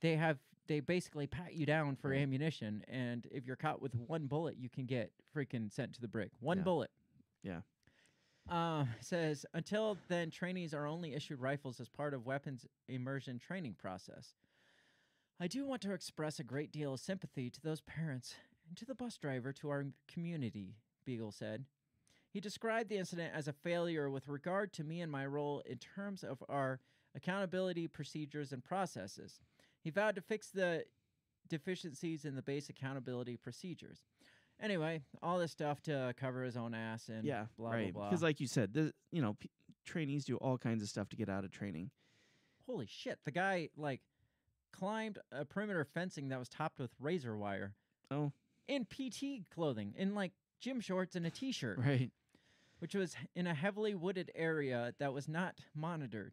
they 0.00 0.16
have 0.16 0.38
they 0.68 0.80
basically 0.80 1.26
pat 1.26 1.54
you 1.54 1.64
down 1.64 1.96
for 1.96 2.10
Right. 2.10 2.20
ammunition, 2.20 2.84
and 2.88 3.26
if 3.32 3.46
you're 3.46 3.56
caught 3.56 3.80
with 3.80 3.94
one 3.94 4.26
bullet, 4.26 4.58
you 4.58 4.68
can 4.68 4.84
get 4.84 5.12
freaking 5.34 5.72
sent 5.72 5.94
to 5.94 6.00
the 6.02 6.06
brig. 6.08 6.30
One 6.40 6.58
Yeah. 6.58 6.62
bullet. 6.64 6.90
Yeah. 7.42 7.62
Uh, 8.48 8.84
says 9.00 9.44
until 9.54 9.96
then, 10.08 10.30
trainees 10.30 10.72
are 10.74 10.86
only 10.86 11.14
issued 11.14 11.40
rifles 11.40 11.80
as 11.80 11.88
part 11.88 12.12
of 12.14 12.26
weapons 12.26 12.66
immersion 12.86 13.38
training 13.38 13.74
process. 13.74 14.34
I 15.40 15.48
do 15.48 15.64
want 15.64 15.80
to 15.82 15.92
express 15.92 16.38
a 16.38 16.44
great 16.44 16.70
deal 16.70 16.92
of 16.94 17.00
sympathy 17.00 17.48
to 17.50 17.60
those 17.62 17.80
parents 17.80 18.34
and 18.66 18.76
to 18.76 18.84
the 18.84 18.94
bus 18.94 19.16
driver 19.18 19.52
to 19.54 19.70
our 19.70 19.86
community, 20.06 20.76
Beagle 21.08 21.32
said. 21.32 21.64
He 22.30 22.38
described 22.38 22.90
the 22.90 22.98
incident 22.98 23.32
as 23.34 23.48
a 23.48 23.52
failure 23.54 24.10
with 24.10 24.28
regard 24.28 24.74
to 24.74 24.84
me 24.84 25.00
and 25.00 25.10
my 25.10 25.24
role 25.24 25.62
in 25.64 25.78
terms 25.78 26.22
of 26.22 26.44
our 26.50 26.80
accountability 27.16 27.88
procedures 27.88 28.52
and 28.52 28.62
processes. 28.62 29.40
He 29.82 29.88
vowed 29.88 30.16
to 30.16 30.20
fix 30.20 30.48
the 30.50 30.84
deficiencies 31.48 32.26
in 32.26 32.36
the 32.36 32.42
base 32.42 32.68
accountability 32.68 33.38
procedures. 33.38 34.04
Anyway, 34.60 35.00
all 35.22 35.38
this 35.38 35.50
stuff 35.50 35.80
to 35.84 36.12
cover 36.18 36.42
his 36.42 36.58
own 36.58 36.74
ass 36.74 37.08
and 37.08 37.24
yeah. 37.24 37.46
blah 37.56 37.70
right. 37.70 37.92
blah 37.94 38.02
blah. 38.02 38.10
Because, 38.10 38.22
like 38.22 38.38
you 38.38 38.46
said, 38.46 38.74
the 38.74 38.92
you 39.10 39.22
know, 39.22 39.34
p- 39.40 39.48
trainees 39.86 40.26
do 40.26 40.36
all 40.36 40.58
kinds 40.58 40.82
of 40.82 40.90
stuff 40.90 41.08
to 41.08 41.16
get 41.16 41.30
out 41.30 41.44
of 41.44 41.50
training. 41.50 41.90
Holy 42.66 42.86
shit! 42.86 43.18
The 43.24 43.30
guy 43.30 43.70
like 43.78 44.02
climbed 44.72 45.18
a 45.32 45.46
perimeter 45.46 45.86
fencing 45.86 46.28
that 46.28 46.38
was 46.38 46.50
topped 46.50 46.78
with 46.78 46.90
razor 47.00 47.34
wire 47.34 47.72
Oh. 48.10 48.32
in 48.66 48.84
PT 48.84 49.48
clothing, 49.50 49.94
in 49.96 50.14
like 50.14 50.32
gym 50.60 50.80
shorts 50.80 51.16
and 51.16 51.26
a 51.26 51.30
t-shirt. 51.30 51.78
Right. 51.78 52.10
which 52.80 52.94
was 52.94 53.16
in 53.34 53.46
a 53.46 53.54
heavily 53.54 53.94
wooded 53.94 54.30
area 54.34 54.94
that 54.98 55.12
was 55.12 55.28
not 55.28 55.56
monitored. 55.74 56.32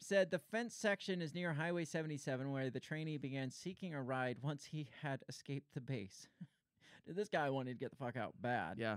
Said 0.00 0.30
the 0.30 0.38
fence 0.38 0.74
section 0.74 1.22
is 1.22 1.34
near 1.34 1.52
Highway 1.52 1.84
77, 1.84 2.50
where 2.50 2.70
the 2.70 2.80
trainee 2.80 3.16
began 3.18 3.50
seeking 3.50 3.94
a 3.94 4.02
ride 4.02 4.38
once 4.42 4.64
he 4.64 4.88
had 5.02 5.20
escaped 5.28 5.72
the 5.74 5.80
base. 5.80 6.28
this 7.06 7.28
guy 7.28 7.48
wanted 7.50 7.78
to 7.78 7.84
get 7.84 7.90
the 7.90 7.96
fuck 7.96 8.16
out 8.16 8.34
bad. 8.40 8.76
Yeah. 8.78 8.96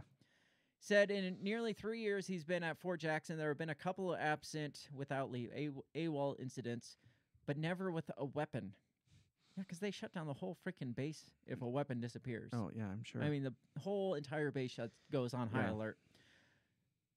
Said 0.79 1.09
in 1.11 1.37
nearly 1.41 1.73
three 1.73 2.01
years 2.01 2.27
he's 2.27 2.43
been 2.43 2.63
at 2.63 2.77
Fort 2.77 2.99
Jackson, 2.99 3.37
there 3.37 3.49
have 3.49 3.57
been 3.57 3.69
a 3.69 3.75
couple 3.75 4.13
of 4.13 4.19
absent 4.19 4.89
without 4.93 5.31
leave 5.31 5.49
A- 5.55 5.69
AWOL 6.07 6.39
incidents, 6.39 6.97
but 7.45 7.57
never 7.57 7.91
with 7.91 8.09
a 8.17 8.25
weapon. 8.25 8.73
Yeah, 9.57 9.63
because 9.63 9.79
they 9.79 9.89
shut 9.91 10.13
down 10.13 10.27
the 10.27 10.33
whole 10.33 10.55
freaking 10.65 10.95
base 10.95 11.23
if 11.47 11.61
a 11.63 11.67
weapon 11.67 11.99
disappears. 11.99 12.51
Oh 12.53 12.69
yeah. 12.75 12.85
I'm 12.85 13.03
sure. 13.03 13.23
I 13.23 13.29
mean, 13.29 13.43
the 13.43 13.53
whole 13.81 14.13
entire 14.13 14.51
base 14.51 14.71
shuts 14.71 14.95
goes 15.11 15.33
on 15.33 15.49
high 15.49 15.63
Yeah. 15.65 15.71
alert. 15.73 15.97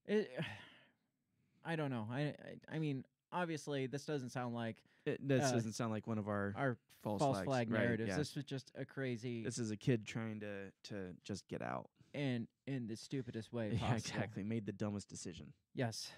It, 0.07 0.31
I 1.65 1.77
don't 1.77 1.91
know. 1.91 2.09
I, 2.11 2.21
I 2.21 2.35
I 2.77 2.79
mean, 2.79 3.05
obviously, 3.33 3.87
this 3.87 4.05
doesn't 4.07 4.31
sound 4.31 4.55
like 4.55 4.77
it, 5.05 5.27
this 5.27 5.45
uh, 5.45 5.53
doesn't 5.53 5.73
sound 5.75 5.91
like 5.93 6.07
one 6.07 6.19
of 6.19 6.29
our 6.29 6.55
our 6.57 6.79
false, 7.03 7.19
false 7.21 7.37
flags. 7.37 7.47
flag 7.47 7.71
Right, 7.71 7.81
narratives. 7.83 8.09
Yeah. 8.09 8.17
This 8.17 8.35
was 8.35 8.45
just 8.45 8.73
a 8.77 8.85
crazy 8.87 9.43
This 9.45 9.59
is 9.59 9.71
a 9.71 9.77
kid 9.77 10.07
trying 10.07 10.41
to 10.41 10.71
to 10.85 11.15
just 11.25 11.47
get 11.49 11.61
out. 11.63 11.91
and 12.15 12.49
in 12.67 12.87
the 12.87 12.97
stupidest 12.97 13.53
way 13.53 13.79
Yeah, 13.83 13.95
exactly. 13.97 14.43
Made 14.43 14.65
the 14.67 14.73
dumbest 14.73 15.09
decision. 15.09 15.53
Yes. 15.75 16.11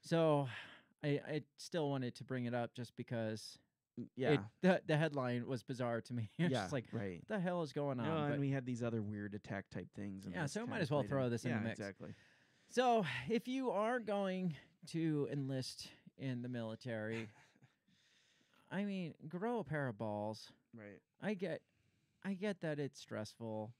So, 0.00 0.48
I 1.04 1.20
I 1.28 1.42
still 1.56 1.88
wanted 1.90 2.14
to 2.16 2.24
bring 2.24 2.46
it 2.46 2.54
up 2.54 2.74
just 2.74 2.96
because 2.96 3.58
Yeah. 4.16 4.32
it, 4.32 4.40
the 4.62 4.82
the 4.86 4.96
headline 4.96 5.46
was 5.46 5.62
bizarre 5.62 6.00
to 6.02 6.14
me. 6.14 6.30
It's 6.38 6.52
yeah. 6.52 6.62
just 6.62 6.72
like 6.72 6.86
right. 6.92 7.22
what 7.26 7.36
the 7.36 7.40
hell 7.40 7.62
is 7.62 7.72
going 7.72 8.00
on? 8.00 8.06
No, 8.06 8.14
But- 8.14 8.32
and 8.32 8.40
we 8.40 8.50
had 8.50 8.66
these 8.66 8.82
other 8.82 9.02
weird 9.02 9.34
attack 9.34 9.70
type 9.70 9.88
things. 9.94 10.26
Yeah, 10.30 10.46
so 10.46 10.64
we 10.64 10.70
might 10.70 10.80
as 10.80 10.90
well 10.90 11.00
played 11.00 11.10
throw 11.10 11.28
this 11.28 11.44
in 11.44 11.50
the 11.50 11.56
yeah, 11.56 11.62
mix. 11.62 11.78
Exactly. 11.78 12.14
So, 12.70 13.04
if 13.28 13.46
you 13.46 13.70
are 13.70 14.00
going 14.00 14.54
to 14.88 15.28
enlist 15.30 15.88
in 16.18 16.42
the 16.42 16.48
military, 16.48 17.28
I 18.70 18.84
mean, 18.84 19.14
grow 19.28 19.60
a 19.60 19.64
pair 19.64 19.86
of 19.86 19.96
balls. 19.98 20.50
Right. 20.76 21.00
I 21.22 21.34
get 21.34 21.60
I 22.24 22.34
get 22.34 22.60
that 22.62 22.80
it's 22.80 22.98
stressful, 22.98 23.72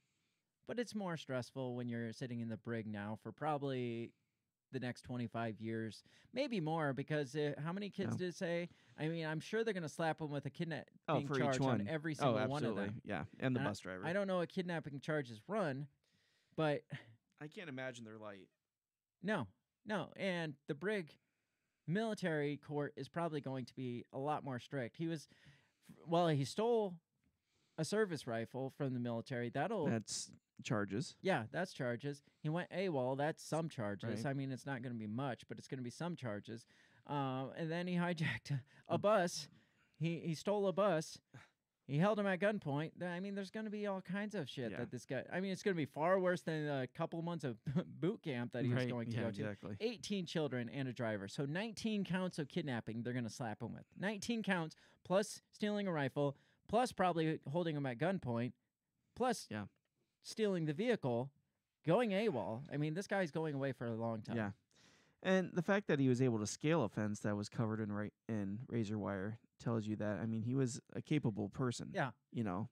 but 0.66 0.78
it's 0.78 0.94
more 0.94 1.16
stressful 1.16 1.74
when 1.74 1.88
you're 1.88 2.12
sitting 2.12 2.40
in 2.40 2.48
the 2.48 2.56
brig 2.56 2.86
now 2.86 3.18
for 3.22 3.32
probably 3.32 4.12
the 4.74 4.80
next 4.80 5.02
25 5.02 5.60
years, 5.60 6.02
maybe 6.34 6.60
more 6.60 6.92
because 6.92 7.34
uh, 7.34 7.52
how 7.64 7.72
many 7.72 7.88
kids 7.88 8.10
Yeah. 8.12 8.18
did 8.18 8.28
it 8.28 8.34
say? 8.34 8.68
I 8.98 9.08
mean, 9.08 9.24
I'm 9.24 9.40
sure 9.40 9.64
they're 9.64 9.72
going 9.72 9.82
to 9.84 9.88
slap 9.88 10.18
them 10.18 10.30
with 10.30 10.44
a 10.44 10.50
kidnapping 10.50 10.84
Oh, 11.08 11.20
for 11.22 11.36
each 11.36 11.42
charge 11.42 11.60
one. 11.60 11.80
on 11.80 11.88
every 11.88 12.12
Oh, 12.20 12.34
single 12.36 12.48
one 12.48 12.64
of 12.64 12.76
them. 12.76 13.00
Yeah, 13.04 13.24
and 13.40 13.56
the 13.56 13.60
And 13.60 13.68
bus 13.68 13.78
driver. 13.78 14.04
I 14.04 14.12
don't 14.12 14.26
know 14.26 14.38
what 14.38 14.50
kidnapping 14.50 15.00
charges 15.00 15.40
run, 15.48 15.86
but 16.56 16.82
I 17.40 17.46
can't 17.46 17.68
imagine 17.70 18.04
they're 18.04 18.18
light. 18.18 18.48
No, 19.22 19.46
no. 19.86 20.08
And 20.16 20.54
the 20.66 20.74
brig 20.74 21.14
military 21.86 22.56
court 22.58 22.92
is 22.96 23.08
probably 23.08 23.40
going 23.40 23.64
to 23.66 23.74
be 23.74 24.04
a 24.12 24.18
lot 24.18 24.44
more 24.44 24.58
strict. 24.58 24.96
He 24.96 25.06
was, 25.06 25.28
well, 26.06 26.28
he 26.28 26.44
stole 26.44 26.94
a 27.78 27.84
service 27.84 28.26
rifle 28.26 28.72
from 28.76 28.94
the 28.94 29.00
military. 29.00 29.50
That'll, 29.50 29.86
That's 29.86 30.30
charges. 30.62 31.16
yeah, 31.22 31.44
that's 31.52 31.72
charges. 31.72 32.22
He 32.42 32.48
went 32.48 32.70
AWOL. 32.70 33.16
That's 33.16 33.42
some 33.42 33.68
charges. 33.68 34.24
Right. 34.24 34.30
I 34.30 34.34
mean, 34.34 34.52
it's 34.52 34.66
not 34.66 34.82
going 34.82 34.92
to 34.92 34.98
be 34.98 35.06
much, 35.06 35.42
but 35.48 35.58
it's 35.58 35.66
going 35.68 35.78
to 35.78 35.84
be 35.84 35.90
some 35.90 36.16
charges. 36.16 36.64
Um, 37.06 37.50
and 37.56 37.70
then 37.70 37.86
he 37.86 37.94
hijacked 37.96 38.50
a, 38.88 38.96
Mm. 38.98 39.00
bus. 39.02 39.48
He 39.98 40.20
he 40.20 40.34
stole 40.34 40.66
a 40.68 40.72
bus, 40.72 41.18
He 41.86 41.98
held 41.98 42.18
him 42.18 42.26
at 42.26 42.40
gunpoint. 42.40 43.02
I 43.02 43.20
mean, 43.20 43.34
there's 43.34 43.50
going 43.50 43.64
to 43.66 43.70
be 43.70 43.86
all 43.86 44.00
kinds 44.00 44.34
of 44.34 44.48
shit 44.48 44.70
Yeah. 44.70 44.78
that 44.78 44.90
this 44.90 45.04
guy. 45.04 45.22
I 45.32 45.40
mean, 45.40 45.52
it's 45.52 45.62
going 45.62 45.74
to 45.74 45.78
be 45.80 45.84
far 45.84 46.18
worse 46.18 46.40
than 46.40 46.66
a 46.66 46.86
couple 46.86 47.20
months 47.20 47.44
of 47.44 47.58
boot 48.00 48.22
camp 48.22 48.52
that 48.52 48.64
he 48.64 48.72
was 48.72 48.86
going 48.86 49.10
to 49.10 49.16
yeah, 49.16 49.22
go 49.24 49.30
to. 49.30 49.40
exactly. 49.42 49.76
18 49.80 50.24
children 50.26 50.70
and 50.70 50.88
a 50.88 50.92
driver. 50.94 51.28
So 51.28 51.44
19 51.44 52.04
counts 52.04 52.38
of 52.38 52.48
kidnapping 52.48 53.02
they're 53.02 53.12
going 53.12 53.24
to 53.26 53.30
slap 53.30 53.60
him 53.62 53.72
with. 53.74 53.84
19 54.00 54.42
counts 54.42 54.76
plus 55.04 55.42
stealing 55.52 55.86
a 55.86 55.92
rifle, 55.92 56.36
plus 56.68 56.90
probably 56.92 57.38
holding 57.50 57.76
him 57.76 57.84
at 57.84 57.98
gunpoint, 57.98 58.52
plus 59.14 59.46
Yeah. 59.50 59.64
Stealing 60.24 60.64
the 60.66 60.72
vehicle, 60.72 61.30
going 61.86 62.10
AWOL. 62.10 62.62
I 62.72 62.76
mean, 62.76 62.94
this 62.94 63.06
guy's 63.06 63.30
going 63.30 63.54
away 63.54 63.70
for 63.70 63.86
a 63.86 63.94
long 63.94 64.22
time. 64.22 64.36
Yeah. 64.36 64.50
And 65.22 65.50
the 65.54 65.62
fact 65.62 65.86
that 65.86 66.00
he 66.00 66.08
was 66.08 66.20
able 66.20 66.38
to 66.40 66.46
scale 66.46 66.82
a 66.82 66.88
fence 66.88 67.20
that 67.20 67.36
was 67.36 67.48
covered 67.48 67.80
in 67.80 67.92
ra- 67.92 68.08
in 68.28 68.58
razor 68.68 68.98
wire 68.98 69.38
tells 69.62 69.86
you 69.86 69.96
that 69.96 70.18
I 70.20 70.26
mean 70.26 70.42
he 70.42 70.54
was 70.54 70.80
a 70.94 71.00
capable 71.00 71.48
person. 71.48 71.90
Yeah. 71.94 72.10
You 72.32 72.42
know. 72.44 72.68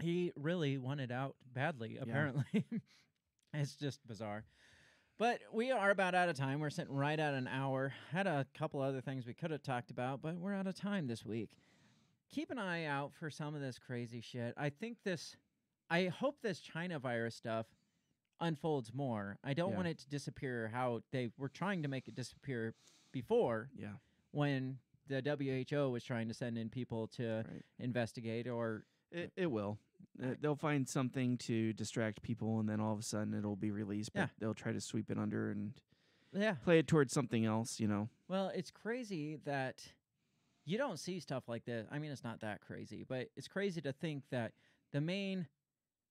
He 0.00 0.32
really 0.36 0.78
wanted 0.78 1.10
out 1.10 1.34
badly, 1.52 1.94
Yeah. 1.96 2.02
apparently. 2.02 2.64
it's 3.52 3.74
just 3.74 4.06
bizarre. 4.06 4.44
But 5.18 5.40
we 5.52 5.72
are 5.72 5.90
about 5.90 6.14
out 6.14 6.28
of 6.28 6.36
time. 6.36 6.60
We're 6.60 6.70
sitting 6.70 6.94
right 6.94 7.18
at 7.18 7.34
an 7.34 7.48
hour. 7.48 7.92
Had 8.12 8.28
a 8.28 8.46
couple 8.56 8.80
other 8.80 9.00
things 9.00 9.26
we 9.26 9.34
could 9.34 9.50
have 9.50 9.62
talked 9.64 9.90
about, 9.90 10.22
but 10.22 10.36
we're 10.36 10.54
out 10.54 10.68
of 10.68 10.76
time 10.76 11.08
this 11.08 11.24
week. 11.26 11.50
Keep 12.30 12.50
an 12.52 12.58
eye 12.58 12.84
out 12.84 13.12
for 13.18 13.28
some 13.28 13.56
of 13.56 13.60
this 13.60 13.78
crazy 13.78 14.20
shit. 14.20 14.54
I 14.56 14.68
think 14.70 14.98
this, 15.04 15.34
I 15.90 16.06
hope 16.06 16.40
this 16.42 16.60
China 16.60 16.98
virus 16.98 17.34
stuff 17.34 17.66
unfolds 18.40 18.92
more. 18.94 19.38
I 19.42 19.54
don't 19.54 19.70
Yeah. 19.70 19.76
want 19.76 19.88
it 19.88 19.98
to 19.98 20.08
disappear 20.08 20.68
how 20.68 21.02
they 21.10 21.30
were 21.36 21.48
trying 21.48 21.82
to 21.82 21.88
make 21.88 22.08
it 22.08 22.14
disappear 22.14 22.74
before 23.12 23.70
Yeah. 23.74 23.94
when 24.30 24.78
the 25.06 25.22
WHO 25.22 25.90
was 25.90 26.04
trying 26.04 26.28
to 26.28 26.34
send 26.34 26.58
in 26.58 26.68
people 26.68 27.08
to 27.08 27.44
Right. 27.48 27.64
investigate 27.78 28.46
or 28.46 28.84
It 29.10 29.32
it 29.36 29.46
will. 29.46 29.78
I- 30.22 30.34
they'll 30.34 30.54
find 30.54 30.86
something 30.86 31.38
to 31.38 31.72
distract 31.72 32.20
people, 32.22 32.60
and 32.60 32.68
then 32.68 32.78
all 32.80 32.92
of 32.92 32.98
a 32.98 33.02
sudden 33.02 33.32
it'll 33.34 33.56
be 33.56 33.70
released. 33.70 34.12
But 34.12 34.20
Yeah. 34.20 34.28
they'll 34.38 34.54
try 34.54 34.72
to 34.72 34.80
sweep 34.80 35.10
it 35.10 35.16
under 35.18 35.50
and 35.50 35.80
yeah. 36.32 36.54
play 36.56 36.78
it 36.78 36.86
towards 36.86 37.12
something 37.14 37.44
else. 37.46 37.80
You 37.80 37.88
know. 37.88 38.10
Well, 38.28 38.48
it's 38.50 38.70
crazy 38.70 39.36
that 39.36 39.94
you 40.66 40.76
don't 40.76 40.98
see 40.98 41.18
stuff 41.18 41.48
like 41.48 41.64
this. 41.64 41.88
I 41.90 41.98
mean, 41.98 42.10
it's 42.12 42.22
not 42.22 42.40
that 42.40 42.60
crazy, 42.60 43.02
but 43.02 43.30
it's 43.34 43.48
crazy 43.48 43.80
to 43.80 43.92
think 43.94 44.28
that 44.28 44.52
the 44.92 45.00
main, 45.00 45.48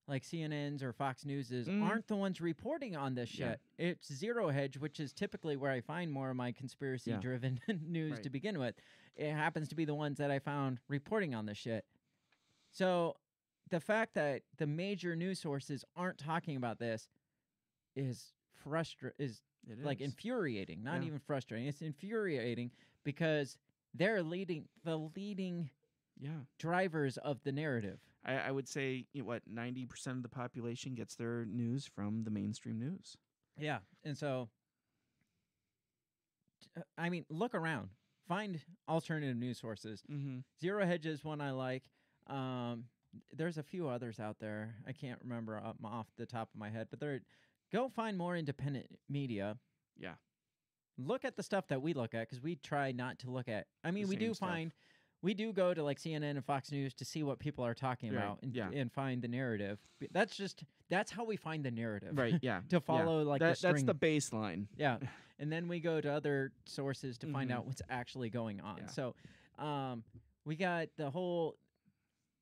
like 0.08 0.24
CNNs 0.24 0.82
or 0.84 0.94
Fox 0.94 1.26
Newses, 1.26 1.68
Mm. 1.68 1.84
aren't 1.84 2.08
the 2.08 2.16
ones 2.16 2.40
reporting 2.40 2.96
on 2.96 3.14
this 3.16 3.38
Yeah. 3.38 3.52
shit. 3.52 3.62
It's 3.78 4.14
Zero 4.14 4.50
Hedge, 4.50 4.78
which 4.78 5.00
is 5.00 5.12
typically 5.14 5.58
where 5.58 5.72
I 5.72 5.82
find 5.82 6.12
more 6.12 6.30
of 6.30 6.36
my 6.38 6.52
conspiracy-driven 6.52 7.60
news 7.82 8.14
Right. 8.14 8.24
to 8.24 8.30
begin 8.30 8.58
with. 8.60 8.76
It 9.16 9.32
happens 9.34 9.68
to 9.70 9.76
be 9.76 9.84
the 9.86 9.96
ones 9.96 10.18
that 10.20 10.32
I 10.32 10.40
found 10.40 10.80
reporting 10.88 11.36
on 11.36 11.46
this 11.46 11.58
shit. 11.58 11.86
So 12.72 13.18
the 13.70 13.80
fact 13.80 14.14
that 14.14 14.44
the 14.58 14.68
major 14.68 15.16
news 15.16 15.40
sources 15.40 15.84
aren't 15.96 16.18
talking 16.18 16.56
about 16.56 16.80
this 16.80 17.10
is 17.96 18.34
frustra- 18.54 19.14
is 19.18 19.42
It 19.68 19.80
like 19.84 20.00
is. 20.00 20.06
infuriating 20.12 20.84
not 20.84 21.02
Yeah. 21.02 21.08
even 21.08 21.20
frustrating 21.20 21.68
it's 21.68 21.82
infuriating 21.82 22.72
because 23.04 23.58
they're 23.94 24.24
leading 24.24 24.70
the 24.84 24.98
leading 24.98 25.70
yeah. 26.18 26.42
drivers 26.58 27.18
of 27.18 27.44
the 27.44 27.52
narrative 27.52 28.00
I, 28.28 28.34
I 28.36 28.52
would 28.52 28.68
say 28.68 29.06
you 29.14 29.22
know, 29.22 29.28
what 29.28 29.44
ninety 29.48 29.86
percent 29.86 30.18
of 30.18 30.24
the 30.24 30.30
population 30.30 30.94
gets 30.96 31.16
their 31.16 31.46
news 31.46 31.88
from 31.88 32.24
the 32.24 32.30
mainstream 32.32 32.78
news. 32.80 33.16
yeah 33.58 33.80
and 34.04 34.18
so 34.18 34.50
uh, 36.78 36.82
i 36.98 37.10
mean 37.10 37.26
look 37.30 37.56
around 37.56 37.90
find 38.28 38.60
alternative 38.88 39.38
news 39.38 39.60
sources 39.60 40.04
Mm-hmm. 40.12 40.40
zero 40.62 40.86
hedges 40.86 41.20
is 41.20 41.26
one 41.26 41.42
i 41.42 41.52
like 41.52 41.84
um 42.28 42.86
there's 43.34 43.58
a 43.58 43.64
few 43.64 43.88
others 43.88 44.20
out 44.20 44.38
there 44.40 44.76
i 44.88 44.92
can't 44.92 45.20
remember 45.24 45.58
off, 45.60 45.76
off 45.84 46.08
the 46.18 46.26
top 46.26 46.50
of 46.54 46.60
my 46.60 46.70
head 46.70 46.88
but 46.90 47.00
they're 47.00 47.22
go 47.72 47.90
find 47.90 48.18
more 48.18 48.36
independent 48.36 48.88
media 49.10 49.58
Yeah. 49.98 50.16
look 50.98 51.24
at 51.26 51.36
the 51.36 51.44
stuff 51.44 51.68
that 51.70 51.82
we 51.82 51.94
look 51.94 52.14
at 52.14 52.28
because 52.28 52.42
we 52.44 52.56
try 52.58 52.92
not 52.92 53.20
to 53.20 53.30
look 53.32 53.48
at. 53.48 53.68
I 53.84 53.92
mean, 53.92 54.04
The 54.04 54.10
we 54.10 54.16
do 54.18 54.34
stuff. 54.34 54.50
find, 54.50 54.72
we 55.22 55.34
do 55.34 55.52
go 55.52 55.74
to 55.74 55.84
like 55.84 56.00
CNN 56.00 56.32
and 56.32 56.46
Fox 56.46 56.72
News 56.72 56.94
to 56.96 57.06
see 57.06 57.24
what 57.24 57.40
people 57.40 57.66
are 57.66 57.74
talking 57.74 58.14
Right, 58.14 58.24
about 58.24 58.40
and, 58.44 58.54
yeah. 58.54 58.70
and 58.74 58.92
find 58.92 59.22
the 59.22 59.28
narrative. 59.28 59.80
That's 60.12 60.36
just 60.38 60.64
that's 60.90 61.12
how 61.12 61.26
we 61.26 61.36
find 61.38 61.64
the 61.66 61.72
narrative, 61.72 62.18
Right. 62.18 62.36
Yeah. 62.42 62.62
to 62.70 62.80
follow 62.80 63.24
like 63.24 63.40
that, 63.42 63.58
the 63.60 63.68
that's 63.68 63.84
the 63.84 63.96
baseline. 63.96 64.68
yeah, 64.78 64.98
and 65.40 65.52
then 65.52 65.68
we 65.68 65.80
go 65.80 66.00
to 66.00 66.12
other 66.12 66.52
sources 66.66 67.18
to 67.20 67.28
find 67.32 67.50
Mhm. 67.50 67.56
out 67.56 67.66
what's 67.66 67.82
actually 67.90 68.30
going 68.30 68.62
on. 68.62 68.78
Yeah. 68.78 68.88
So, 68.88 69.16
um, 69.58 70.04
we 70.46 70.56
got 70.56 70.90
the 70.98 71.10
whole 71.10 71.58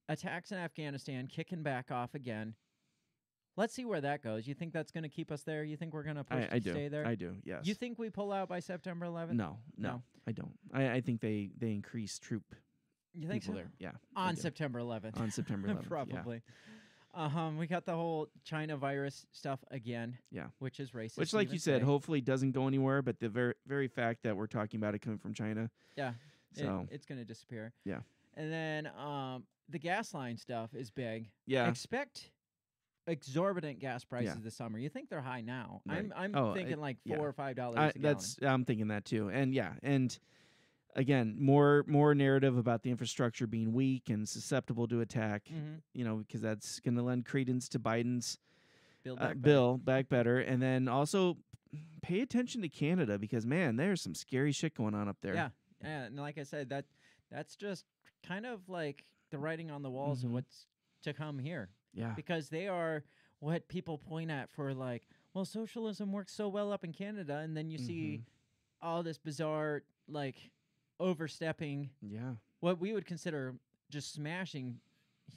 attacks 0.09 0.51
in 0.51 0.57
Afghanistan 0.57 1.28
kicking 1.28 1.63
back 1.63 1.89
off 1.91 2.13
again. 2.13 2.55
Let's 3.57 3.73
see 3.73 3.86
where 3.86 4.01
that 4.01 4.21
goes. 4.21 4.45
You 4.47 4.53
think 4.53 4.73
that's 4.73 4.91
going 4.91 5.03
to 5.03 5.09
keep 5.09 5.32
us 5.32 5.43
there? 5.43 5.63
You 5.63 5.78
think 5.78 5.93
we're 5.93 6.03
going 6.03 6.17
to 6.17 6.26
push 6.26 6.43
I, 6.43 6.47
to 6.47 6.55
I 6.55 6.59
do. 6.59 6.71
stay 6.71 6.88
there? 6.89 7.07
I 7.07 7.15
do. 7.15 7.38
Yes. 7.45 7.65
You 7.65 7.73
think 7.73 7.97
we 7.97 8.09
pull 8.09 8.34
out 8.34 8.49
by 8.49 8.59
September 8.59 9.05
11th? 9.05 9.32
No, 9.32 9.57
no, 9.78 9.89
No. 9.89 10.01
I 10.28 10.34
don't. 10.34 10.51
I, 10.73 10.91
I 10.95 11.01
think 11.01 11.21
they 11.21 11.51
they 11.57 11.71
increase 11.71 12.19
troop 12.19 12.43
You 13.18 13.28
think 13.28 13.43
so? 13.43 13.53
there. 13.53 13.72
Yeah. 13.80 13.91
On. 14.16 14.36
September 14.36 14.80
11th. 14.80 15.20
on 15.20 15.32
September 15.32 15.68
11th. 15.70 15.82
yeah. 15.84 15.88
Probably. 15.88 16.41
Um, 17.13 17.57
we 17.57 17.66
got 17.68 17.86
the 17.86 17.93
whole 17.93 18.28
China 18.43 18.76
virus 18.76 19.26
stuff 19.32 19.59
again. 19.72 20.18
Yeah. 20.32 20.47
Which 20.59 20.80
is 20.82 20.91
racist. 20.91 21.18
Which, 21.18 21.34
like 21.34 21.45
even 21.45 21.53
you 21.53 21.59
said, 21.59 21.82
hopefully 21.82 22.20
doesn't 22.20 22.51
go 22.51 22.68
anywhere. 22.68 23.01
But 23.01 23.20
the 23.20 23.30
very 23.30 23.53
very 23.66 23.88
fact 23.88 24.24
that 24.24 24.36
we're 24.36 24.47
talking 24.47 24.80
about 24.80 24.95
it 24.95 24.99
coming 24.99 25.20
from 25.20 25.34
China, 25.34 25.70
yeah, 25.95 26.09
it- 26.55 26.59
so 26.59 26.88
it's 26.91 27.05
going 27.05 27.20
to 27.20 27.26
disappear. 27.26 27.72
Yeah. 27.86 27.99
And 28.36 28.51
then 28.51 28.89
um, 28.99 29.43
the 29.70 29.80
gas 29.80 30.13
line 30.13 30.36
stuff 30.36 30.74
is 30.76 30.91
big. 30.91 31.30
yeah, 31.45 31.70
Expect 31.70 32.32
exorbitant 33.07 33.80
gas 33.80 34.03
prices 34.03 34.34
Yeah. 34.36 34.41
this 34.43 34.55
summer. 34.55 34.78
You 34.78 34.89
think 34.89 35.09
they're 35.09 35.22
high 35.22 35.39
now? 35.41 35.82
Right. 35.86 35.99
I'm 35.99 36.13
I'm 36.16 36.36
Oh, 36.36 36.53
thinking 36.53 36.80
like 36.82 36.97
yeah. 37.05 37.16
four 37.16 37.28
or 37.30 37.34
five 37.34 37.55
dollars 37.55 37.78
I, 37.78 37.88
a 37.88 37.93
gallon. 37.93 38.01
that's 38.01 38.38
I'm 38.41 38.66
thinking 38.66 38.89
that 38.89 39.05
too. 39.05 39.30
And 39.30 39.53
yeah, 39.53 39.74
and 39.84 40.18
again, 40.96 41.36
more 41.39 41.84
more 41.88 42.16
narrative 42.16 42.58
about 42.58 42.84
the 42.84 42.89
infrastructure 42.91 43.48
being 43.48 43.74
weak 43.74 44.10
and 44.10 44.28
susceptible 44.28 44.88
to 44.88 45.02
attack. 45.02 45.46
Mhm. 45.54 45.82
You 45.93 46.06
know, 46.06 46.18
because 46.18 46.41
that's 46.41 46.80
going 46.80 46.96
to 46.96 47.02
lend 47.04 47.26
credence 47.26 47.68
to 47.70 47.80
Biden's 47.80 48.38
Build 49.04 49.20
uh, 49.20 49.22
back 49.22 49.30
better. 49.30 49.39
bill 49.41 49.78
back 49.78 50.10
better, 50.10 50.39
and 50.39 50.62
then 50.62 50.88
also 50.88 51.38
pay 52.02 52.22
attention 52.22 52.62
to 52.62 52.70
Canada 52.70 53.20
because 53.20 53.46
man, 53.46 53.76
there's 53.76 54.02
some 54.02 54.16
scary 54.16 54.52
shit 54.52 54.74
going 54.74 54.96
on 54.96 55.08
up 55.08 55.18
there. 55.22 55.36
Yeah, 55.36 55.50
yeah, 55.84 56.04
and 56.06 56.16
like 56.18 56.38
I 56.38 56.43
said, 56.43 56.70
that 56.70 56.86
that's 57.30 57.56
just 57.56 57.86
kind 58.24 58.46
of 58.46 58.68
like 58.70 59.06
the 59.30 59.38
writing 59.38 59.70
on 59.72 59.84
the 59.84 59.91
walls 59.91 60.22
Mhm. 60.22 60.26
of 60.26 60.32
what's 60.32 60.68
to 61.04 61.14
come 61.14 61.38
here. 61.39 61.70
yeah, 61.93 62.14
because 62.16 62.50
they 62.50 62.68
are 62.68 63.04
what 63.39 63.68
people 63.68 63.98
point 63.98 64.30
at 64.32 64.50
for 64.50 64.74
like, 64.74 65.08
well, 65.34 65.46
socialism 65.46 66.12
works 66.12 66.34
so 66.34 66.50
well 66.50 66.72
up 66.72 66.84
in 66.84 66.91
Canada, 66.91 67.38
and 67.38 67.56
then 67.56 67.70
you 67.70 67.78
see 67.78 68.18
Mhm. 68.18 68.26
all 68.82 69.04
this 69.04 69.18
bizarre 69.18 69.84
like 70.08 70.52
overstepping 71.00 71.89
yeah, 72.02 72.34
what 72.60 72.80
we 72.80 72.93
would 72.93 73.06
consider 73.06 73.56
just 73.89 74.14
smashing 74.14 74.80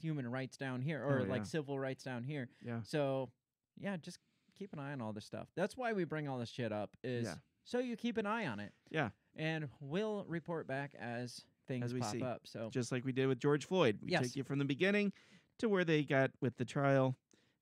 human 0.00 0.28
rights 0.30 0.56
down 0.56 0.80
here 0.80 1.02
or 1.02 1.20
Oh, 1.20 1.30
like 1.30 1.46
civil 1.46 1.78
rights 1.78 2.04
down 2.04 2.22
here. 2.24 2.48
yeah, 2.64 2.80
So 2.82 3.30
yeah, 3.78 3.96
just 3.96 4.18
keep 4.56 4.72
an 4.72 4.78
eye 4.78 4.92
on 4.92 5.00
all 5.00 5.12
this 5.12 5.24
stuff. 5.24 5.48
That's 5.56 5.76
why 5.76 5.92
we 5.92 6.04
bring 6.04 6.28
all 6.28 6.38
this 6.38 6.50
shit 6.50 6.72
up 6.72 6.90
is 7.02 7.24
Yeah. 7.26 7.34
so 7.64 7.78
you 7.78 7.96
keep 7.96 8.16
an 8.16 8.26
eye 8.26 8.46
on 8.46 8.60
it. 8.60 8.72
Yeah. 8.90 9.10
And 9.36 9.68
we'll 9.80 10.24
report 10.26 10.66
back 10.66 10.94
as 10.98 11.44
things 11.66 11.92
we 11.94 12.00
pop 12.00 12.10
see. 12.12 12.22
up. 12.22 12.40
So 12.44 12.70
just 12.70 12.90
like 12.92 13.04
we 13.04 13.12
did 13.12 13.26
with 13.28 13.38
George 13.38 13.66
Floyd. 13.66 13.98
We 14.02 14.10
Yes. 14.10 14.22
take 14.28 14.36
you 14.36 14.44
from 14.44 14.58
the 14.58 14.64
beginning 14.64 15.12
to 15.58 15.68
where 15.68 15.84
they 15.84 16.02
got 16.02 16.30
with 16.40 16.56
the 16.56 16.64
trial. 16.64 17.16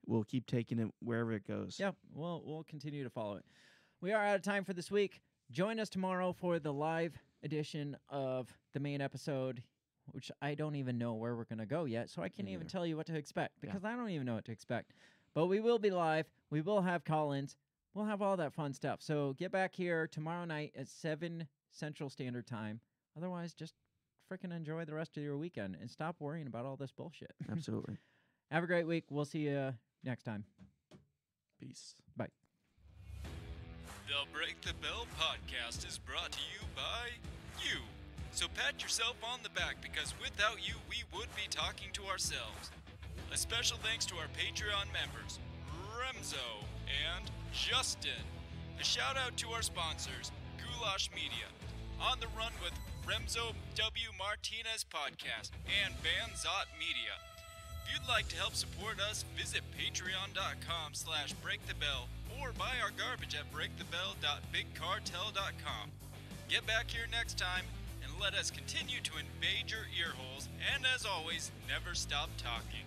We'll 0.07 0.25
keep 0.25 0.47
taking 0.47 0.79
it 0.79 0.89
wherever 1.01 1.33
it 1.33 1.47
goes. 1.47 1.79
Yep, 1.81 1.97
we'll 2.15 2.43
we'll 2.45 2.65
continue 2.65 3.03
to 3.05 3.11
follow 3.11 3.37
it. 3.37 3.45
We 4.01 4.13
are 4.13 4.25
out 4.25 4.37
of 4.37 4.43
time 4.43 4.65
for 4.65 4.73
this 4.73 4.91
week. 4.91 5.21
Join 5.51 5.79
us 5.81 5.89
tomorrow 5.89 6.33
for 6.33 6.59
the 6.59 6.73
live 6.73 7.19
edition 7.43 7.97
of 8.09 8.53
the 8.73 8.81
main 8.81 9.01
episode, 9.01 9.63
which 10.13 10.31
I 10.41 10.55
don't 10.55 10.77
even 10.77 10.99
know 10.99 11.15
where 11.15 11.37
we're 11.37 11.45
gonna 11.45 11.67
go 11.67 11.85
yet, 11.85 12.11
so 12.11 12.23
I 12.23 12.29
can't 12.29 12.49
even 12.49 12.67
mm-hmm. 12.67 12.69
tell 12.69 12.87
you 12.87 12.97
what 12.97 13.07
to 13.07 13.17
expect 13.17 13.61
because 13.61 13.85
I 13.85 13.95
don't 13.95 14.11
even 14.11 14.27
know 14.27 14.35
what 14.35 14.45
to 14.47 14.53
expect. 14.53 14.93
But 15.35 15.47
we 15.47 15.61
will 15.61 15.79
be 15.79 15.91
live. 15.91 16.27
We 16.51 16.63
will 16.63 16.81
have 16.81 17.05
call-ins. 17.05 17.57
We'll 17.95 18.07
have 18.07 18.23
all 18.23 18.37
that 18.37 18.53
fun 18.53 18.73
stuff. 18.73 19.01
So 19.03 19.35
get 19.39 19.53
back 19.53 19.75
here 19.75 20.07
tomorrow 20.07 20.45
night 20.45 20.73
at 20.77 20.89
seven 20.89 21.47
Central 21.71 22.11
Standard 22.11 22.47
Time. 22.47 22.81
Otherwise, 23.17 23.55
just 23.55 23.75
freaking 24.31 24.55
enjoy 24.55 24.85
the 24.85 24.95
rest 24.95 25.17
of 25.17 25.23
your 25.23 25.37
weekend 25.37 25.77
and 25.81 25.91
stop 25.91 26.17
worrying 26.21 26.47
about 26.47 26.67
all 26.67 26.77
this 26.77 26.93
bullshit. 26.93 27.35
Absolutely. 27.51 27.97
have 28.51 28.65
a 28.65 28.67
great 28.67 28.87
week. 28.87 29.05
We'll 29.11 29.25
see 29.25 29.41
you 29.41 29.75
next 30.05 30.25
time. 30.25 30.45
Peace. 31.61 31.95
The 34.07 34.23
Break 34.33 34.61
the 34.63 34.73
Bell 34.79 35.07
podcast 35.19 35.83
is 35.83 35.99
brought 35.99 36.31
to 36.31 36.39
you 36.55 36.63
by 36.77 37.11
you. 37.59 37.83
So 38.31 38.47
pat 38.55 38.81
yourself 38.81 39.17
on 39.25 39.41
the 39.43 39.51
back 39.51 39.83
because 39.83 40.15
without 40.23 40.63
you, 40.63 40.75
we 40.89 41.03
would 41.11 41.27
be 41.35 41.51
talking 41.51 41.91
to 41.95 42.05
ourselves. 42.07 42.71
A 43.33 43.37
special 43.37 43.79
thanks 43.83 44.07
to 44.07 44.15
our 44.15 44.31
Patreon 44.39 44.93
members, 44.95 45.41
Remzo 45.99 46.63
and 46.87 47.27
Justin. 47.53 48.23
A 48.81 48.85
shout 48.85 49.17
out 49.17 49.37
to 49.39 49.49
our 49.51 49.63
sponsors, 49.63 50.31
Goulash 50.55 51.11
Media, 51.13 51.51
On 52.01 52.21
the 52.21 52.31
Run 52.39 52.53
with 52.63 52.79
Remzo 53.03 53.59
W. 53.75 54.09
Martinez 54.17 54.87
Podcast 54.87 55.51
and 55.83 55.95
Banzot 56.07 56.71
Media. 56.79 57.19
If 57.83 57.93
you'd 57.93 58.09
like 58.09 58.29
to 58.29 58.37
help 58.37 58.55
support 58.55 59.01
us, 59.01 59.25
visit 59.37 59.63
patreon.com 59.75 60.95
slash 60.95 61.35
breakthebell 61.43 62.07
or 62.41 62.53
buy 62.53 62.79
our 62.83 62.93
garbage 62.97 63.35
at 63.35 63.53
breakthebell.bigcartel.com. 63.53 65.91
Get 66.49 66.67
back 66.67 66.91
here 66.91 67.07
next 67.11 67.37
time 67.39 67.65
and 68.03 68.11
let 68.21 68.35
us 68.35 68.51
continue 68.51 69.01
to 69.03 69.19
invade 69.19 69.71
your 69.71 69.87
earholes 69.97 70.49
and 70.75 70.85
as 70.95 71.05
always, 71.05 71.51
never 71.69 71.95
stop 71.95 72.31
talking. 72.37 72.85